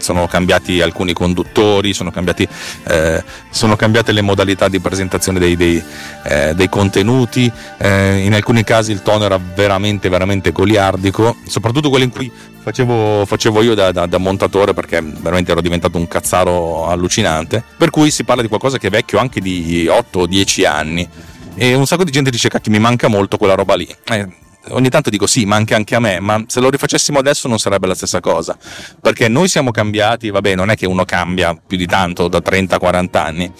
sono 0.00 0.26
cambiati 0.26 0.80
alcuni 0.80 1.12
conduttori, 1.12 1.92
sono, 1.92 2.10
cambiati, 2.10 2.46
eh, 2.84 3.22
sono 3.50 3.76
cambiate 3.76 4.12
le 4.12 4.22
modalità 4.22 4.68
di 4.68 4.80
presentazione 4.80 5.38
dei, 5.38 5.56
dei, 5.56 5.82
eh, 6.24 6.54
dei 6.54 6.68
contenuti, 6.68 7.50
eh, 7.78 8.18
in 8.24 8.34
alcuni 8.34 8.64
casi 8.64 8.92
il 8.92 9.02
tono 9.02 9.24
era 9.24 9.38
veramente, 9.38 10.08
veramente 10.08 10.52
goliardico, 10.52 11.36
soprattutto 11.46 11.88
quelli 11.88 12.04
in 12.04 12.10
cui 12.10 12.30
facevo, 12.60 13.24
facevo 13.24 13.62
io 13.62 13.74
da, 13.74 13.92
da, 13.92 14.06
da, 14.06 14.18
montatore 14.18 14.74
perché 14.74 15.00
veramente 15.02 15.52
ero 15.52 15.60
diventato 15.60 15.98
un 15.98 16.06
cazzaro 16.06 16.86
allucinante, 16.86 17.62
per 17.76 17.90
cui 17.90 18.10
si 18.10 18.24
parla 18.24 18.42
di 18.42 18.48
qualcosa 18.48 18.78
che 18.78 18.88
è 18.88 18.90
vecchio 18.90 19.18
anche 19.18 19.40
di 19.40 19.86
8 19.88 20.20
o 20.20 20.26
10 20.26 20.64
anni. 20.64 21.08
E 21.54 21.74
un 21.74 21.86
sacco 21.86 22.04
di 22.04 22.10
gente 22.10 22.30
dice 22.30 22.48
cacchio 22.48 22.70
mi 22.70 22.78
manca 22.78 23.08
molto 23.08 23.36
quella 23.36 23.54
roba 23.54 23.74
lì. 23.74 23.88
Eh, 24.04 24.26
ogni 24.68 24.88
tanto 24.88 25.10
dico 25.10 25.26
sì, 25.26 25.44
manca 25.44 25.76
anche 25.76 25.94
a 25.94 26.00
me, 26.00 26.20
ma 26.20 26.42
se 26.46 26.60
lo 26.60 26.70
rifacessimo 26.70 27.18
adesso 27.18 27.48
non 27.48 27.58
sarebbe 27.58 27.86
la 27.86 27.94
stessa 27.94 28.20
cosa, 28.20 28.56
perché 29.00 29.28
noi 29.28 29.48
siamo 29.48 29.70
cambiati, 29.70 30.30
vabbè, 30.30 30.54
non 30.54 30.70
è 30.70 30.76
che 30.76 30.86
uno 30.86 31.04
cambia 31.04 31.54
più 31.54 31.76
di 31.76 31.86
tanto 31.86 32.28
da 32.28 32.40
30 32.40 32.76
a 32.76 32.78
40 32.78 33.24
anni, 33.24 33.52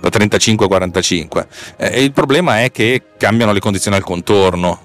da 0.00 0.08
35 0.08 0.66
a 0.66 0.68
45, 0.68 1.46
eh, 1.76 2.02
il 2.02 2.12
problema 2.12 2.62
è 2.62 2.70
che 2.70 3.02
cambiano 3.16 3.52
le 3.52 3.60
condizioni 3.60 3.96
al 3.96 4.04
contorno. 4.04 4.82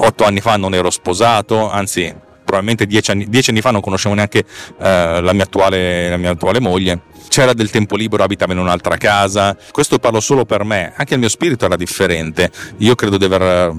Otto 0.00 0.24
anni 0.24 0.40
fa 0.40 0.56
non 0.56 0.74
ero 0.74 0.90
sposato, 0.90 1.68
anzi 1.68 2.14
probabilmente 2.44 2.86
dieci 2.86 3.10
anni, 3.10 3.28
dieci 3.28 3.50
anni 3.50 3.60
fa 3.60 3.72
non 3.72 3.80
conoscevo 3.80 4.14
neanche 4.14 4.38
eh, 4.38 5.20
la, 5.20 5.32
mia 5.32 5.42
attuale, 5.42 6.08
la 6.08 6.16
mia 6.16 6.30
attuale 6.30 6.60
moglie 6.60 7.02
c'era 7.28 7.52
del 7.52 7.70
tempo 7.70 7.94
libero, 7.94 8.22
abitava 8.22 8.52
in 8.52 8.58
un'altra 8.58 8.96
casa. 8.96 9.56
Questo 9.70 9.98
parlo 9.98 10.20
solo 10.20 10.44
per 10.44 10.64
me, 10.64 10.92
anche 10.96 11.14
il 11.14 11.20
mio 11.20 11.28
spirito 11.28 11.66
era 11.66 11.76
differente. 11.76 12.50
Io 12.78 12.94
credo 12.94 13.16
di 13.16 13.24
aver, 13.24 13.74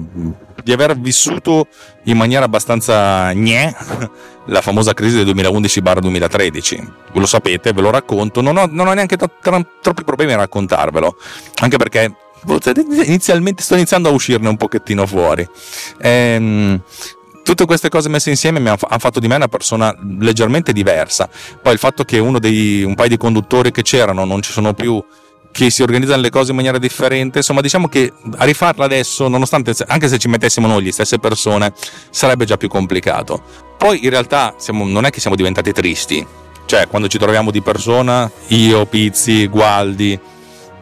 di 0.62 0.72
aver 0.72 0.98
vissuto 0.98 1.66
in 2.04 2.16
maniera 2.16 2.44
abbastanza 2.44 3.32
gne 3.32 3.74
la 4.46 4.60
famosa 4.60 4.94
crisi 4.94 5.22
del 5.22 5.34
2011-2013. 5.34 6.92
Ve 7.12 7.20
lo 7.20 7.26
sapete, 7.26 7.72
ve 7.72 7.80
lo 7.80 7.90
racconto. 7.90 8.40
Non 8.40 8.56
ho, 8.56 8.66
non 8.70 8.86
ho 8.86 8.92
neanche 8.92 9.16
t- 9.16 9.30
t- 9.40 9.66
troppi 9.80 10.04
problemi 10.04 10.32
a 10.32 10.36
raccontarvelo, 10.36 11.16
anche 11.62 11.76
perché 11.76 12.14
inizialmente 13.04 13.62
sto 13.62 13.74
iniziando 13.74 14.08
a 14.08 14.12
uscirne 14.12 14.48
un 14.48 14.56
pochettino 14.56 15.06
fuori. 15.06 15.46
Ehm, 16.00 16.80
tutte 17.42 17.64
queste 17.64 17.88
cose 17.88 18.08
messe 18.08 18.30
insieme 18.30 18.60
mi 18.60 18.68
hanno 18.68 18.78
fatto 18.98 19.20
di 19.20 19.28
me 19.28 19.36
una 19.36 19.48
persona 19.48 19.94
leggermente 20.18 20.72
diversa. 20.72 21.28
Poi 21.60 21.72
il 21.72 21.78
fatto 21.78 22.04
che 22.04 22.20
dei 22.38 22.82
un 22.82 22.94
paio 22.94 23.08
di 23.08 23.16
conduttori 23.16 23.70
che 23.70 23.82
c'erano 23.82 24.24
non 24.24 24.42
ci 24.42 24.52
sono 24.52 24.72
più, 24.72 25.02
che 25.52 25.70
si 25.70 25.82
organizzano 25.82 26.22
le 26.22 26.30
cose 26.30 26.50
in 26.50 26.56
maniera 26.56 26.78
differente, 26.78 27.38
insomma, 27.38 27.60
diciamo 27.60 27.88
che 27.88 28.12
a 28.36 28.44
rifarla 28.44 28.84
adesso, 28.84 29.28
nonostante 29.28 29.74
anche 29.86 30.08
se 30.08 30.18
ci 30.18 30.28
mettessimo 30.28 30.66
noi 30.66 30.84
le 30.84 30.92
stesse 30.92 31.18
persone, 31.18 31.72
sarebbe 32.10 32.44
già 32.44 32.56
più 32.56 32.68
complicato. 32.68 33.42
Poi 33.76 34.04
in 34.04 34.10
realtà 34.10 34.54
siamo, 34.58 34.86
non 34.86 35.04
è 35.04 35.10
che 35.10 35.20
siamo 35.20 35.36
diventati 35.36 35.72
tristi, 35.72 36.24
cioè 36.66 36.86
quando 36.88 37.08
ci 37.08 37.18
troviamo 37.18 37.50
di 37.50 37.62
persona, 37.62 38.30
io, 38.48 38.86
Pizzi, 38.86 39.46
Gualdi, 39.46 40.18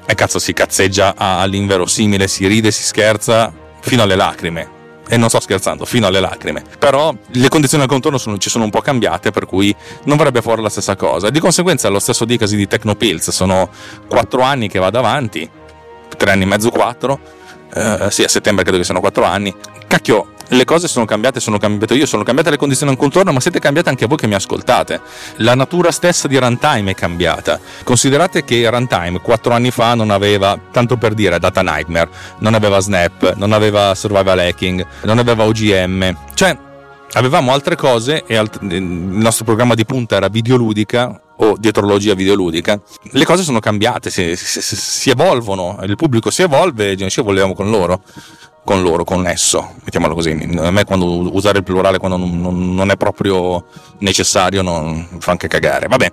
e 0.06 0.14
cazzo 0.14 0.38
si 0.38 0.52
cazzeggia 0.52 1.14
all'inverosimile, 1.16 2.28
si 2.28 2.46
ride, 2.46 2.70
si 2.70 2.82
scherza 2.82 3.52
fino 3.80 4.02
alle 4.02 4.16
lacrime 4.16 4.76
e 5.08 5.16
non 5.16 5.28
sto 5.28 5.40
scherzando, 5.40 5.84
fino 5.84 6.06
alle 6.06 6.20
lacrime. 6.20 6.62
Però 6.78 7.14
le 7.32 7.48
condizioni 7.48 7.82
al 7.82 7.88
contorno 7.88 8.18
sono, 8.18 8.38
ci 8.38 8.50
sono 8.50 8.64
un 8.64 8.70
po' 8.70 8.80
cambiate, 8.80 9.30
per 9.30 9.46
cui 9.46 9.74
non 10.04 10.16
verrebbe 10.16 10.42
fuori 10.42 10.62
la 10.62 10.68
stessa 10.68 10.96
cosa. 10.96 11.30
Di 11.30 11.40
conseguenza, 11.40 11.88
lo 11.88 11.98
stesso 11.98 12.24
dicasi 12.24 12.56
di 12.56 12.66
Tecnopills, 12.66 13.30
sono 13.30 13.70
quattro 14.06 14.42
anni 14.42 14.68
che 14.68 14.78
vado 14.78 14.98
avanti, 14.98 15.48
tre 16.16 16.30
anni 16.30 16.42
e 16.42 16.46
mezzo, 16.46 16.70
quattro. 16.70 17.18
Eh, 17.74 18.08
sì, 18.10 18.22
a 18.22 18.28
settembre 18.28 18.62
credo 18.62 18.78
che 18.78 18.84
siano 18.84 19.00
quattro 19.00 19.24
anni. 19.24 19.54
Cacchio, 19.86 20.32
le 20.48 20.64
cose 20.64 20.88
sono 20.88 21.04
cambiate, 21.04 21.40
sono 21.40 21.58
cambiato 21.58 21.94
io, 21.94 22.06
sono 22.06 22.22
cambiate 22.22 22.50
le 22.50 22.56
condizioni 22.56 22.92
al 22.92 22.98
contorno, 22.98 23.32
ma 23.32 23.40
siete 23.40 23.58
cambiate 23.58 23.88
anche 23.88 24.06
voi 24.06 24.16
che 24.16 24.26
mi 24.26 24.34
ascoltate. 24.34 25.00
La 25.36 25.54
natura 25.54 25.90
stessa 25.90 26.28
di 26.28 26.38
Runtime 26.38 26.92
è 26.92 26.94
cambiata. 26.94 27.60
Considerate 27.84 28.44
che 28.44 28.68
Runtime 28.68 29.20
quattro 29.20 29.52
anni 29.52 29.70
fa 29.70 29.94
non 29.94 30.10
aveva, 30.10 30.58
tanto 30.70 30.96
per 30.96 31.14
dire, 31.14 31.38
Data 31.38 31.62
Nightmare, 31.62 32.08
non 32.38 32.54
aveva 32.54 32.78
Snap, 32.80 33.34
non 33.36 33.52
aveva 33.52 33.94
Survival 33.94 34.38
Hacking, 34.38 34.86
non 35.02 35.18
aveva 35.18 35.44
OGM. 35.44 36.16
Cioè, 36.34 36.56
avevamo 37.12 37.52
altre 37.52 37.76
cose 37.76 38.24
e 38.26 38.36
alt- 38.36 38.62
il 38.62 38.82
nostro 38.82 39.44
programma 39.44 39.74
di 39.74 39.84
punta 39.84 40.16
era 40.16 40.28
videoludica 40.28 41.20
o 41.40 41.56
dietrologia 41.58 42.14
videoludica, 42.14 42.80
le 43.10 43.24
cose 43.24 43.42
sono 43.42 43.60
cambiate, 43.60 44.10
si, 44.10 44.34
si, 44.36 44.60
si 44.60 45.10
evolvono, 45.10 45.78
il 45.82 45.96
pubblico 45.96 46.30
si 46.30 46.42
evolve 46.42 46.92
e 46.92 47.10
ci 47.10 47.20
volevamo 47.20 47.54
con 47.54 47.70
loro 47.70 48.02
con 48.64 48.82
loro, 48.82 49.02
con 49.02 49.26
esso, 49.26 49.76
mettiamolo 49.82 50.12
così. 50.12 50.30
A 50.58 50.70
me 50.70 50.84
quando 50.84 51.34
usare 51.34 51.56
il 51.56 51.64
plurale 51.64 51.96
quando 51.96 52.18
non, 52.18 52.74
non, 52.74 52.90
è 52.90 52.98
proprio 52.98 53.64
necessario 54.00 54.60
non, 54.60 55.08
fa 55.20 55.30
anche 55.30 55.48
cagare. 55.48 55.86
Vabbè, 55.86 56.12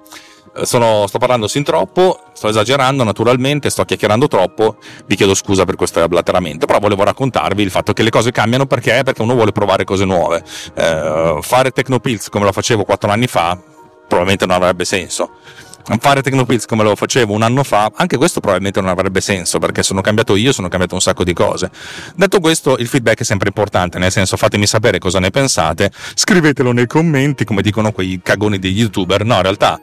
sono, 0.61 1.05
sto 1.05 1.17
parlando 1.17 1.49
sin 1.49 1.63
troppo, 1.63 2.17
sto 2.31 2.47
esagerando 2.47 3.03
naturalmente, 3.03 3.69
sto 3.69 3.83
chiacchierando 3.83 4.29
troppo, 4.29 4.77
vi 5.05 5.17
chiedo 5.17 5.33
scusa 5.33 5.65
per 5.65 5.75
questo 5.75 6.01
ablateramento, 6.01 6.65
però 6.65 6.79
volevo 6.79 7.03
raccontarvi 7.03 7.61
il 7.61 7.71
fatto 7.71 7.91
che 7.91 8.03
le 8.03 8.09
cose 8.09 8.31
cambiano 8.31 8.65
perché? 8.65 9.01
Perché 9.03 9.21
uno 9.21 9.33
vuole 9.33 9.51
provare 9.51 9.83
cose 9.83 10.05
nuove. 10.05 10.41
Eh, 10.75 11.39
fare 11.41 11.71
Tecnopills 11.71 12.29
come 12.29 12.45
lo 12.45 12.53
facevo 12.53 12.85
quattro 12.85 13.11
anni 13.11 13.27
fa 13.27 13.59
probabilmente 14.07 14.45
non 14.45 14.55
avrebbe 14.55 14.85
senso 14.85 15.31
fare 15.99 16.21
Tecnopills 16.21 16.65
come 16.65 16.83
lo 16.83 16.95
facevo 16.95 17.31
un 17.31 17.43
anno 17.43 17.63
fa, 17.63 17.91
anche 17.95 18.17
questo 18.17 18.39
probabilmente 18.39 18.81
non 18.81 18.89
avrebbe 18.89 19.21
senso 19.21 19.59
perché 19.59 19.83
sono 19.83 20.01
cambiato 20.01 20.35
io, 20.35 20.51
sono 20.51 20.67
cambiato 20.67 20.95
un 20.95 21.01
sacco 21.01 21.23
di 21.23 21.33
cose. 21.33 21.69
Detto 22.15 22.39
questo, 22.39 22.77
il 22.77 22.87
feedback 22.87 23.19
è 23.19 23.23
sempre 23.23 23.49
importante, 23.49 23.99
nel 23.99 24.11
senso 24.11 24.35
fatemi 24.35 24.65
sapere 24.65 24.97
cosa 24.97 25.19
ne 25.19 25.29
pensate, 25.29 25.91
scrivetelo 26.15 26.71
nei 26.71 26.87
commenti 26.87 27.45
come 27.45 27.61
dicono 27.61 27.91
quei 27.91 28.19
cagoni 28.23 28.57
degli 28.57 28.79
youtuber, 28.79 29.23
no 29.23 29.35
in 29.35 29.41
realtà 29.43 29.79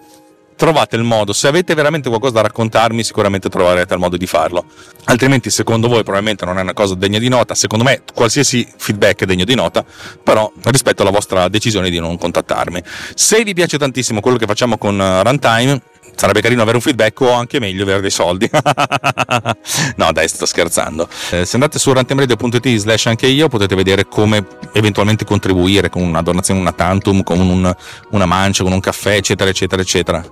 trovate 0.56 0.96
il 0.96 1.02
modo, 1.02 1.32
se 1.32 1.48
avete 1.48 1.74
veramente 1.74 2.08
qualcosa 2.08 2.34
da 2.34 2.42
raccontarmi 2.42 3.02
sicuramente 3.02 3.48
troverete 3.48 3.94
il 3.94 4.00
modo 4.00 4.16
di 4.16 4.26
farlo, 4.26 4.64
altrimenti 5.04 5.50
secondo 5.50 5.88
voi 5.88 6.02
probabilmente 6.02 6.44
non 6.44 6.58
è 6.58 6.62
una 6.62 6.74
cosa 6.74 6.94
degna 6.94 7.18
di 7.18 7.28
nota, 7.28 7.54
secondo 7.54 7.84
me 7.84 8.02
qualsiasi 8.14 8.66
feedback 8.76 9.22
è 9.22 9.26
degno 9.26 9.44
di 9.44 9.54
nota, 9.54 9.84
però 10.22 10.50
rispetto 10.64 11.02
alla 11.02 11.10
vostra 11.10 11.48
decisione 11.48 11.90
di 11.90 11.98
non 11.98 12.16
contattarmi. 12.18 12.82
Se 13.14 13.42
vi 13.44 13.54
piace 13.54 13.78
tantissimo 13.78 14.20
quello 14.20 14.36
che 14.36 14.46
facciamo 14.46 14.78
con 14.78 15.00
eh, 15.00 15.22
Runtime, 15.22 15.82
sarebbe 16.14 16.40
carino 16.40 16.62
avere 16.62 16.76
un 16.76 16.82
feedback 16.82 17.20
o 17.20 17.32
anche 17.32 17.58
meglio 17.58 17.82
avere 17.82 18.00
dei 18.00 18.10
soldi. 18.10 18.48
no, 19.96 20.12
dai, 20.12 20.28
sto 20.28 20.46
scherzando. 20.46 21.08
Eh, 21.30 21.44
se 21.44 21.56
andate 21.56 21.78
su 21.78 21.92
rantemradio.it 21.92 22.76
slash 22.76 23.06
anche 23.06 23.26
io 23.26 23.48
potete 23.48 23.74
vedere 23.74 24.06
come 24.06 24.46
eventualmente 24.72 25.24
contribuire 25.24 25.90
con 25.90 26.02
una 26.02 26.22
donazione, 26.22 26.60
una 26.60 26.72
tantum, 26.72 27.22
con 27.22 27.40
un, 27.40 27.74
una 28.10 28.26
mancia, 28.26 28.62
con 28.62 28.72
un 28.72 28.80
caffè, 28.80 29.16
eccetera, 29.16 29.50
eccetera, 29.50 29.82
eccetera. 29.82 30.24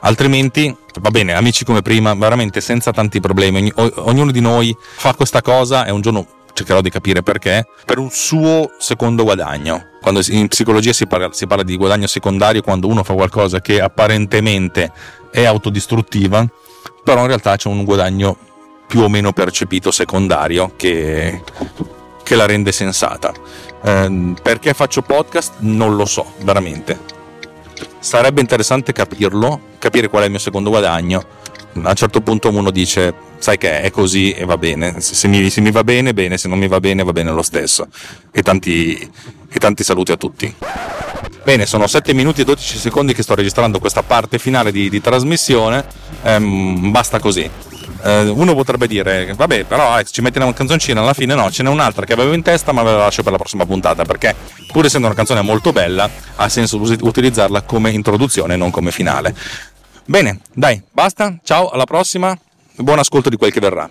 Altrimenti, 0.00 0.74
va 1.00 1.10
bene, 1.10 1.34
amici 1.34 1.64
come 1.64 1.82
prima, 1.82 2.14
veramente 2.14 2.60
senza 2.60 2.92
tanti 2.92 3.20
problemi. 3.20 3.72
Ogn- 3.74 3.92
ognuno 3.96 4.30
di 4.30 4.40
noi 4.40 4.76
fa 4.78 5.14
questa 5.14 5.42
cosa 5.42 5.84
e 5.84 5.90
un 5.90 6.00
giorno 6.00 6.26
cercherò 6.56 6.80
di 6.80 6.88
capire 6.88 7.22
perché, 7.22 7.66
per 7.84 7.98
un 7.98 8.08
suo 8.10 8.72
secondo 8.78 9.24
guadagno. 9.24 9.88
Quando 10.00 10.22
in 10.28 10.48
psicologia 10.48 10.94
si 10.94 11.06
parla, 11.06 11.28
si 11.32 11.46
parla 11.46 11.62
di 11.62 11.76
guadagno 11.76 12.06
secondario 12.06 12.62
quando 12.62 12.88
uno 12.88 13.02
fa 13.02 13.12
qualcosa 13.12 13.60
che 13.60 13.80
apparentemente 13.80 14.90
è 15.30 15.44
autodistruttiva, 15.44 16.46
però 17.04 17.20
in 17.20 17.26
realtà 17.26 17.56
c'è 17.56 17.68
un 17.68 17.84
guadagno 17.84 18.38
più 18.86 19.02
o 19.02 19.08
meno 19.08 19.32
percepito 19.32 19.90
secondario 19.90 20.72
che, 20.76 21.42
che 22.22 22.34
la 22.34 22.46
rende 22.46 22.72
sensata. 22.72 23.34
Eh, 23.82 24.34
perché 24.42 24.72
faccio 24.72 25.02
podcast? 25.02 25.56
Non 25.58 25.94
lo 25.94 26.06
so, 26.06 26.32
veramente. 26.40 26.98
Sarebbe 27.98 28.40
interessante 28.40 28.92
capirlo, 28.92 29.60
capire 29.78 30.08
qual 30.08 30.22
è 30.22 30.24
il 30.24 30.30
mio 30.30 30.40
secondo 30.40 30.70
guadagno. 30.70 31.35
A 31.82 31.90
un 31.90 31.94
certo 31.94 32.20
punto 32.20 32.48
uno 32.48 32.70
dice, 32.70 33.12
sai 33.38 33.58
che 33.58 33.80
è 33.80 33.90
così 33.90 34.32
e 34.32 34.44
va 34.44 34.56
bene, 34.56 35.00
se 35.00 35.28
mi, 35.28 35.50
se 35.50 35.60
mi 35.60 35.70
va 35.70 35.84
bene, 35.84 36.14
bene, 36.14 36.38
se 36.38 36.48
non 36.48 36.58
mi 36.58 36.68
va 36.68 36.80
bene, 36.80 37.04
va 37.04 37.12
bene 37.12 37.30
lo 37.30 37.42
stesso. 37.42 37.88
E 38.32 38.42
tanti, 38.42 38.96
e 38.96 39.58
tanti 39.58 39.84
saluti 39.84 40.12
a 40.12 40.16
tutti. 40.16 40.54
Bene, 41.44 41.66
sono 41.66 41.86
7 41.86 42.12
minuti 42.12 42.40
e 42.40 42.44
12 42.44 42.78
secondi 42.78 43.14
che 43.14 43.22
sto 43.22 43.34
registrando 43.34 43.78
questa 43.78 44.02
parte 44.02 44.38
finale 44.38 44.72
di, 44.72 44.88
di 44.88 45.00
trasmissione, 45.00 45.84
ehm, 46.22 46.90
basta 46.90 47.20
così. 47.20 47.48
Eh, 48.02 48.28
uno 48.28 48.54
potrebbe 48.54 48.86
dire, 48.86 49.32
vabbè, 49.34 49.64
però 49.64 49.98
eh, 49.98 50.04
ci 50.04 50.22
metti 50.22 50.38
una 50.38 50.52
canzoncina 50.52 51.00
alla 51.00 51.14
fine, 51.14 51.34
no, 51.34 51.50
ce 51.50 51.62
n'è 51.62 51.68
un'altra 51.68 52.04
che 52.04 52.12
avevo 52.12 52.32
in 52.32 52.42
testa, 52.42 52.72
ma 52.72 52.82
ve 52.82 52.90
la 52.90 52.98
lascio 52.98 53.22
per 53.22 53.32
la 53.32 53.38
prossima 53.38 53.64
puntata, 53.64 54.04
perché 54.04 54.34
pur 54.72 54.84
essendo 54.84 55.06
una 55.06 55.16
canzone 55.16 55.40
molto 55.42 55.72
bella, 55.72 56.10
ha 56.36 56.48
senso 56.48 56.80
utilizzarla 56.80 57.62
come 57.62 57.90
introduzione, 57.90 58.56
non 58.56 58.70
come 58.70 58.90
finale. 58.90 59.34
Bene, 60.08 60.38
dai, 60.54 60.80
basta, 60.92 61.36
ciao, 61.42 61.68
alla 61.68 61.84
prossima, 61.84 62.38
buon 62.76 63.00
ascolto 63.00 63.28
di 63.28 63.36
quel 63.36 63.50
che 63.50 63.58
verrà. 63.58 63.90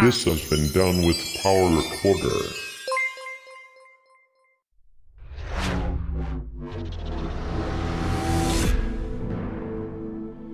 This 0.00 0.24
has 0.26 0.48
been 0.48 0.70
done 0.70 1.04
with 1.04 1.16
Power 1.42 1.70
Recorder. 1.70 2.63